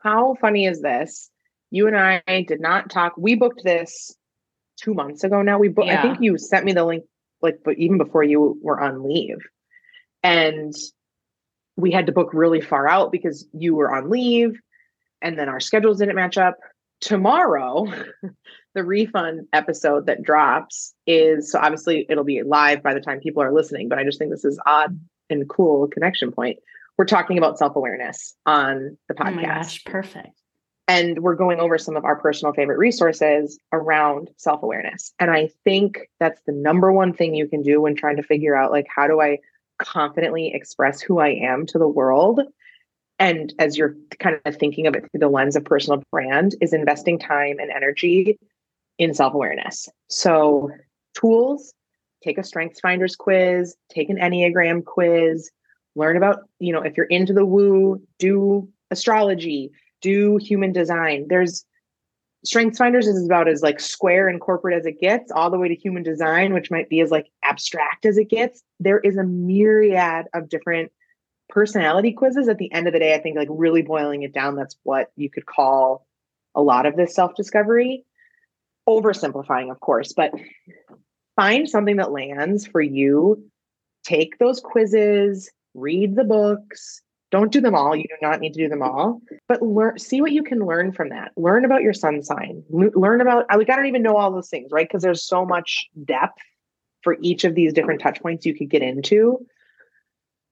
How 0.00 0.36
funny 0.42 0.66
is 0.66 0.82
this? 0.82 1.30
You 1.70 1.86
and 1.86 1.96
I 1.96 2.22
did 2.46 2.60
not 2.60 2.90
talk. 2.90 3.14
We 3.16 3.34
booked 3.34 3.64
this 3.64 4.14
two 4.76 4.92
months 4.92 5.24
ago 5.24 5.40
now. 5.40 5.58
We 5.58 5.68
booked, 5.68 5.86
yeah. 5.86 6.00
I 6.00 6.02
think 6.02 6.18
you 6.20 6.36
sent 6.36 6.66
me 6.66 6.74
the 6.74 6.84
link 6.84 7.04
like 7.40 7.60
but 7.64 7.78
even 7.78 7.96
before 7.96 8.24
you 8.24 8.58
were 8.62 8.78
on 8.78 9.08
leave. 9.08 9.38
And 10.22 10.74
we 11.76 11.90
had 11.90 12.06
to 12.06 12.12
book 12.12 12.30
really 12.32 12.60
far 12.60 12.88
out 12.88 13.12
because 13.12 13.46
you 13.52 13.74
were 13.74 13.94
on 13.94 14.10
leave 14.10 14.60
and 15.22 15.38
then 15.38 15.48
our 15.48 15.60
schedules 15.60 15.98
didn't 15.98 16.16
match 16.16 16.36
up. 16.36 16.58
Tomorrow, 17.00 17.86
the 18.74 18.84
refund 18.84 19.46
episode 19.52 20.06
that 20.06 20.22
drops 20.22 20.94
is 21.06 21.50
so 21.50 21.58
obviously 21.58 22.06
it'll 22.08 22.24
be 22.24 22.42
live 22.42 22.82
by 22.82 22.94
the 22.94 23.00
time 23.00 23.20
people 23.20 23.42
are 23.42 23.52
listening, 23.52 23.88
but 23.88 23.98
I 23.98 24.04
just 24.04 24.18
think 24.18 24.30
this 24.30 24.44
is 24.44 24.60
odd 24.66 24.98
and 25.30 25.48
cool 25.48 25.88
connection 25.88 26.30
point. 26.30 26.58
We're 26.98 27.06
talking 27.06 27.38
about 27.38 27.58
self 27.58 27.74
awareness 27.74 28.34
on 28.46 28.96
the 29.08 29.14
podcast. 29.14 29.28
Oh 29.28 29.34
my 29.34 29.42
gosh, 29.42 29.84
perfect. 29.84 30.38
And 30.88 31.20
we're 31.20 31.36
going 31.36 31.58
over 31.58 31.78
some 31.78 31.96
of 31.96 32.04
our 32.04 32.16
personal 32.16 32.52
favorite 32.52 32.78
resources 32.78 33.58
around 33.72 34.30
self 34.36 34.62
awareness. 34.62 35.12
And 35.18 35.30
I 35.30 35.50
think 35.64 36.00
that's 36.20 36.40
the 36.46 36.52
number 36.52 36.92
one 36.92 37.14
thing 37.14 37.34
you 37.34 37.48
can 37.48 37.62
do 37.62 37.80
when 37.80 37.96
trying 37.96 38.16
to 38.16 38.22
figure 38.22 38.54
out, 38.54 38.70
like, 38.70 38.86
how 38.94 39.06
do 39.06 39.20
I 39.20 39.38
confidently 39.82 40.52
express 40.54 41.00
who 41.00 41.18
I 41.18 41.30
am 41.30 41.66
to 41.66 41.78
the 41.78 41.88
world. 41.88 42.40
And 43.18 43.52
as 43.58 43.76
you're 43.76 43.94
kind 44.18 44.40
of 44.44 44.56
thinking 44.56 44.86
of 44.86 44.94
it 44.94 45.02
through 45.10 45.20
the 45.20 45.28
lens 45.28 45.54
of 45.54 45.64
personal 45.64 46.02
brand, 46.10 46.56
is 46.60 46.72
investing 46.72 47.18
time 47.18 47.58
and 47.58 47.70
energy 47.70 48.38
in 48.98 49.14
self 49.14 49.34
awareness. 49.34 49.88
So, 50.08 50.70
tools 51.14 51.74
take 52.22 52.38
a 52.38 52.44
Strengths 52.44 52.80
Finders 52.80 53.16
quiz, 53.16 53.76
take 53.90 54.08
an 54.08 54.16
Enneagram 54.16 54.84
quiz, 54.84 55.50
learn 55.94 56.16
about, 56.16 56.40
you 56.58 56.72
know, 56.72 56.82
if 56.82 56.96
you're 56.96 57.06
into 57.06 57.32
the 57.32 57.44
woo, 57.44 58.00
do 58.18 58.68
astrology, 58.90 59.70
do 60.00 60.36
human 60.36 60.72
design. 60.72 61.26
There's 61.28 61.64
Strengths 62.44 62.78
Finders 62.78 63.06
is 63.06 63.24
about 63.24 63.48
as 63.48 63.62
like 63.62 63.78
square 63.78 64.28
and 64.28 64.40
corporate 64.40 64.76
as 64.76 64.86
it 64.86 65.00
gets, 65.00 65.30
all 65.30 65.50
the 65.50 65.58
way 65.58 65.68
to 65.68 65.74
human 65.74 66.02
design, 66.02 66.52
which 66.52 66.70
might 66.70 66.88
be 66.88 67.00
as 67.00 67.10
like 67.10 67.28
abstract 67.44 68.04
as 68.04 68.18
it 68.18 68.28
gets. 68.28 68.62
There 68.80 68.98
is 68.98 69.16
a 69.16 69.22
myriad 69.22 70.26
of 70.34 70.48
different 70.48 70.90
personality 71.48 72.12
quizzes. 72.12 72.48
At 72.48 72.58
the 72.58 72.72
end 72.72 72.88
of 72.88 72.92
the 72.92 72.98
day, 72.98 73.14
I 73.14 73.20
think 73.20 73.36
like 73.36 73.48
really 73.50 73.82
boiling 73.82 74.22
it 74.22 74.34
down, 74.34 74.56
that's 74.56 74.76
what 74.82 75.12
you 75.16 75.30
could 75.30 75.46
call 75.46 76.04
a 76.54 76.62
lot 76.62 76.86
of 76.86 76.96
this 76.96 77.14
self 77.14 77.34
discovery. 77.36 78.04
Oversimplifying, 78.88 79.70
of 79.70 79.78
course, 79.78 80.12
but 80.12 80.32
find 81.36 81.68
something 81.68 81.96
that 81.96 82.10
lands 82.10 82.66
for 82.66 82.80
you. 82.80 83.44
Take 84.04 84.38
those 84.38 84.58
quizzes, 84.58 85.48
read 85.74 86.16
the 86.16 86.24
books, 86.24 87.02
don't 87.32 87.50
do 87.50 87.60
them 87.60 87.74
all. 87.74 87.96
You 87.96 88.04
do 88.04 88.14
not 88.20 88.40
need 88.40 88.52
to 88.52 88.62
do 88.62 88.68
them 88.68 88.82
all, 88.82 89.20
but 89.48 89.62
learn, 89.62 89.98
see 89.98 90.20
what 90.20 90.32
you 90.32 90.44
can 90.44 90.60
learn 90.64 90.92
from 90.92 91.08
that. 91.08 91.32
Learn 91.36 91.64
about 91.64 91.82
your 91.82 91.94
sun 91.94 92.22
sign. 92.22 92.62
Learn 92.70 93.22
about, 93.22 93.46
like, 93.56 93.70
I 93.70 93.74
don't 93.76 93.86
even 93.86 94.02
know 94.02 94.16
all 94.16 94.30
those 94.30 94.50
things, 94.50 94.70
right? 94.70 94.86
Because 94.86 95.02
there's 95.02 95.24
so 95.24 95.44
much 95.44 95.88
depth 96.04 96.38
for 97.00 97.16
each 97.20 97.44
of 97.44 97.54
these 97.54 97.72
different 97.72 98.02
touch 98.02 98.20
points 98.20 98.46
you 98.46 98.54
could 98.54 98.70
get 98.70 98.82
into. 98.82 99.44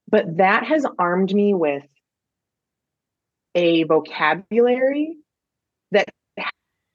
But 0.09 0.37
that 0.37 0.65
has 0.65 0.85
armed 0.99 1.33
me 1.33 1.53
with 1.53 1.85
a 3.53 3.83
vocabulary 3.83 5.15
that 5.91 6.09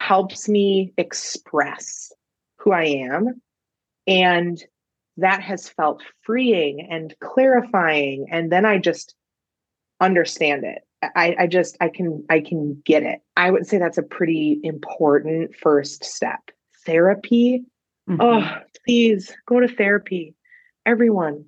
helps 0.01 0.49
me 0.49 0.93
express 0.99 2.13
who 2.59 2.73
I 2.73 2.85
am. 3.09 3.41
And 4.07 4.63
that 5.19 5.43
has 5.43 5.69
felt 5.69 6.03
freeing 6.23 6.89
and 6.91 7.15
clarifying. 7.21 8.27
And 8.31 8.51
then 8.51 8.65
I 8.65 8.79
just 8.79 9.15
understand 10.01 10.65
it. 10.65 10.83
I, 11.03 11.37
I 11.41 11.47
just 11.47 11.77
I 11.81 11.89
can 11.89 12.25
I 12.31 12.41
can 12.41 12.83
get 12.85 13.03
it. 13.03 13.21
I 13.37 13.51
would 13.51 13.67
say 13.67 13.79
that's 13.79 13.99
a 13.99 14.03
pretty 14.03 14.61
important 14.63 15.55
first 15.55 16.05
step. 16.05 16.41
Therapy. 16.85 17.65
Mm-hmm. 18.09 18.21
Oh, 18.21 18.59
please 18.85 19.35
go 19.47 19.61
to 19.61 19.69
therapy. 19.69 20.35
Everyone, 20.85 21.45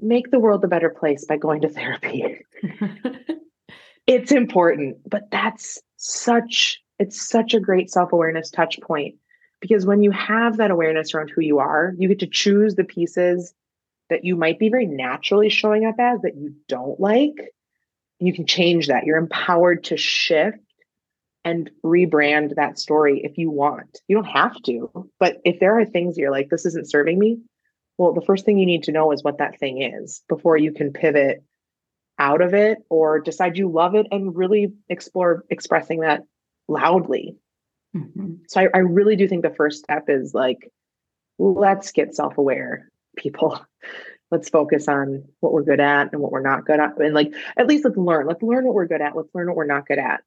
make 0.00 0.30
the 0.30 0.40
world 0.40 0.64
a 0.64 0.68
better 0.68 0.90
place 0.90 1.24
by 1.26 1.36
going 1.36 1.60
to 1.62 1.68
therapy. 1.68 2.40
it's 4.06 4.32
important, 4.32 4.98
but 5.08 5.30
that's 5.30 5.78
such 5.96 6.82
it's 6.98 7.20
such 7.20 7.54
a 7.54 7.60
great 7.60 7.90
self-awareness 7.90 8.50
touch 8.50 8.78
point 8.80 9.14
because 9.60 9.86
when 9.86 10.02
you 10.02 10.10
have 10.10 10.56
that 10.56 10.70
awareness 10.70 11.14
around 11.14 11.30
who 11.30 11.42
you 11.42 11.58
are, 11.58 11.94
you 11.98 12.08
get 12.08 12.18
to 12.18 12.26
choose 12.26 12.74
the 12.74 12.84
pieces 12.84 13.54
that 14.10 14.24
you 14.24 14.36
might 14.36 14.58
be 14.58 14.68
very 14.68 14.86
naturally 14.86 15.48
showing 15.48 15.84
up 15.86 15.96
as 15.98 16.20
that 16.22 16.36
you 16.36 16.54
don't 16.68 17.00
like, 17.00 17.52
you 18.18 18.32
can 18.32 18.46
change 18.46 18.88
that. 18.88 19.04
You're 19.04 19.18
empowered 19.18 19.84
to 19.84 19.96
shift 19.96 20.58
and 21.44 21.70
rebrand 21.84 22.56
that 22.56 22.78
story 22.78 23.22
if 23.24 23.38
you 23.38 23.50
want. 23.50 23.98
You 24.08 24.16
don't 24.16 24.24
have 24.24 24.60
to, 24.64 25.10
but 25.18 25.38
if 25.44 25.58
there 25.58 25.78
are 25.78 25.86
things 25.86 26.18
you're 26.18 26.30
like, 26.30 26.50
this 26.50 26.66
isn't 26.66 26.90
serving 26.90 27.18
me, 27.18 27.38
well, 27.96 28.12
the 28.12 28.20
first 28.20 28.44
thing 28.44 28.58
you 28.58 28.66
need 28.66 28.84
to 28.84 28.92
know 28.92 29.12
is 29.12 29.24
what 29.24 29.38
that 29.38 29.58
thing 29.58 29.82
is 29.82 30.22
before 30.28 30.56
you 30.56 30.72
can 30.72 30.92
pivot 30.92 31.42
out 32.18 32.42
of 32.42 32.52
it 32.52 32.78
or 32.90 33.20
decide 33.20 33.56
you 33.56 33.70
love 33.70 33.94
it 33.94 34.06
and 34.10 34.36
really 34.36 34.72
explore 34.88 35.44
expressing 35.48 36.00
that 36.00 36.22
loudly. 36.68 37.36
Mm-hmm. 37.96 38.34
So 38.48 38.60
I, 38.60 38.68
I 38.74 38.78
really 38.78 39.16
do 39.16 39.26
think 39.26 39.42
the 39.42 39.54
first 39.54 39.84
step 39.84 40.04
is 40.08 40.34
like, 40.34 40.70
let's 41.38 41.92
get 41.92 42.14
self 42.14 42.38
aware, 42.38 42.88
people. 43.20 43.64
Let's 44.32 44.48
focus 44.48 44.86
on 44.88 45.24
what 45.40 45.52
we're 45.52 45.64
good 45.64 45.80
at 45.80 46.12
and 46.12 46.22
what 46.22 46.30
we're 46.30 46.40
not 46.40 46.64
good 46.64 46.78
at 46.78 46.96
and 47.00 47.14
like 47.14 47.32
at 47.56 47.66
least 47.66 47.84
let's 47.84 47.96
learn. 47.96 48.26
Let's 48.28 48.42
learn 48.42 48.64
what 48.64 48.74
we're 48.74 48.86
good 48.86 49.00
at. 49.00 49.16
Let's 49.16 49.34
learn 49.34 49.48
what 49.48 49.56
we're 49.56 49.66
not 49.66 49.86
good 49.86 49.98
at. 49.98 50.22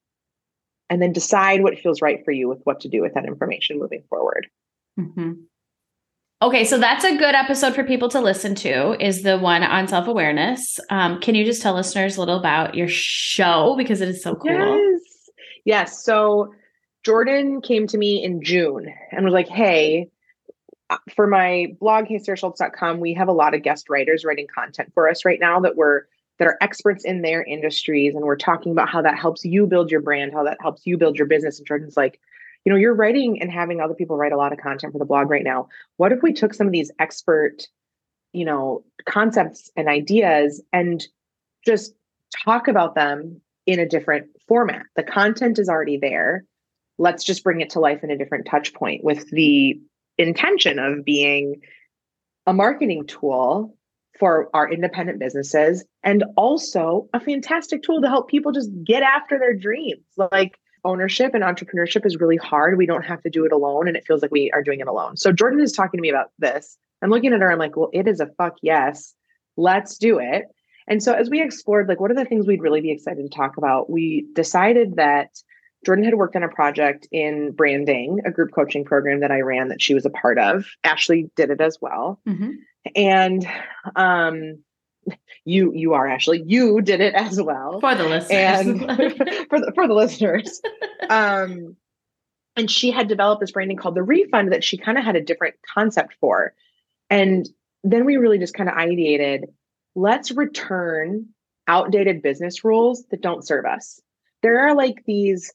And 0.90 1.02
then 1.02 1.14
decide 1.14 1.64
what 1.64 1.80
feels 1.80 2.02
right 2.02 2.24
for 2.26 2.32
you 2.32 2.50
with 2.50 2.60
what 2.66 2.82
to 2.82 2.90
do 2.90 3.02
with 3.02 3.14
that 3.14 3.26
information 3.26 3.80
moving 3.80 4.04
forward. 4.10 4.48
Mm-hmm. 5.00 5.32
okay 6.44 6.66
so 6.66 6.78
that's 6.78 7.04
a 7.04 7.18
good 7.18 7.34
episode 7.34 7.74
for 7.74 7.84
people 7.84 8.10
to 8.10 8.20
listen 8.20 8.54
to 8.54 9.04
is 9.04 9.24
the 9.24 9.40
one 9.40 9.64
on 9.64 9.88
self-awareness. 9.88 10.80
Um, 10.92 11.20
can 11.20 11.34
you 11.34 11.46
just 11.46 11.64
tell 11.64 11.74
listeners 11.74 12.18
a 12.18 12.20
little 12.20 12.38
about 12.38 12.76
your 12.76 12.88
show? 12.88 13.74
Because 13.76 14.02
it 14.02 14.10
is 14.10 14.22
so 14.22 14.36
cool. 14.36 14.52
Yes. 14.52 15.02
Yes. 15.66 16.04
So 16.04 16.54
jordan 17.04 17.62
came 17.62 17.86
to 17.88 17.98
me 17.98 18.24
in 18.24 18.42
june 18.42 18.94
and 19.12 19.26
was 19.26 19.34
like 19.34 19.50
hey 19.50 20.10
Uh, 20.94 20.98
for 21.16 21.28
my 21.28 21.68
blog 21.80 22.06
heysarahschultz.com 22.06 23.00
we 23.00 23.14
have 23.14 23.28
a 23.28 23.34
lot 23.34 23.54
of 23.54 23.64
guest 23.64 23.90
writers 23.90 24.24
writing 24.24 24.48
content 24.54 24.92
for 24.94 25.10
us 25.10 25.26
right 25.26 25.40
now 25.40 25.60
that 25.60 25.76
we're 25.76 26.04
that 26.40 26.48
are 26.48 26.58
experts 26.62 27.06
in 27.06 27.22
their 27.22 27.44
industries 27.44 28.16
and 28.16 28.24
we're 28.24 28.36
talking 28.36 28.72
about 28.72 28.90
how 28.90 29.02
that 29.02 29.18
helps 29.18 29.44
you 29.46 29.66
build 29.66 29.90
your 29.90 30.02
brand 30.02 30.34
how 30.34 30.44
that 30.44 30.58
helps 30.62 30.82
you 30.86 30.98
build 30.98 31.18
your 31.18 31.28
business 31.28 31.58
and 31.58 31.68
jordan's 31.68 31.98
like 31.98 32.20
you 32.66 32.72
know 32.72 32.78
you're 32.78 32.96
writing 32.96 33.42
and 33.42 33.52
having 33.52 33.82
other 33.82 33.94
people 33.94 34.18
write 34.18 34.32
a 34.32 34.38
lot 34.38 34.54
of 34.54 34.60
content 34.60 34.94
for 34.94 35.00
the 35.00 35.06
blog 35.06 35.30
right 35.30 35.44
now. 35.44 35.68
What 35.98 36.12
if 36.12 36.22
we 36.22 36.34
took 36.34 36.54
some 36.54 36.68
of 36.68 36.74
these 36.74 36.92
expert 37.00 37.68
you 38.32 38.46
know 38.46 38.84
concepts 39.06 39.72
and 39.76 39.88
ideas 39.88 40.62
and 40.72 41.06
just 41.66 41.94
talk 42.46 42.68
about 42.68 42.96
them 42.96 43.42
in 43.66 43.80
a 43.80 43.88
different 43.88 44.28
format? 44.48 44.86
The 44.96 45.04
content 45.04 45.60
is 45.60 45.70
already 45.70 45.98
there. 45.98 46.46
Let's 46.98 47.24
just 47.24 47.44
bring 47.44 47.62
it 47.62 47.72
to 47.72 47.80
life 47.80 48.04
in 48.04 48.12
a 48.12 48.18
different 48.18 48.46
touch 48.46 48.74
point 48.74 49.04
with 49.04 49.30
the 49.32 49.80
intention 50.18 50.80
of 50.80 51.04
being 51.04 51.62
a 52.46 52.54
marketing 52.54 53.06
tool 53.08 53.78
for 54.20 54.50
our 54.54 54.72
independent 54.72 55.20
businesses 55.20 55.84
and 56.04 56.24
also 56.38 57.10
a 57.14 57.20
fantastic 57.20 57.82
tool 57.82 58.02
to 58.02 58.08
help 58.08 58.30
people 58.30 58.52
just 58.52 58.70
get 58.84 59.02
after 59.02 59.40
their 59.40 59.56
dreams. 59.56 60.04
Like 60.18 60.60
ownership 60.86 61.34
and 61.34 61.44
entrepreneurship 61.44 62.06
is 62.06 62.18
really 62.18 62.38
hard. 62.38 62.78
We 62.78 62.86
don't 62.86 63.06
have 63.06 63.22
to 63.24 63.30
do 63.30 63.46
it 63.46 63.52
alone 63.52 63.88
and 63.88 63.98
it 63.98 64.06
feels 64.06 64.22
like 64.22 64.32
we 64.32 64.52
are 64.52 64.64
doing 64.64 64.82
it 64.82 64.88
alone. 64.88 65.18
So 65.18 65.32
Jordan 65.32 65.62
is 65.62 65.72
talking 65.72 65.98
to 65.98 66.02
me 66.02 66.10
about 66.10 66.32
this. 66.40 66.78
I'm 67.02 67.10
looking 67.10 67.34
at 67.34 67.42
her, 67.42 67.52
I'm 67.52 67.60
like, 67.60 67.76
well, 67.76 67.90
it 67.92 68.08
is 68.08 68.20
a 68.20 68.28
fuck 68.38 68.56
yes. 68.62 69.14
Let's 69.58 69.98
do 69.98 70.20
it. 70.20 70.46
And 70.88 71.02
so 71.02 71.14
as 71.14 71.30
we 71.30 71.42
explored 71.42 71.88
like 71.88 72.00
what 72.00 72.12
are 72.12 72.16
the 72.16 72.26
things 72.26 72.46
we'd 72.46 72.62
really 72.62 72.82
be 72.82 72.92
excited 72.92 73.24
to 73.24 73.36
talk 73.36 73.58
about, 73.58 73.90
we 73.90 74.28
decided 74.34 74.96
that 74.98 75.30
Jordan 75.86 76.06
had 76.06 76.16
worked 76.16 76.36
on 76.36 76.44
a 76.44 76.50
project 76.50 77.08
in 77.12 77.52
branding, 77.52 78.20
a 78.26 78.32
group 78.32 78.52
coaching 78.54 78.86
program 78.86 79.20
that 79.20 79.32
I 79.32 79.42
ran 79.42 79.68
that 79.70 79.82
she 79.82 79.94
was 79.94 80.06
a 80.06 80.10
part 80.10 80.38
of. 80.40 80.66
Ashley 80.84 81.30
did 81.36 81.50
it 81.50 81.62
as 81.62 81.78
well. 81.82 82.20
Mm-hmm. 82.28 82.52
And 82.96 83.48
um, 83.96 84.64
you 85.46 85.74
you 85.74 85.94
are 85.94 86.08
Ashley. 86.08 86.44
You 86.46 86.82
did 86.82 87.02
it 87.02 87.14
as 87.14 87.42
well. 87.42 87.80
For 87.80 87.96
the 87.96 88.06
listeners. 88.06 88.32
And 88.32 88.80
for 89.50 89.60
the 89.60 89.72
for 89.76 89.88
the 89.88 89.94
listeners. 89.94 90.62
Um, 91.10 91.76
and 92.56 92.70
she 92.70 92.92
had 92.92 93.08
developed 93.08 93.42
this 93.42 93.52
branding 93.52 93.78
called 93.78 93.96
the 93.96 94.04
refund 94.04 94.52
that 94.52 94.64
she 94.64 94.78
kind 94.78 94.98
of 94.98 95.04
had 95.04 95.16
a 95.16 95.22
different 95.22 95.56
concept 95.74 96.16
for. 96.20 96.54
And 97.10 97.48
then 97.84 98.06
we 98.06 98.18
really 98.18 98.38
just 98.38 98.54
kind 98.54 98.70
of 98.70 98.76
ideated, 98.76 99.42
let's 99.96 100.32
return 100.32 101.28
outdated 101.68 102.22
business 102.22 102.64
rules 102.64 103.06
that 103.10 103.22
don't 103.22 103.46
serve 103.46 103.66
us. 103.66 104.00
There 104.42 104.60
are 104.60 104.76
like 104.76 105.04
these 105.06 105.52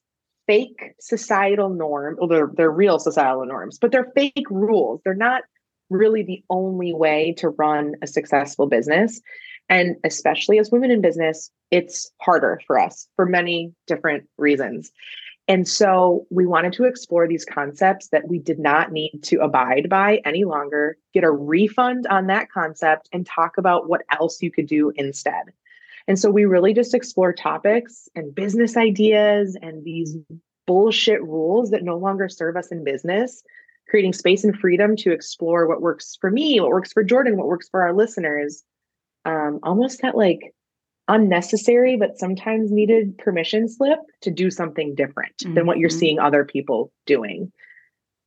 fake 0.49 0.95
societal 0.99 1.69
norms, 1.69 2.19
well, 2.19 2.29
they're, 2.29 2.51
they're 2.55 2.71
real 2.71 2.99
societal 2.99 3.47
norms, 3.47 3.79
but 3.79 3.93
they're 3.93 4.11
fake 4.17 4.47
rules. 4.51 5.01
They're 5.05 5.15
not 5.15 5.43
really 5.91 6.23
the 6.23 6.43
only 6.51 6.93
way 6.93 7.35
to 7.39 7.51
run 7.51 7.95
a 8.03 8.07
successful 8.07 8.67
business. 8.67 9.21
And 9.69 9.97
especially 10.05 10.59
as 10.59 10.71
women 10.71 10.91
in 10.91 11.03
business, 11.03 11.51
it's 11.71 12.11
harder 12.21 12.61
for 12.67 12.81
us 12.81 13.07
for 13.15 13.27
many 13.27 13.73
different 13.87 14.27
reasons. 14.39 14.91
And 15.47 15.69
so 15.69 16.27
we 16.31 16.47
wanted 16.47 16.75
to 16.75 16.85
explore 16.85 17.27
these 17.29 17.45
concepts 17.45 18.09
that 18.09 18.29
we 18.29 18.39
did 18.39 18.59
not 18.59 18.93
need 18.93 19.21
to 19.25 19.41
abide 19.41 19.89
by 19.89 20.21
any 20.25 20.45
longer, 20.45 20.99
get 21.15 21.25
a 21.25 21.31
refund 21.31 22.07
on 22.07 22.27
that 22.27 22.51
concept, 22.51 23.09
and 23.13 23.27
talk 23.27 23.57
about 23.57 23.89
what 23.89 24.03
else 24.19 24.43
you 24.43 24.51
could 24.51 24.67
do 24.67 24.93
instead. 24.97 25.45
And 26.09 26.19
so 26.19 26.31
we 26.31 26.47
really 26.47 26.73
just 26.73 26.95
explore 26.95 27.35
topics 27.35 28.09
and 28.15 28.35
business 28.35 28.77
ideas 28.77 29.57
and 29.61 29.85
these 29.85 30.17
bullshit 30.67 31.23
rules 31.23 31.71
that 31.71 31.85
no 31.85 31.99
longer 31.99 32.29
serve 32.31 32.57
us 32.57 32.69
in 32.69 32.83
business, 32.83 33.43
creating 33.89 34.15
space 34.15 34.43
and 34.43 34.59
freedom 34.59 34.97
to 34.97 35.13
explore 35.13 35.67
what 35.67 35.83
works 35.83 36.17
for 36.19 36.31
me, 36.31 36.61
what 36.61 36.71
works 36.71 36.93
for 36.93 37.05
Jordan, 37.05 37.37
what 37.37 37.47
works 37.47 37.69
for 37.69 37.83
our 37.83 37.93
listeners. 37.93 38.65
Um, 39.27 39.61
almost 39.63 40.01
that 40.01 40.17
like 40.17 40.55
unnecessary 41.09 41.97
but 41.97 42.19
sometimes 42.19 42.71
needed 42.71 43.17
permission 43.19 43.69
slip 43.69 43.99
to 44.23 44.31
do 44.31 44.51
something 44.51 44.95
different 44.95 45.37
mm-hmm. 45.39 45.55
than 45.55 45.67
what 45.67 45.79
you're 45.79 45.91
mm-hmm. 45.91 45.99
seeing 45.99 46.19
other 46.19 46.45
people 46.45 46.91
doing. 47.07 47.53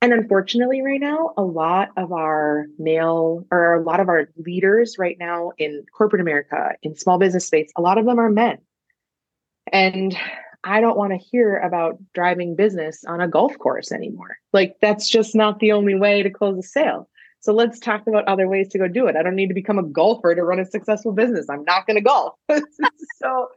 And 0.02 0.14
unfortunately, 0.14 0.82
right 0.82 1.00
now, 1.00 1.34
a 1.38 1.44
lot 1.44 1.90
of 1.96 2.12
our 2.12 2.66
male 2.80 3.46
or 3.52 3.76
a 3.76 3.84
lot 3.84 4.00
of 4.00 4.10
our 4.10 4.30
leaders 4.36 4.98
right 4.98 5.16
now 5.20 5.52
in 5.60 5.86
corporate 5.96 6.22
America, 6.22 6.72
in 6.82 6.96
small 6.96 7.20
business 7.20 7.46
space, 7.46 7.72
a 7.78 7.82
lot 7.82 8.00
of 8.00 8.06
them 8.06 8.20
are 8.20 8.30
men. 8.32 8.58
And 9.72 10.18
I 10.64 10.82
don't 10.82 10.98
want 10.98 11.12
to 11.12 11.18
hear 11.18 11.58
about 11.58 12.00
driving 12.16 12.56
business 12.56 13.04
on 13.06 13.22
a 13.22 13.28
golf 13.28 13.58
course 13.60 13.92
anymore. 13.92 14.38
Like, 14.54 14.78
that's 14.82 15.08
just 15.08 15.36
not 15.36 15.60
the 15.60 15.72
only 15.72 15.94
way 15.94 16.24
to 16.24 16.32
close 16.32 16.58
a 16.58 16.64
sale. 16.64 17.08
So 17.40 17.54
let's 17.54 17.80
talk 17.80 18.06
about 18.08 18.28
other 18.28 18.48
ways 18.48 18.70
to 18.70 18.80
go 18.80 18.88
do 18.88 19.08
it. 19.08 19.16
I 19.16 19.24
don't 19.24 19.36
need 19.36 19.48
to 19.48 19.56
become 19.56 19.80
a 19.80 19.84
golfer 19.84 20.34
to 20.34 20.44
run 20.44 20.60
a 20.60 20.66
successful 20.66 21.12
business. 21.12 21.48
I'm 21.50 21.64
not 21.64 21.86
going 21.86 21.98
to 21.98 22.02
golf. 22.02 22.36
so 22.50 23.50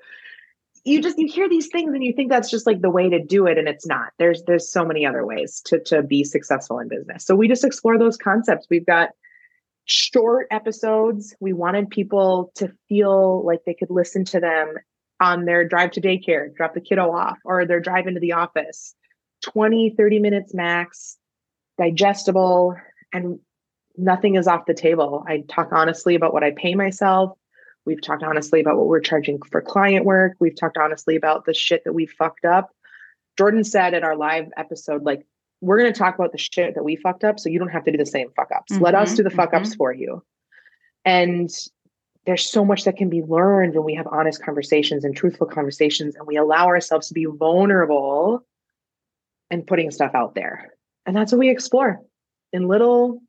you 0.85 1.01
just 1.01 1.19
you 1.19 1.27
hear 1.27 1.49
these 1.49 1.69
things 1.69 1.93
and 1.95 2.05
you 2.05 2.13
think 2.13 2.31
that's 2.31 2.51
just 2.51 2.67
like 2.67 2.83
the 2.83 2.91
way 2.91 3.09
to 3.09 3.23
do 3.23 3.47
it 3.47 3.59
and 3.59 3.69
it's 3.69 3.87
not. 3.87 4.13
There's 4.19 4.43
there's 4.45 4.71
so 4.71 4.85
many 4.85 5.07
other 5.07 5.25
ways 5.25 5.63
to 5.67 5.81
to 5.85 6.03
be 6.03 6.25
successful 6.25 6.79
in 6.79 6.89
business. 6.89 7.25
So 7.25 7.35
we 7.35 7.49
just 7.49 7.65
explore 7.65 7.99
those 7.99 8.17
concepts. 8.17 8.67
We've 8.71 8.87
got 8.87 9.11
short 9.87 10.47
episodes. 10.51 11.35
We 11.41 11.53
wanted 11.53 11.91
people 11.91 12.53
to 12.57 12.73
feel 12.89 13.45
like 13.45 13.61
they 13.65 13.75
could 13.75 13.91
listen 13.91 14.25
to 14.27 14.41
them 14.41 14.75
on 15.21 15.47
their 15.47 15.67
drive 15.67 15.93
to 15.93 16.01
daycare, 16.01 16.55
drop 16.55 16.75
the 16.75 16.81
kiddo 16.81 17.11
off, 17.11 17.39
or 17.45 17.65
their 17.65 17.81
drive 17.81 18.07
into 18.07 18.21
the 18.21 18.33
office. 18.33 18.95
20, 19.43 19.95
30 19.97 20.19
minutes 20.21 20.55
max, 20.55 21.19
digestible, 21.79 22.75
and 23.13 23.39
nothing 23.97 24.35
is 24.35 24.47
off 24.47 24.67
the 24.67 24.75
table. 24.75 25.25
I 25.27 25.45
talk 25.49 25.69
honestly 25.73 26.15
about 26.15 26.33
what 26.33 26.45
I 26.45 26.53
pay 26.57 26.75
myself. 26.75 27.39
We've 27.87 28.01
talked 28.01 28.23
honestly 28.23 28.61
about 28.61 28.77
what 28.77 28.87
we're 28.87 29.01
charging 29.01 29.41
for 29.43 29.61
client 29.61 30.05
work. 30.05 30.37
We've 30.41 30.57
talked 30.57 30.79
honestly 30.79 31.17
about 31.17 31.45
the 31.45 31.55
shit 31.55 31.85
that 31.85 31.93
we 31.93 32.07
fucked 32.07 32.45
up. 32.45 32.71
Jordan 33.37 33.65
said 33.65 33.95
in 33.95 34.05
our 34.05 34.17
live 34.17 34.49
episode, 34.57 35.05
like, 35.05 35.27
we're 35.61 35.79
going 35.79 35.93
to 35.93 35.99
talk 35.99 36.15
about 36.15 36.33
the 36.33 36.39
shit 36.39 36.75
that 36.75 36.85
we 36.85 36.97
fucked 36.97 37.25
up 37.25 37.41
so 37.41 37.49
you 37.49 37.59
don't 37.59 37.69
have 37.69 37.85
to 37.85 37.93
do 37.93 37.99
the 37.99 38.07
same 38.07 38.29
fuck 38.37 38.51
ups. 38.55 38.73
Mm-hmm, 38.73 38.85
Let 38.85 38.95
us 38.95 39.11
mm-hmm, 39.11 39.17
do 39.17 39.23
the 39.25 39.31
fuck 39.31 39.55
ups 39.55 39.71
mm-hmm. 39.71 39.79
for 39.79 39.93
you. 39.93 40.23
And 41.05 41.51
there's 42.27 42.49
so 42.49 42.65
much 42.65 42.85
that 42.85 42.97
can 42.97 43.11
be 43.11 43.23
learned 43.23 43.75
when 43.75 43.85
we 43.85 43.95
have 43.95 44.07
honest 44.07 44.43
conversations 44.43 45.05
and 45.05 45.17
truthful 45.17 45.47
conversations 45.47 46.17
and 46.17 46.27
we 46.27 46.37
allow 46.37 46.67
ourselves 46.67 47.09
to 47.09 47.15
be 47.15 47.27
vulnerable 47.27 48.45
and 49.51 49.67
putting 49.67 49.91
stuff 49.91 50.13
out 50.15 50.35
there. 50.35 50.73
And 51.07 51.15
that's 51.15 51.33
what 51.33 51.39
we 51.39 51.51
explore 51.51 52.01
in 52.53 52.67
little 52.69 53.21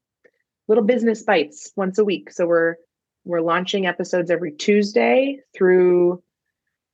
little 0.67 0.83
business 0.83 1.23
bites 1.23 1.71
once 1.75 1.97
a 1.99 2.05
week. 2.05 2.31
So 2.31 2.47
we're 2.47 2.75
we're 3.25 3.41
launching 3.41 3.87
episodes 3.87 4.31
every 4.31 4.51
Tuesday 4.51 5.39
through 5.53 6.21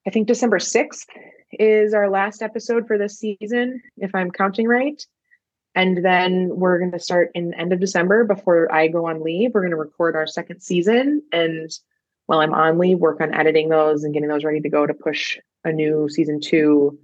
I 0.07 0.09
think 0.09 0.27
December 0.27 0.57
6th 0.57 1.05
is 1.51 1.93
our 1.93 2.09
last 2.09 2.41
episode 2.41 2.87
for 2.87 2.97
this 2.97 3.19
season, 3.19 3.81
if 3.97 4.15
I'm 4.15 4.31
counting 4.31 4.67
right. 4.67 5.05
And 5.75 6.03
then 6.03 6.49
we're 6.49 6.79
going 6.79 6.91
to 6.91 6.99
start 6.99 7.31
in 7.35 7.53
end 7.53 7.71
of 7.71 7.79
December 7.79 8.23
before 8.23 8.73
I 8.73 8.87
go 8.87 9.07
on 9.07 9.23
leave. 9.23 9.51
We're 9.53 9.61
going 9.61 9.71
to 9.71 9.77
record 9.77 10.15
our 10.15 10.27
second 10.27 10.61
season. 10.61 11.21
And 11.31 11.69
while 12.25 12.39
I'm 12.39 12.53
on 12.53 12.77
leave, 12.77 12.97
work 12.97 13.21
on 13.21 13.33
editing 13.33 13.69
those 13.69 14.03
and 14.03 14.13
getting 14.13 14.29
those 14.29 14.43
ready 14.43 14.59
to 14.61 14.69
go 14.69 14.85
to 14.85 14.93
push 14.93 15.37
a 15.63 15.71
new 15.71 16.09
season 16.09 16.41
two, 16.41 16.97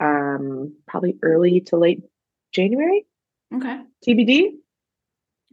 um, 0.00 0.74
probably 0.86 1.16
early 1.22 1.60
to 1.62 1.76
late 1.76 2.02
January. 2.52 3.06
Okay. 3.54 3.80
TBD 4.06 4.54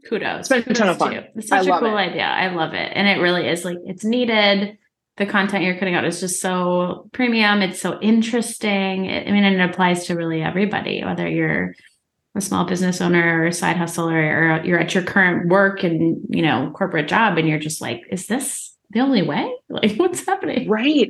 kudos. 0.08 0.52
It's 0.52 0.66
been 0.66 0.76
a 0.76 0.80
ton 0.80 0.90
of 0.90 0.98
fun. 0.98 1.14
It's 1.36 1.48
such 1.48 1.68
I 1.68 1.76
a 1.76 1.80
cool 1.80 1.98
it. 1.98 2.02
idea. 2.02 2.26
I 2.26 2.54
love 2.54 2.74
it. 2.74 2.92
And 2.96 3.08
it 3.08 3.22
really 3.22 3.48
is 3.48 3.66
like 3.66 3.78
it's 3.86 4.04
needed. 4.04 4.78
The 5.18 5.26
content 5.26 5.64
you're 5.64 5.78
putting 5.78 5.96
out 5.96 6.06
is 6.06 6.20
just 6.20 6.42
so 6.42 7.10
premium. 7.12 7.62
It's 7.62 7.80
so 7.80 8.00
interesting. 8.02 9.06
It, 9.06 9.28
I 9.28 9.32
mean, 9.32 9.44
and 9.44 9.62
it 9.62 9.70
applies 9.70 10.06
to 10.08 10.16
really 10.16 10.42
everybody, 10.42 11.04
whether 11.04 11.28
you're 11.28 11.74
a 12.36 12.42
small 12.42 12.66
business 12.66 13.02
owner 13.02 13.42
or 13.42 13.48
a 13.48 13.54
side 13.54 13.78
hustler 13.78 14.14
or 14.14 14.62
you're 14.64 14.80
at 14.80 14.94
your 14.94 15.04
current 15.04 15.50
work 15.50 15.84
and 15.84 16.22
you 16.30 16.42
know 16.42 16.72
corporate 16.76 17.08
job 17.08 17.38
and 17.38 17.48
you're 17.48 17.60
just 17.60 17.82
like 17.82 18.02
is 18.10 18.28
this 18.28 18.76
the 18.92 19.00
only 19.00 19.22
way 19.22 19.54
like 19.70 19.96
what's 19.98 20.26
happening 20.26 20.70
right 20.70 21.10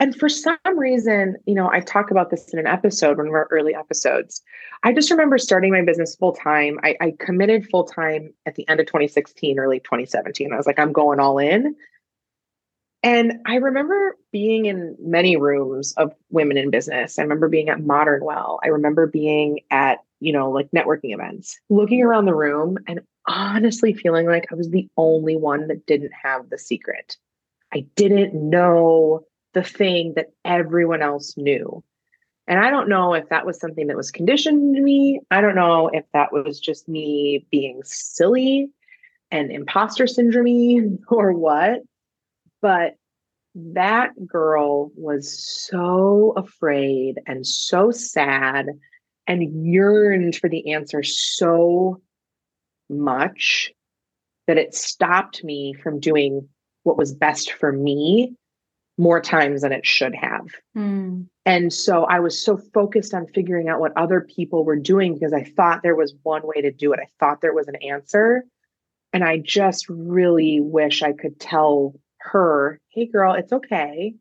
and 0.00 0.16
for 0.16 0.30
some 0.30 0.56
reason, 0.76 1.36
you 1.46 1.54
know, 1.54 1.70
I 1.70 1.80
talk 1.80 2.10
about 2.10 2.30
this 2.30 2.48
in 2.54 2.58
an 2.58 2.66
episode, 2.66 3.18
one 3.18 3.28
of 3.28 3.34
our 3.34 3.46
early 3.50 3.74
episodes. 3.74 4.40
I 4.82 4.94
just 4.94 5.10
remember 5.10 5.36
starting 5.36 5.72
my 5.72 5.82
business 5.82 6.16
full 6.16 6.32
time. 6.32 6.80
I, 6.82 6.96
I 7.02 7.14
committed 7.20 7.68
full 7.68 7.84
time 7.84 8.32
at 8.46 8.54
the 8.54 8.66
end 8.66 8.80
of 8.80 8.86
2016, 8.86 9.58
early 9.58 9.78
2017. 9.80 10.52
I 10.52 10.56
was 10.56 10.66
like, 10.66 10.78
I'm 10.78 10.92
going 10.92 11.20
all 11.20 11.38
in. 11.38 11.76
And 13.02 13.34
I 13.46 13.56
remember 13.56 14.16
being 14.32 14.66
in 14.66 14.96
many 14.98 15.36
rooms 15.36 15.92
of 15.98 16.14
women 16.30 16.56
in 16.56 16.70
business. 16.70 17.18
I 17.18 17.22
remember 17.22 17.48
being 17.48 17.68
at 17.68 17.84
Modern 17.84 18.24
Well. 18.24 18.58
I 18.64 18.68
remember 18.68 19.06
being 19.06 19.60
at, 19.70 19.98
you 20.20 20.32
know, 20.32 20.50
like 20.50 20.70
networking 20.74 21.12
events, 21.14 21.58
looking 21.68 22.02
around 22.02 22.24
the 22.24 22.34
room 22.34 22.78
and 22.86 23.00
honestly 23.26 23.92
feeling 23.92 24.26
like 24.26 24.46
I 24.50 24.54
was 24.54 24.70
the 24.70 24.88
only 24.96 25.36
one 25.36 25.68
that 25.68 25.84
didn't 25.84 26.12
have 26.22 26.48
the 26.48 26.58
secret. 26.58 27.18
I 27.72 27.86
didn't 27.96 28.34
know 28.34 29.24
the 29.54 29.62
thing 29.62 30.14
that 30.16 30.32
everyone 30.44 31.02
else 31.02 31.36
knew. 31.36 31.82
And 32.46 32.58
I 32.58 32.70
don't 32.70 32.88
know 32.88 33.14
if 33.14 33.28
that 33.28 33.46
was 33.46 33.60
something 33.60 33.86
that 33.88 33.96
was 33.96 34.10
conditioned 34.10 34.74
to 34.74 34.82
me. 34.82 35.20
I 35.30 35.40
don't 35.40 35.54
know 35.54 35.88
if 35.88 36.04
that 36.12 36.32
was 36.32 36.58
just 36.58 36.88
me 36.88 37.46
being 37.50 37.82
silly 37.84 38.70
and 39.30 39.52
imposter 39.52 40.06
syndrome 40.06 40.98
or 41.08 41.32
what. 41.32 41.80
But 42.60 42.94
that 43.54 44.10
girl 44.26 44.90
was 44.94 45.66
so 45.68 46.34
afraid 46.36 47.20
and 47.26 47.46
so 47.46 47.90
sad 47.90 48.66
and 49.26 49.66
yearned 49.66 50.36
for 50.36 50.48
the 50.48 50.72
answer 50.72 51.02
so 51.02 52.00
much 52.88 53.72
that 54.46 54.58
it 54.58 54.74
stopped 54.74 55.44
me 55.44 55.72
from 55.72 56.00
doing 56.00 56.48
what 56.82 56.96
was 56.96 57.14
best 57.14 57.52
for 57.52 57.72
me 57.72 58.34
more 59.00 59.20
times 59.20 59.62
than 59.62 59.72
it 59.72 59.86
should 59.86 60.14
have. 60.14 60.46
Mm. 60.76 61.26
And 61.46 61.72
so 61.72 62.04
I 62.04 62.20
was 62.20 62.44
so 62.44 62.58
focused 62.58 63.14
on 63.14 63.26
figuring 63.28 63.68
out 63.68 63.80
what 63.80 63.96
other 63.96 64.20
people 64.20 64.62
were 64.62 64.76
doing 64.76 65.14
because 65.14 65.32
I 65.32 65.42
thought 65.42 65.82
there 65.82 65.96
was 65.96 66.14
one 66.22 66.42
way 66.44 66.60
to 66.60 66.70
do 66.70 66.92
it. 66.92 67.00
I 67.00 67.06
thought 67.18 67.40
there 67.40 67.54
was 67.54 67.66
an 67.66 67.76
answer. 67.76 68.44
And 69.14 69.24
I 69.24 69.38
just 69.38 69.88
really 69.88 70.60
wish 70.60 71.02
I 71.02 71.12
could 71.12 71.40
tell 71.40 71.94
her, 72.18 72.78
hey, 72.90 73.06
girl, 73.06 73.32
it's 73.32 73.52
okay. 73.52 74.14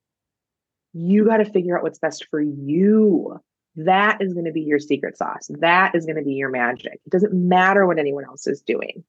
You 0.93 1.25
got 1.25 1.37
to 1.37 1.45
figure 1.45 1.77
out 1.77 1.83
what's 1.83 1.99
best 1.99 2.27
for 2.31 2.41
you. 2.41 3.37
That 3.75 4.21
is 4.21 4.33
going 4.33 4.45
to 4.45 4.53
be 4.53 4.61
your 4.61 4.79
secret 4.79 5.17
sauce. 5.17 5.51
That 5.59 5.93
is 5.93 6.05
going 6.05 6.15
to 6.15 6.23
be 6.23 6.33
your 6.33 6.49
magic. 6.49 7.01
It 7.05 7.11
doesn't 7.11 7.33
matter 7.33 7.85
what 7.85 7.99
anyone 7.99 8.23
else 8.23 8.47
is 8.47 8.61
doing. 8.61 9.03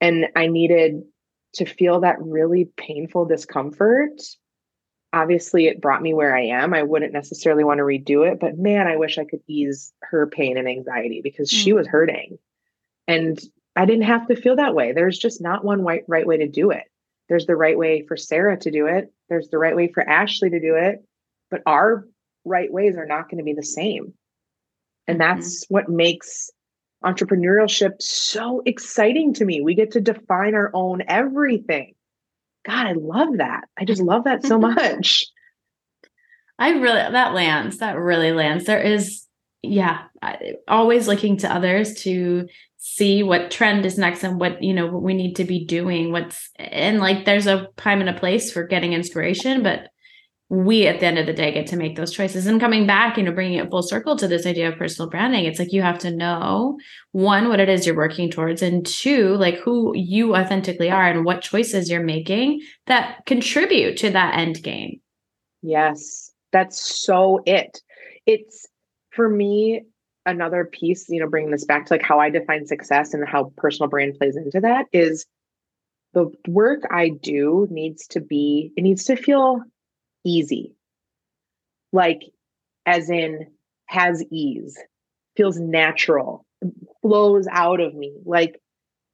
And 0.00 0.28
I 0.36 0.46
needed 0.46 1.02
to 1.54 1.64
feel 1.64 2.00
that 2.00 2.16
really 2.20 2.70
painful 2.76 3.26
discomfort 3.26 4.20
obviously 5.14 5.66
it 5.66 5.80
brought 5.80 6.02
me 6.02 6.12
where 6.12 6.36
I 6.36 6.46
am. 6.46 6.74
I 6.74 6.82
wouldn't 6.82 7.12
necessarily 7.12 7.62
want 7.62 7.78
to 7.78 7.84
redo 7.84 8.28
it, 8.30 8.40
but 8.40 8.58
man, 8.58 8.88
I 8.88 8.96
wish 8.96 9.16
I 9.16 9.24
could 9.24 9.40
ease 9.46 9.92
her 10.02 10.26
pain 10.26 10.58
and 10.58 10.68
anxiety 10.68 11.20
because 11.22 11.50
mm-hmm. 11.50 11.62
she 11.62 11.72
was 11.72 11.86
mm. 11.86 11.90
hurting. 11.90 12.38
And 13.06 13.40
I 13.76 13.86
didn't 13.86 14.04
have 14.04 14.26
to 14.26 14.36
feel 14.36 14.56
that 14.56 14.74
way. 14.74 14.92
There's 14.92 15.18
just 15.18 15.40
not 15.40 15.64
one 15.64 15.82
right, 15.82 16.02
right 16.08 16.26
way 16.26 16.38
to 16.38 16.48
do 16.48 16.72
it. 16.72 16.84
There's 17.28 17.46
the 17.46 17.56
right 17.56 17.78
way 17.78 18.04
for 18.06 18.16
Sarah 18.16 18.58
to 18.58 18.70
do 18.70 18.86
it. 18.86 19.12
There's 19.28 19.48
the 19.48 19.58
right 19.58 19.76
way 19.76 19.88
for 19.92 20.02
Ashley 20.02 20.50
to 20.50 20.60
do 20.60 20.74
it, 20.74 21.04
but 21.50 21.62
our 21.64 22.06
right 22.44 22.70
ways 22.72 22.96
are 22.96 23.06
not 23.06 23.30
going 23.30 23.38
to 23.38 23.44
be 23.44 23.54
the 23.54 23.62
same. 23.62 24.14
And 25.06 25.20
mm-hmm. 25.20 25.38
that's 25.38 25.64
what 25.68 25.88
makes 25.88 26.50
entrepreneurship 27.04 28.02
so 28.02 28.62
exciting 28.66 29.32
to 29.34 29.44
me. 29.44 29.60
We 29.60 29.74
get 29.74 29.92
to 29.92 30.00
define 30.00 30.54
our 30.54 30.70
own 30.74 31.02
everything 31.06 31.94
God, 32.64 32.86
I 32.86 32.92
love 32.92 33.38
that. 33.38 33.64
I 33.78 33.84
just 33.84 34.02
love 34.02 34.24
that 34.24 34.44
so 34.44 34.58
much. 34.58 35.26
I 36.58 36.70
really, 36.70 37.12
that 37.12 37.34
lands, 37.34 37.78
that 37.78 37.98
really 37.98 38.32
lands. 38.32 38.64
There 38.64 38.80
is, 38.80 39.26
yeah, 39.62 40.04
always 40.68 41.08
looking 41.08 41.36
to 41.38 41.52
others 41.52 41.94
to 42.02 42.46
see 42.76 43.22
what 43.22 43.50
trend 43.50 43.84
is 43.84 43.98
next 43.98 44.22
and 44.22 44.38
what, 44.38 44.62
you 44.62 44.72
know, 44.72 44.86
what 44.86 45.02
we 45.02 45.14
need 45.14 45.36
to 45.36 45.44
be 45.44 45.64
doing. 45.64 46.12
What's, 46.12 46.50
and 46.56 47.00
like 47.00 47.24
there's 47.24 47.46
a 47.46 47.68
time 47.76 48.00
and 48.00 48.10
a 48.10 48.18
place 48.18 48.52
for 48.52 48.66
getting 48.66 48.92
inspiration, 48.92 49.62
but 49.62 49.88
we 50.50 50.86
at 50.86 51.00
the 51.00 51.06
end 51.06 51.18
of 51.18 51.26
the 51.26 51.32
day 51.32 51.52
get 51.52 51.66
to 51.68 51.76
make 51.76 51.96
those 51.96 52.12
choices. 52.12 52.46
And 52.46 52.60
coming 52.60 52.86
back 52.86 53.16
you 53.16 53.22
know 53.22 53.32
bringing 53.32 53.58
it 53.58 53.70
full 53.70 53.82
circle 53.82 54.16
to 54.16 54.28
this 54.28 54.46
idea 54.46 54.68
of 54.68 54.78
personal 54.78 55.10
branding 55.10 55.44
it's 55.44 55.58
like 55.58 55.72
you 55.72 55.82
have 55.82 55.98
to 56.00 56.10
know 56.10 56.78
one 57.12 57.48
what 57.48 57.60
it 57.60 57.68
is 57.68 57.86
you're 57.86 57.96
working 57.96 58.30
towards 58.30 58.62
and 58.62 58.86
two 58.86 59.34
like 59.36 59.56
who 59.56 59.92
you 59.96 60.36
authentically 60.36 60.90
are 60.90 61.08
and 61.08 61.24
what 61.24 61.42
choices 61.42 61.90
you're 61.90 62.02
making 62.02 62.60
that 62.86 63.24
contribute 63.26 63.96
to 63.98 64.10
that 64.10 64.36
end 64.36 64.62
game. 64.62 65.00
Yes. 65.62 66.30
That's 66.52 67.04
so 67.04 67.40
it. 67.46 67.80
It's 68.26 68.68
for 69.10 69.28
me 69.28 69.82
another 70.26 70.64
piece 70.64 71.08
you 71.08 71.20
know 71.20 71.28
bringing 71.28 71.50
this 71.50 71.64
back 71.64 71.86
to 71.86 71.94
like 71.94 72.02
how 72.02 72.18
i 72.18 72.30
define 72.30 72.66
success 72.66 73.12
and 73.12 73.28
how 73.28 73.52
personal 73.56 73.88
brand 73.88 74.14
plays 74.14 74.36
into 74.36 74.60
that 74.60 74.86
is 74.92 75.26
the 76.14 76.32
work 76.48 76.80
i 76.90 77.08
do 77.08 77.66
needs 77.70 78.06
to 78.06 78.20
be 78.20 78.72
it 78.76 78.82
needs 78.82 79.04
to 79.04 79.16
feel 79.16 79.60
easy. 80.24 80.74
Like, 81.92 82.22
as 82.86 83.10
in, 83.10 83.48
has 83.86 84.22
ease, 84.30 84.78
feels 85.36 85.58
natural, 85.58 86.44
flows 87.02 87.46
out 87.50 87.80
of 87.80 87.94
me. 87.94 88.14
Like, 88.24 88.60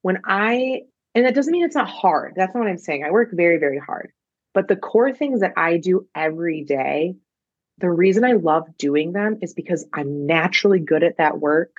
when 0.01 0.19
I, 0.25 0.81
and 1.13 1.25
that 1.25 1.35
doesn't 1.35 1.51
mean 1.51 1.65
it's 1.65 1.75
not 1.75 1.89
hard. 1.89 2.33
That's 2.35 2.53
not 2.53 2.61
what 2.61 2.69
I'm 2.69 2.77
saying. 2.77 3.03
I 3.03 3.11
work 3.11 3.29
very, 3.33 3.57
very 3.57 3.79
hard. 3.79 4.11
But 4.53 4.67
the 4.67 4.75
core 4.75 5.13
things 5.13 5.41
that 5.41 5.53
I 5.57 5.77
do 5.77 6.07
every 6.15 6.63
day, 6.63 7.15
the 7.77 7.89
reason 7.89 8.25
I 8.25 8.33
love 8.33 8.77
doing 8.77 9.13
them 9.13 9.37
is 9.41 9.53
because 9.53 9.85
I'm 9.93 10.25
naturally 10.25 10.79
good 10.79 11.03
at 11.03 11.17
that 11.17 11.39
work. 11.39 11.71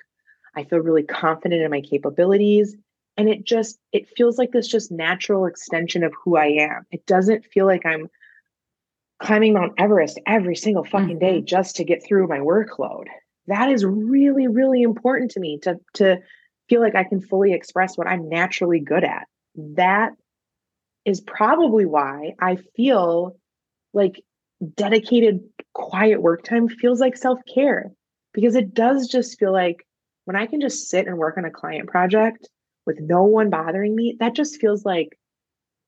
I 0.54 0.64
feel 0.64 0.78
really 0.78 1.02
confident 1.02 1.62
in 1.62 1.70
my 1.70 1.80
capabilities 1.80 2.76
and 3.16 3.28
it 3.28 3.44
just 3.44 3.78
it 3.92 4.08
feels 4.16 4.38
like 4.38 4.52
this 4.52 4.68
just 4.68 4.90
natural 4.90 5.46
extension 5.46 6.04
of 6.04 6.12
who 6.24 6.36
I 6.36 6.46
am. 6.46 6.86
It 6.90 7.06
doesn't 7.06 7.44
feel 7.44 7.66
like 7.66 7.84
I'm 7.84 8.08
climbing 9.22 9.54
Mount 9.54 9.72
Everest 9.78 10.20
every 10.26 10.56
single 10.56 10.84
fucking 10.84 11.18
day 11.18 11.38
mm-hmm. 11.38 11.46
just 11.46 11.76
to 11.76 11.84
get 11.84 12.04
through 12.04 12.28
my 12.28 12.38
workload. 12.38 13.04
That 13.46 13.70
is 13.70 13.84
really, 13.84 14.48
really 14.48 14.82
important 14.82 15.30
to 15.32 15.40
me 15.40 15.58
to, 15.62 15.76
to 15.94 16.18
feel 16.68 16.80
like 16.80 16.94
I 16.94 17.04
can 17.04 17.20
fully 17.20 17.52
express 17.52 17.96
what 17.96 18.06
I'm 18.06 18.28
naturally 18.28 18.80
good 18.80 19.04
at. 19.04 19.26
That 19.54 20.12
is 21.04 21.20
probably 21.20 21.86
why 21.86 22.34
I 22.40 22.58
feel 22.76 23.36
like 23.92 24.22
dedicated, 24.74 25.40
quiet 25.74 26.22
work 26.22 26.44
time 26.44 26.68
feels 26.68 27.00
like 27.00 27.16
self 27.16 27.40
care 27.52 27.90
because 28.32 28.54
it 28.54 28.74
does 28.74 29.08
just 29.08 29.38
feel 29.38 29.52
like 29.52 29.86
when 30.24 30.36
I 30.36 30.46
can 30.46 30.60
just 30.60 30.88
sit 30.88 31.06
and 31.06 31.18
work 31.18 31.36
on 31.36 31.44
a 31.44 31.50
client 31.50 31.88
project 31.88 32.48
with 32.86 33.00
no 33.00 33.24
one 33.24 33.50
bothering 33.50 33.94
me, 33.94 34.16
that 34.20 34.34
just 34.34 34.60
feels 34.60 34.84
like 34.84 35.18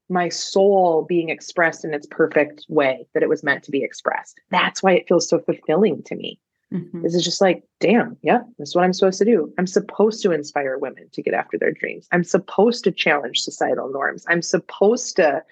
my 0.09 0.29
soul 0.29 1.05
being 1.09 1.31
expressed 1.31 1.85
in 1.85 1.95
its 1.95 2.07
perfect 2.07 2.67
way 2.69 3.07
that 3.15 3.23
it 3.23 3.29
was 3.29 3.43
meant 3.43 3.63
to 3.65 3.71
be 3.71 3.83
expressed. 3.83 4.41
That's 4.51 4.83
why 4.83 4.93
it 4.93 5.09
feels 5.09 5.29
so 5.29 5.39
fulfilling 5.39 6.03
to 6.05 6.15
me. 6.15 6.39
Mm-hmm. 6.73 7.03
This 7.03 7.15
is 7.15 7.25
just 7.25 7.41
like, 7.41 7.63
damn, 7.81 8.17
yeah, 8.23 8.41
that's 8.59 8.75
what 8.75 8.85
I'm 8.85 8.93
supposed 8.93 9.19
to 9.19 9.25
do. 9.25 9.53
I'm 9.59 9.67
supposed 9.67 10.23
to 10.23 10.33
inspire 10.33 10.77
women 10.77 11.09
to 11.13 11.23
get 11.23 11.35
after 11.35 11.57
their 11.57 11.73
dreams. 11.73 12.09
I'm 12.11 12.25
supposed 12.25 12.85
to 12.85 12.91
challenge 12.91 13.41
societal 13.41 13.91
norms. 13.91 14.25
I'm 14.29 14.43
supposed 14.43 15.17
to 15.17 15.45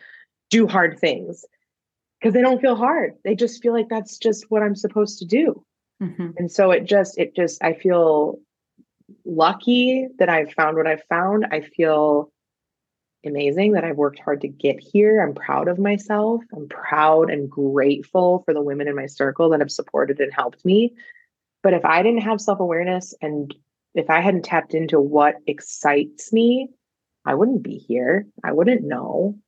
do 0.50 0.66
hard 0.66 0.98
things 0.98 1.44
because 2.20 2.34
they 2.34 2.40
don't 2.40 2.60
feel 2.60 2.76
hard. 2.76 3.14
They 3.24 3.34
just 3.34 3.62
feel 3.62 3.72
like 3.72 3.88
that's 3.88 4.18
just 4.18 4.50
what 4.50 4.62
I'm 4.62 4.74
supposed 4.74 5.18
to 5.20 5.24
do. 5.24 5.64
Mm-hmm. 6.02 6.30
And 6.38 6.50
so 6.50 6.72
it 6.72 6.84
just, 6.84 7.16
it 7.18 7.36
just, 7.36 7.62
I 7.62 7.74
feel 7.74 8.40
lucky 9.24 10.08
that 10.18 10.28
I've 10.28 10.52
found 10.52 10.76
what 10.76 10.88
I've 10.88 11.04
found. 11.08 11.46
I 11.52 11.60
feel 11.60 12.31
amazing 13.24 13.72
that 13.72 13.84
I've 13.84 13.96
worked 13.96 14.18
hard 14.18 14.40
to 14.42 14.48
get 14.48 14.80
here. 14.80 15.22
I'm 15.22 15.34
proud 15.34 15.68
of 15.68 15.78
myself. 15.78 16.42
I'm 16.54 16.68
proud 16.68 17.30
and 17.30 17.50
grateful 17.50 18.42
for 18.44 18.54
the 18.54 18.62
women 18.62 18.88
in 18.88 18.96
my 18.96 19.06
circle 19.06 19.50
that 19.50 19.60
have 19.60 19.70
supported 19.70 20.20
and 20.20 20.32
helped 20.32 20.64
me. 20.64 20.94
But 21.62 21.74
if 21.74 21.84
I 21.84 22.02
didn't 22.02 22.22
have 22.22 22.40
self 22.40 22.60
awareness 22.60 23.14
and 23.22 23.54
if 23.94 24.10
I 24.10 24.20
hadn't 24.20 24.44
tapped 24.44 24.74
into 24.74 25.00
what 25.00 25.36
excites 25.46 26.32
me, 26.32 26.68
I 27.24 27.34
wouldn't 27.34 27.62
be 27.62 27.76
here. 27.76 28.26
I 28.42 28.52
wouldn't 28.52 28.82
know. 28.82 29.38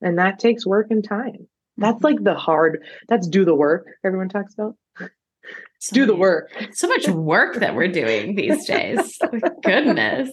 And 0.00 0.18
that 0.18 0.38
takes 0.38 0.66
work 0.66 0.88
and 0.90 1.02
time. 1.02 1.48
That's 1.76 1.96
mm-hmm. 1.96 2.04
like 2.04 2.22
the 2.22 2.34
hard, 2.34 2.84
that's 3.08 3.26
do 3.26 3.44
the 3.44 3.54
work 3.54 3.86
everyone 4.04 4.28
talks 4.28 4.54
about. 4.54 4.76
So 5.78 5.94
do 5.94 6.06
the 6.06 6.14
work. 6.14 6.50
So 6.72 6.88
much 6.88 7.06
work 7.08 7.56
that 7.56 7.74
we're 7.74 7.88
doing 7.88 8.34
these 8.34 8.66
days. 8.66 9.18
Goodness. 9.62 10.30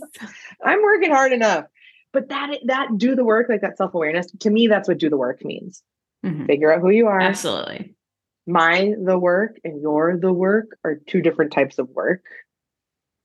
I'm 0.63 0.81
working 0.81 1.11
hard 1.11 1.33
enough 1.33 1.65
but 2.13 2.29
that 2.29 2.59
that 2.65 2.97
do 2.97 3.15
the 3.15 3.25
work 3.25 3.49
like 3.49 3.61
that 3.61 3.77
self-awareness 3.77 4.31
to 4.39 4.49
me 4.49 4.67
that's 4.67 4.87
what 4.87 4.99
do 4.99 5.09
the 5.09 5.17
work 5.17 5.43
means. 5.43 5.83
Mm-hmm. 6.25 6.45
figure 6.45 6.73
out 6.73 6.79
who 6.79 6.89
you 6.89 7.07
are. 7.07 7.19
Absolutely. 7.19 7.95
My 8.47 8.93
the 9.03 9.19
work 9.19 9.59
and 9.65 9.81
your 9.81 10.17
the 10.17 10.31
work 10.31 10.77
are 10.85 10.95
two 10.95 11.21
different 11.21 11.51
types 11.51 11.79
of 11.79 11.89
work. 11.89 12.23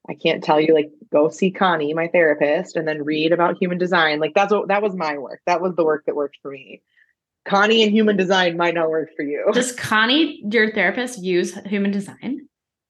I 0.08 0.14
can't 0.14 0.42
tell 0.42 0.60
you 0.60 0.74
like 0.74 0.90
go 1.12 1.28
see 1.28 1.50
connie 1.50 1.94
my 1.94 2.08
therapist 2.08 2.74
and 2.74 2.88
then 2.88 3.04
read 3.04 3.32
about 3.32 3.56
human 3.60 3.78
design. 3.78 4.18
Like 4.18 4.34
that's 4.34 4.52
what 4.52 4.68
that 4.68 4.82
was 4.82 4.96
my 4.96 5.16
work. 5.18 5.40
That 5.46 5.60
was 5.60 5.76
the 5.76 5.84
work 5.84 6.06
that 6.06 6.16
worked 6.16 6.38
for 6.42 6.50
me. 6.50 6.82
Connie 7.44 7.82
and 7.84 7.92
human 7.92 8.16
design 8.16 8.56
might 8.56 8.74
not 8.74 8.90
work 8.90 9.10
for 9.14 9.22
you. 9.22 9.48
Does 9.52 9.72
connie 9.72 10.42
your 10.50 10.72
therapist 10.72 11.22
use 11.22 11.54
human 11.66 11.92
design? 11.92 12.48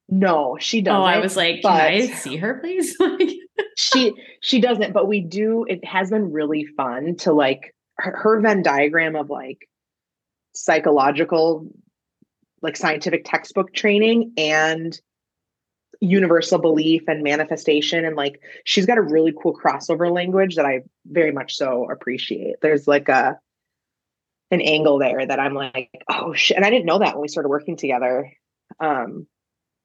No 0.09 0.57
she 0.59 0.81
doesn't 0.81 0.99
oh 0.99 1.05
i 1.05 1.19
was 1.19 1.37
like 1.37 1.61
can 1.61 1.71
i 1.71 2.07
see 2.07 2.37
her 2.37 2.55
please 2.61 2.97
she 3.79 4.13
she 4.41 4.61
doesn't 4.61 4.93
but 4.93 5.07
we 5.07 5.21
do 5.21 5.65
it 5.69 5.85
has 5.85 6.11
been 6.11 6.33
really 6.33 6.67
fun 6.77 7.15
to 7.17 7.33
like 7.33 7.75
her, 7.97 8.17
her 8.17 8.41
venn 8.41 8.63
diagram 8.63 9.15
of 9.15 9.31
like 9.31 9.69
psychological 10.53 11.67
like 12.61 12.77
scientific 12.77 13.23
textbook 13.25 13.73
training 13.73 14.33
and 14.37 15.01
universal 16.01 16.59
belief 16.59 17.03
and 17.07 17.23
manifestation 17.23 18.05
and 18.05 18.17
like 18.17 18.41
she's 18.65 18.87
got 18.87 18.99
a 18.99 19.03
really 19.03 19.33
cool 19.41 19.57
crossover 19.57 20.13
language 20.13 20.57
that 20.57 20.67
I 20.67 20.83
very 21.07 21.33
much 21.33 21.57
so 21.57 21.91
appreciate. 21.91 22.57
There's 22.63 22.87
like 22.87 23.09
a 23.09 23.39
an 24.51 24.61
angle 24.61 24.99
there 24.99 25.27
that 25.27 25.41
I'm 25.41 25.55
like, 25.55 25.91
oh 26.09 26.33
shit. 26.35 26.57
And 26.57 26.65
I 26.65 26.71
didn't 26.71 26.87
know 26.87 27.01
that 27.01 27.15
when 27.15 27.23
we 27.23 27.29
started 27.29 27.49
working 27.49 27.77
together. 27.77 28.33
Um, 28.81 29.27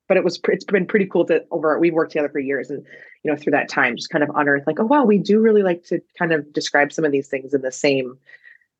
but 0.07 0.17
it 0.17 0.23
was 0.23 0.39
it's 0.49 0.65
been 0.65 0.85
pretty 0.85 1.05
cool 1.05 1.25
to 1.25 1.43
over 1.51 1.79
we've 1.79 1.93
worked 1.93 2.11
together 2.11 2.29
for 2.29 2.39
years 2.39 2.69
and 2.69 2.85
you 3.23 3.31
know 3.31 3.37
through 3.37 3.51
that 3.51 3.69
time 3.69 3.95
just 3.95 4.09
kind 4.09 4.23
of 4.23 4.29
unearth 4.35 4.65
like 4.67 4.79
oh 4.79 4.85
wow 4.85 5.03
we 5.03 5.17
do 5.17 5.39
really 5.39 5.63
like 5.63 5.83
to 5.83 5.99
kind 6.17 6.31
of 6.31 6.51
describe 6.53 6.91
some 6.91 7.05
of 7.05 7.11
these 7.11 7.27
things 7.27 7.53
in 7.53 7.61
the 7.61 7.71
same 7.71 8.17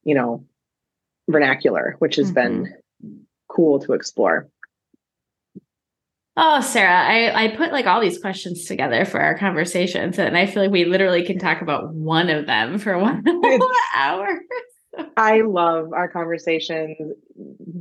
you 0.03 0.15
know 0.15 0.43
vernacular 1.29 1.95
which 1.99 2.15
has 2.15 2.31
mm-hmm. 2.31 2.63
been 2.63 2.75
cool 3.47 3.79
to 3.79 3.93
explore 3.93 4.47
Oh, 6.35 6.61
Sarah, 6.61 6.89
I, 6.91 7.43
I 7.43 7.55
put 7.55 7.71
like 7.71 7.85
all 7.85 8.01
these 8.01 8.17
questions 8.17 8.65
together 8.65 9.05
for 9.05 9.19
our 9.19 9.37
conversations, 9.37 10.17
and 10.17 10.35
I 10.35 10.47
feel 10.47 10.63
like 10.63 10.71
we 10.71 10.85
literally 10.85 11.23
can 11.23 11.37
talk 11.37 11.61
about 11.61 11.93
one 11.93 12.29
of 12.29 12.47
them 12.47 12.79
for 12.79 12.97
one 12.99 13.23
whole 13.23 13.71
hour. 13.95 14.39
I 15.17 15.41
love 15.41 15.93
our 15.93 16.07
conversations. 16.07 16.97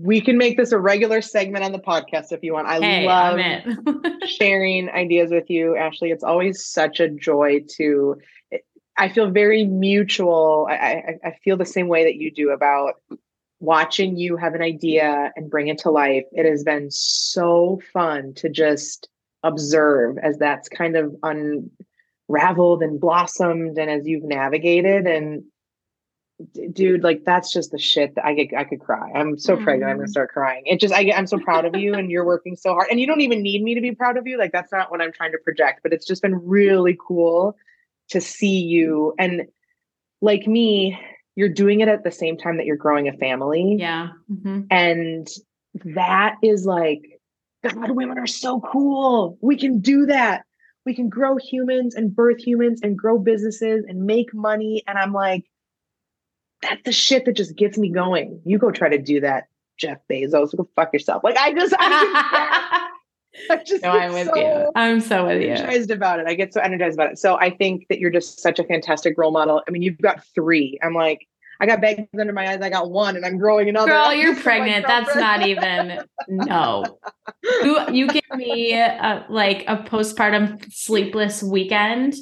We 0.03 0.21
can 0.21 0.37
make 0.37 0.57
this 0.57 0.73
a 0.73 0.79
regular 0.79 1.23
segment 1.23 1.65
on 1.65 1.73
the 1.73 1.79
podcast 1.79 2.33
if 2.33 2.43
you 2.43 2.55
want. 2.55 2.67
I 2.67 2.81
hey, 2.81 3.07
love 3.07 3.39
sharing 4.27 4.91
ideas 4.91 5.31
with 5.31 5.49
you, 5.49 5.77
Ashley. 5.77 6.11
It's 6.11 6.25
always 6.25 6.65
such 6.65 6.99
a 6.99 7.09
joy 7.09 7.61
to. 7.77 8.17
I 8.99 9.09
feel 9.09 9.31
very 9.31 9.65
mutual. 9.65 10.67
I, 10.69 10.75
I, 10.75 11.19
I 11.25 11.39
feel 11.45 11.57
the 11.57 11.65
same 11.65 11.89
way 11.89 12.05
that 12.05 12.17
you 12.17 12.31
do 12.31 12.51
about 12.51 12.95
watching 13.61 14.17
you 14.17 14.37
have 14.37 14.55
an 14.55 14.61
idea 14.61 15.33
and 15.37 15.49
bring 15.49 15.69
it 15.69 15.79
to 15.79 15.91
life. 15.91 16.25
It 16.33 16.47
has 16.47 16.65
been 16.65 16.91
so 16.91 17.81
fun 17.93 18.35
to 18.35 18.49
just 18.49 19.09
observe 19.45 20.19
as 20.19 20.37
that's 20.39 20.69
kind 20.69 20.97
of 20.97 21.15
unraveled 21.23 22.83
and 22.83 23.01
blossomed 23.01 23.79
and 23.79 23.89
as 23.89 24.07
you've 24.07 24.25
navigated 24.25 25.07
and 25.07 25.45
dude, 26.73 27.03
like 27.03 27.25
that's 27.25 27.53
just 27.53 27.71
the 27.71 27.79
shit 27.79 28.15
that 28.15 28.25
I 28.25 28.35
get. 28.35 28.57
I 28.57 28.65
could 28.65 28.81
cry. 28.81 29.11
I'm 29.15 29.39
so 29.39 29.57
mm. 29.57 29.65
pregnant. 29.65 29.91
I'm 29.91 29.97
gonna 29.97 30.09
mm. 30.09 30.11
start 30.11 30.31
crying. 30.31 30.63
It 30.67 30.81
just, 30.81 30.93
I 30.93 31.05
get, 31.05 31.19
I'm 31.19 31.27
so 31.27 31.39
proud 31.39 31.65
of 31.65 31.77
you, 31.77 31.95
and 31.95 32.11
you're 32.11 32.25
working 32.25 32.57
so 32.57 32.73
hard. 32.73 32.89
And 32.91 33.01
you 33.01 33.07
don't 33.07 33.21
even 33.21 33.43
need 33.43 33.63
me 33.63 33.75
to 33.75 33.81
be 33.81 33.93
proud 33.93 34.17
of 34.17 34.27
you. 34.27 34.39
Like 34.39 34.53
that's 34.53 34.73
not 34.73 34.91
what 34.91 35.01
I'm 35.01 35.13
trying 35.13 35.33
to 35.33 35.39
project. 35.39 35.81
But 35.83 35.93
it's 35.93 36.07
just 36.07 36.23
been 36.23 36.47
really 36.47 36.97
cool 37.07 37.57
to 38.11 38.21
see 38.21 38.61
you. 38.61 39.15
And 39.19 39.47
like 40.21 40.47
me, 40.47 40.99
you're 41.35 41.49
doing 41.49 41.81
it 41.81 41.89
at 41.89 42.05
the 42.05 42.11
same 42.11 42.37
time 42.37 42.59
that 42.59 42.67
you're 42.67 42.77
growing 42.77 43.09
a 43.09 43.13
family. 43.13 43.77
Yeah. 43.79 44.11
Mm-hmm. 44.31 44.63
And 44.71 45.29
that 45.95 46.37
is 46.43 46.67
like, 46.67 47.21
God, 47.63 47.93
women 47.93 48.19
are 48.19 48.27
so 48.27 48.61
cool. 48.61 49.39
We 49.41 49.57
can 49.57 49.81
do 49.81 50.07
that. 50.07 50.45
We 50.85 50.95
can 50.95 51.09
grow 51.09 51.37
humans 51.37 51.95
and 51.95 52.15
birth 52.15 52.41
humans 52.41 52.81
and 52.83 52.99
grow 52.99 53.19
businesses 53.19 53.85
and 53.89 54.05
make 54.05 54.35
money. 54.35 54.83
And 54.87 54.99
I'm 54.99 55.13
like, 55.13 55.45
that's 56.63 56.83
the 56.85 56.93
shit 56.93 57.25
that 57.27 57.37
just 57.37 57.57
gets 57.57 57.77
me 57.77 57.91
going. 57.91 58.41
You 58.45 58.59
go 58.59 58.71
try 58.71 58.89
to 58.89 58.99
do 58.99 59.21
that, 59.21 59.49
Jeff 59.77 59.99
Bezos. 60.11 60.57
Go 60.57 60.69
fuck 60.75 60.93
yourself. 60.93 61.23
Like 61.25 61.37
I 61.37 61.53
just, 61.53 61.75
I 61.79 62.89
just, 63.35 63.51
I 63.51 63.65
just 63.65 63.83
no, 63.83 63.91
I'm 63.91 64.13
with 64.13 64.29
so 64.29 64.37
you. 64.37 64.73
I'm 64.75 65.01
so 65.01 65.27
with 65.27 65.43
you. 65.43 65.51
Energized 65.51 65.91
about 65.91 66.21
it. 66.21 66.27
I 66.27 66.35
get 66.35 66.55
so 66.55 66.61
energized 66.61 66.95
about 66.95 67.13
it. 67.13 67.19
So 67.19 67.37
I 67.37 67.51
think 67.51 67.89
that 67.89 67.99
you're 67.99 68.11
just 68.11 68.41
such 68.41 68.59
a 68.59 68.65
fantastic 68.65 69.19
role 69.19 69.33
model. 69.33 69.63
I 69.67 69.71
mean, 69.71 69.83
you've 69.83 70.01
got 70.01 70.25
three. 70.35 70.79
I'm 70.83 70.95
like, 70.95 71.27
I 71.61 71.67
got 71.67 71.81
bags 71.81 72.03
under 72.19 72.33
my 72.33 72.51
eyes. 72.51 72.61
I 72.61 72.71
got 72.71 72.91
one, 72.91 73.17
and 73.17 73.25
I'm 73.25 73.39
growing 73.39 73.69
another. 73.69 73.91
Girl, 73.91 74.13
you're 74.13 74.37
pregnant. 74.37 74.87
That's 74.87 75.15
not 75.15 75.47
even. 75.47 76.01
No, 76.29 76.99
you 77.63 77.91
you 77.91 78.09
give 78.09 78.25
me 78.35 78.75
a, 78.75 79.25
like 79.29 79.65
a 79.69 79.77
postpartum 79.77 80.73
sleepless 80.73 81.43
weekend 81.43 82.15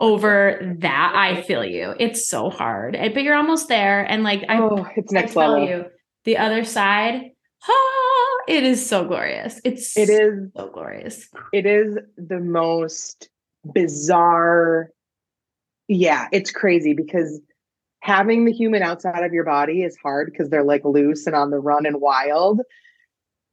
over 0.00 0.76
that. 0.80 1.12
I 1.14 1.42
feel 1.42 1.64
you. 1.64 1.94
It's 1.98 2.28
so 2.28 2.50
hard, 2.50 2.96
eh, 2.96 3.10
but 3.12 3.22
you're 3.22 3.36
almost 3.36 3.68
there. 3.68 4.02
And 4.02 4.22
like 4.24 4.44
I, 4.48 4.58
oh, 4.60 4.86
it's 4.96 5.12
next 5.12 5.36
level. 5.36 5.66
You, 5.66 5.84
the 6.24 6.38
other 6.38 6.64
side, 6.64 7.30
oh, 7.68 8.40
it 8.48 8.64
is 8.64 8.84
so 8.84 9.04
glorious. 9.04 9.60
It's 9.64 9.96
it 9.96 10.08
is 10.08 10.50
so 10.56 10.70
glorious. 10.70 11.28
It 11.52 11.66
is 11.66 11.96
the 12.16 12.40
most 12.40 13.28
bizarre. 13.72 14.90
Yeah, 15.86 16.28
it's 16.32 16.50
crazy 16.50 16.94
because 16.94 17.40
having 18.00 18.44
the 18.44 18.52
human 18.52 18.82
outside 18.82 19.24
of 19.24 19.32
your 19.32 19.44
body 19.44 19.82
is 19.82 19.96
hard 19.96 20.30
because 20.30 20.48
they're 20.48 20.64
like 20.64 20.84
loose 20.84 21.26
and 21.26 21.36
on 21.36 21.50
the 21.50 21.58
run 21.58 21.86
and 21.86 22.00
wild. 22.00 22.60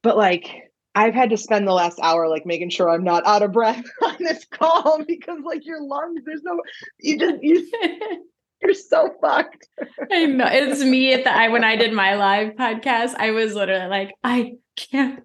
But 0.02 0.16
like 0.16 0.70
I've 0.94 1.14
had 1.14 1.30
to 1.30 1.36
spend 1.36 1.68
the 1.68 1.72
last 1.72 2.00
hour 2.02 2.28
like 2.28 2.46
making 2.46 2.70
sure 2.70 2.88
I'm 2.88 3.04
not 3.04 3.26
out 3.26 3.42
of 3.42 3.52
breath 3.52 3.84
on 4.02 4.16
this 4.18 4.44
call 4.46 5.04
because 5.06 5.40
like 5.44 5.66
your 5.66 5.82
lungs, 5.82 6.22
there's 6.24 6.42
no 6.42 6.60
you 7.00 7.18
just 7.18 7.42
you 7.42 7.70
you're 8.62 8.74
so 8.74 9.14
fucked. 9.20 9.68
I 10.10 10.26
know. 10.26 10.46
It's 10.46 10.82
me 10.82 11.12
at 11.12 11.24
the 11.24 11.32
I 11.32 11.48
when 11.48 11.64
I 11.64 11.76
did 11.76 11.92
my 11.92 12.14
live 12.16 12.54
podcast, 12.54 13.14
I 13.16 13.32
was 13.32 13.54
literally 13.54 13.88
like, 13.88 14.14
I 14.24 14.54
can't 14.76 15.22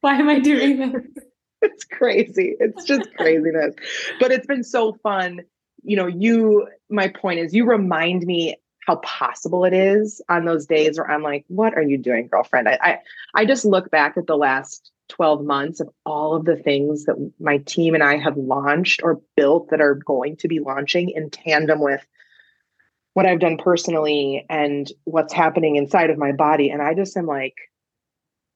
why 0.00 0.14
am 0.14 0.28
I 0.28 0.38
doing 0.38 0.78
this? 0.78 1.24
It's 1.60 1.84
crazy. 1.84 2.54
It's 2.60 2.84
just 2.84 3.12
craziness. 3.16 3.74
But 4.20 4.30
it's 4.30 4.46
been 4.46 4.62
so 4.62 4.94
fun 5.02 5.40
you 5.88 5.96
know, 5.96 6.06
you, 6.06 6.68
my 6.90 7.08
point 7.08 7.40
is, 7.40 7.54
you 7.54 7.64
remind 7.64 8.24
me 8.24 8.56
how 8.86 8.96
possible 8.96 9.64
it 9.64 9.72
is 9.72 10.20
on 10.28 10.44
those 10.44 10.66
days 10.66 10.98
where 10.98 11.10
I'm 11.10 11.22
like, 11.22 11.44
what 11.48 11.74
are 11.74 11.82
you 11.82 11.96
doing, 11.96 12.28
girlfriend? 12.28 12.68
I, 12.68 12.78
I, 12.80 12.98
I 13.34 13.44
just 13.46 13.64
look 13.64 13.90
back 13.90 14.16
at 14.16 14.26
the 14.26 14.36
last 14.36 14.90
12 15.08 15.44
months 15.44 15.80
of 15.80 15.88
all 16.04 16.34
of 16.34 16.44
the 16.44 16.56
things 16.56 17.04
that 17.04 17.32
my 17.40 17.58
team 17.58 17.94
and 17.94 18.02
I 18.02 18.18
have 18.18 18.36
launched 18.36 19.00
or 19.02 19.20
built 19.34 19.70
that 19.70 19.80
are 19.80 19.94
going 19.94 20.36
to 20.36 20.48
be 20.48 20.60
launching 20.60 21.08
in 21.10 21.30
tandem 21.30 21.80
with 21.80 22.06
what 23.14 23.24
I've 23.24 23.40
done 23.40 23.56
personally 23.56 24.44
and 24.50 24.90
what's 25.04 25.32
happening 25.32 25.76
inside 25.76 26.10
of 26.10 26.18
my 26.18 26.32
body. 26.32 26.68
And 26.68 26.82
I 26.82 26.92
just 26.92 27.16
am 27.16 27.26
like, 27.26 27.54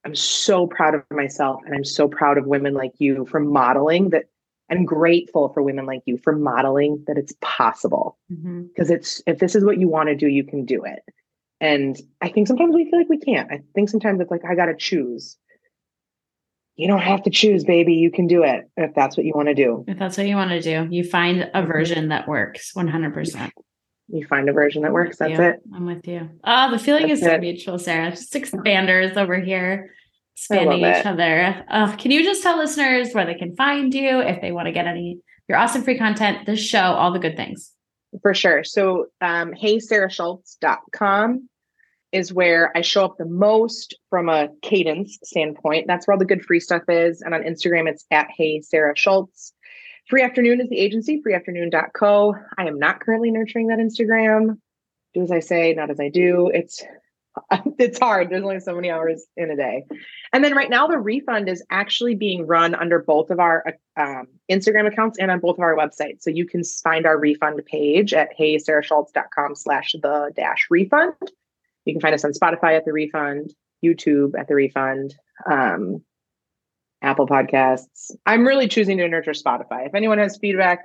I'm 0.04 0.14
so 0.14 0.66
proud 0.66 0.94
of 0.94 1.02
myself 1.10 1.62
and 1.64 1.74
I'm 1.74 1.84
so 1.84 2.08
proud 2.08 2.36
of 2.36 2.46
women 2.46 2.74
like 2.74 2.92
you 2.98 3.24
for 3.26 3.40
modeling 3.40 4.10
that 4.10 4.26
I'm 4.70 4.84
grateful 4.84 5.50
for 5.52 5.62
women 5.62 5.86
like 5.86 6.02
you 6.06 6.18
for 6.18 6.34
modeling 6.34 7.04
that 7.06 7.18
it's 7.18 7.34
possible. 7.40 8.18
Because 8.28 8.88
mm-hmm. 8.88 8.92
it's 8.92 9.22
if 9.26 9.38
this 9.38 9.54
is 9.54 9.64
what 9.64 9.78
you 9.78 9.88
want 9.88 10.08
to 10.08 10.16
do, 10.16 10.26
you 10.26 10.44
can 10.44 10.64
do 10.64 10.84
it. 10.84 11.00
And 11.60 11.96
I 12.20 12.28
think 12.28 12.48
sometimes 12.48 12.74
we 12.74 12.90
feel 12.90 12.98
like 12.98 13.08
we 13.08 13.18
can't. 13.18 13.50
I 13.50 13.60
think 13.74 13.88
sometimes 13.88 14.20
it's 14.20 14.30
like 14.30 14.44
I 14.48 14.54
got 14.54 14.66
to 14.66 14.76
choose. 14.76 15.36
You 16.76 16.88
don't 16.88 17.00
have 17.00 17.22
to 17.24 17.30
choose, 17.30 17.64
baby. 17.64 17.94
You 17.94 18.10
can 18.10 18.26
do 18.26 18.42
it 18.42 18.68
if 18.76 18.94
that's 18.94 19.16
what 19.16 19.26
you 19.26 19.32
want 19.34 19.48
to 19.48 19.54
do. 19.54 19.84
If 19.86 19.98
that's 19.98 20.16
what 20.16 20.26
you 20.26 20.36
want 20.36 20.50
to 20.50 20.60
do, 20.60 20.88
you 20.90 21.04
find 21.04 21.42
a 21.42 21.46
mm-hmm. 21.46 21.66
version 21.70 22.08
that 22.08 22.26
works 22.26 22.72
100%. 22.74 23.50
You 24.08 24.26
find 24.26 24.48
a 24.48 24.52
version 24.52 24.82
that 24.82 24.92
works. 24.92 25.18
That's 25.18 25.38
you. 25.38 25.42
it. 25.42 25.60
I'm 25.74 25.86
with 25.86 26.06
you. 26.08 26.28
Oh, 26.44 26.70
the 26.70 26.78
feeling 26.78 27.08
that's 27.08 27.20
is 27.20 27.26
so 27.26 27.34
it. 27.34 27.40
mutual, 27.40 27.78
Sarah. 27.78 28.10
Just 28.10 28.32
expanders 28.32 29.16
over 29.16 29.38
here 29.38 29.90
expanding 30.36 30.80
each 30.80 31.06
other. 31.06 31.64
Uh, 31.68 31.94
can 31.96 32.10
you 32.10 32.24
just 32.24 32.42
tell 32.42 32.58
listeners 32.58 33.12
where 33.12 33.26
they 33.26 33.34
can 33.34 33.54
find 33.56 33.94
you 33.94 34.20
if 34.20 34.40
they 34.40 34.52
want 34.52 34.66
to 34.66 34.72
get 34.72 34.86
any 34.86 35.20
your 35.48 35.58
awesome 35.58 35.82
free 35.82 35.98
content, 35.98 36.46
the 36.46 36.56
show, 36.56 36.78
all 36.78 37.12
the 37.12 37.18
good 37.18 37.36
things? 37.36 37.72
For 38.22 38.34
sure. 38.34 38.64
So, 38.64 39.06
um, 39.20 39.52
heysarahschultz.com 39.52 41.48
is 42.12 42.32
where 42.32 42.76
I 42.76 42.82
show 42.82 43.06
up 43.06 43.16
the 43.16 43.24
most 43.24 43.96
from 44.10 44.28
a 44.28 44.48
cadence 44.60 45.18
standpoint. 45.24 45.86
That's 45.86 46.06
where 46.06 46.12
all 46.12 46.18
the 46.18 46.26
good 46.26 46.44
free 46.44 46.60
stuff 46.60 46.82
is. 46.88 47.22
And 47.22 47.34
on 47.34 47.42
Instagram, 47.42 47.88
it's 47.88 48.04
at 48.10 48.28
Hey 48.30 48.60
Sarah 48.60 48.96
Schultz. 48.96 49.54
Free 50.08 50.22
Afternoon 50.22 50.60
is 50.60 50.68
the 50.68 50.78
agency, 50.78 51.22
freeafternoon.co. 51.26 52.34
I 52.58 52.66
am 52.66 52.78
not 52.78 53.00
currently 53.00 53.30
nurturing 53.30 53.68
that 53.68 53.78
Instagram. 53.78 54.58
Do 55.14 55.22
as 55.22 55.30
I 55.30 55.40
say, 55.40 55.72
not 55.74 55.90
as 55.90 56.00
I 56.00 56.08
do. 56.08 56.50
It's 56.52 56.82
it's 57.78 57.98
hard. 57.98 58.30
There's 58.30 58.42
only 58.42 58.60
so 58.60 58.74
many 58.74 58.90
hours 58.90 59.24
in 59.36 59.50
a 59.50 59.56
day. 59.56 59.84
And 60.32 60.44
then 60.44 60.54
right 60.54 60.70
now, 60.70 60.86
the 60.86 60.98
refund 60.98 61.48
is 61.48 61.64
actually 61.70 62.14
being 62.14 62.46
run 62.46 62.74
under 62.74 62.98
both 62.98 63.30
of 63.30 63.40
our 63.40 63.64
um, 63.96 64.26
Instagram 64.50 64.86
accounts 64.86 65.18
and 65.18 65.30
on 65.30 65.40
both 65.40 65.56
of 65.56 65.62
our 65.62 65.76
websites. 65.76 66.22
So 66.22 66.30
you 66.30 66.46
can 66.46 66.62
find 66.64 67.06
our 67.06 67.18
refund 67.18 67.60
page 67.64 68.12
at 68.12 68.36
heysarahschultz.com 68.38 69.54
slash 69.54 69.92
the 69.92 70.32
dash 70.34 70.66
refund. 70.70 71.14
You 71.84 71.94
can 71.94 72.00
find 72.00 72.14
us 72.14 72.24
on 72.24 72.32
Spotify 72.32 72.76
at 72.76 72.84
the 72.84 72.92
refund, 72.92 73.54
YouTube 73.84 74.38
at 74.38 74.48
the 74.48 74.54
refund, 74.54 75.16
um, 75.50 76.02
Apple 77.02 77.26
Podcasts. 77.26 78.12
I'm 78.26 78.46
really 78.46 78.68
choosing 78.68 78.98
to 78.98 79.08
nurture 79.08 79.32
Spotify. 79.32 79.86
If 79.86 79.94
anyone 79.94 80.18
has 80.18 80.36
feedback 80.36 80.84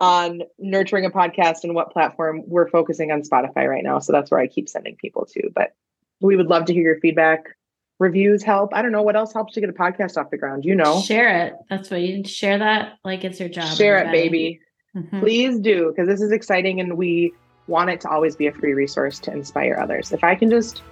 on 0.00 0.42
nurturing 0.58 1.04
a 1.04 1.10
podcast 1.10 1.64
and 1.64 1.74
what 1.74 1.92
platform 1.92 2.42
we're 2.46 2.68
focusing 2.68 3.10
on 3.12 3.22
Spotify 3.22 3.68
right 3.68 3.84
now. 3.84 3.98
So 3.98 4.12
that's 4.12 4.30
where 4.30 4.40
I 4.40 4.46
keep 4.46 4.68
sending 4.68 4.96
people 4.96 5.26
to. 5.26 5.50
But 5.54 5.74
we 6.20 6.36
would 6.36 6.48
love 6.48 6.66
to 6.66 6.72
hear 6.72 6.82
your 6.82 7.00
feedback. 7.00 7.56
Reviews 8.00 8.42
help. 8.42 8.74
I 8.74 8.82
don't 8.82 8.92
know 8.92 9.02
what 9.02 9.14
else 9.14 9.32
helps 9.32 9.54
to 9.54 9.60
get 9.60 9.70
a 9.70 9.72
podcast 9.72 10.16
off 10.16 10.30
the 10.30 10.36
ground. 10.36 10.64
You 10.64 10.74
know, 10.74 11.00
share 11.00 11.46
it. 11.46 11.54
That's 11.70 11.90
what 11.90 12.00
you 12.00 12.24
share 12.24 12.58
that 12.58 12.98
like 13.04 13.24
it's 13.24 13.38
your 13.38 13.48
job. 13.48 13.76
Share 13.76 13.98
everybody. 13.98 14.18
it, 14.18 14.30
baby. 14.30 14.60
Mm-hmm. 14.96 15.20
Please 15.20 15.58
do 15.60 15.90
because 15.90 16.08
this 16.08 16.20
is 16.20 16.32
exciting 16.32 16.80
and 16.80 16.96
we 16.96 17.32
want 17.66 17.90
it 17.90 18.00
to 18.02 18.08
always 18.10 18.36
be 18.36 18.46
a 18.46 18.52
free 18.52 18.74
resource 18.74 19.18
to 19.20 19.32
inspire 19.32 19.78
others. 19.80 20.12
If 20.12 20.24
I 20.24 20.34
can 20.34 20.50
just 20.50 20.82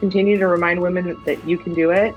continue 0.00 0.36
to 0.38 0.46
remind 0.48 0.80
women 0.80 1.16
that 1.24 1.46
you 1.46 1.56
can 1.56 1.74
do 1.74 1.90
it, 1.90 2.14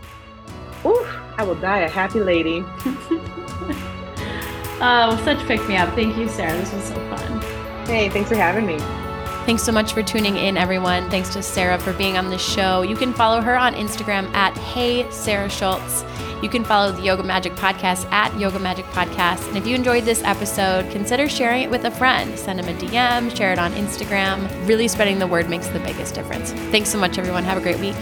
ooh, 0.85 1.05
I 1.37 1.43
will 1.43 1.55
die 1.55 1.79
a 1.79 1.89
happy 1.89 2.19
lady. 2.19 2.63
Oh, 4.87 5.19
such 5.25 5.39
pick 5.47 5.67
me 5.67 5.77
up. 5.77 5.95
Thank 5.95 6.15
you, 6.15 6.29
Sarah. 6.29 6.55
This 6.55 6.71
was 6.71 6.83
so 6.83 6.93
fun. 7.09 7.41
Hey, 7.87 8.07
thanks 8.07 8.29
for 8.29 8.35
having 8.35 8.67
me. 8.67 8.77
Thanks 9.47 9.63
so 9.63 9.71
much 9.71 9.93
for 9.93 10.03
tuning 10.03 10.37
in, 10.37 10.57
everyone. 10.57 11.09
Thanks 11.09 11.33
to 11.33 11.41
Sarah 11.41 11.79
for 11.79 11.91
being 11.93 12.17
on 12.17 12.29
the 12.29 12.37
show. 12.37 12.83
You 12.83 12.95
can 12.95 13.11
follow 13.11 13.41
her 13.41 13.57
on 13.57 13.73
Instagram 13.73 14.31
at 14.35 14.55
Hey 14.55 15.09
Sarah 15.09 15.49
Schultz. 15.49 16.05
You 16.43 16.49
can 16.49 16.63
follow 16.63 16.91
the 16.91 17.01
Yoga 17.01 17.23
Magic 17.23 17.53
Podcast 17.53 18.05
at 18.11 18.37
Yoga 18.39 18.59
Magic 18.59 18.85
Podcast. 18.87 19.47
And 19.47 19.57
if 19.57 19.65
you 19.65 19.73
enjoyed 19.73 20.03
this 20.03 20.21
episode, 20.21 20.91
consider 20.91 21.27
sharing 21.27 21.63
it 21.63 21.71
with 21.71 21.85
a 21.85 21.91
friend. 21.91 22.37
Send 22.37 22.59
them 22.59 22.67
a 22.69 22.79
DM, 22.79 23.35
share 23.35 23.53
it 23.53 23.57
on 23.57 23.71
Instagram. 23.73 24.67
Really 24.67 24.87
spreading 24.87 25.17
the 25.17 25.25
word 25.25 25.49
makes 25.49 25.67
the 25.67 25.79
biggest 25.79 26.13
difference. 26.13 26.51
Thanks 26.69 26.89
so 26.89 26.99
much, 26.99 27.17
everyone. 27.17 27.43
Have 27.43 27.57
a 27.57 27.61
great 27.61 27.79
week. 27.79 27.95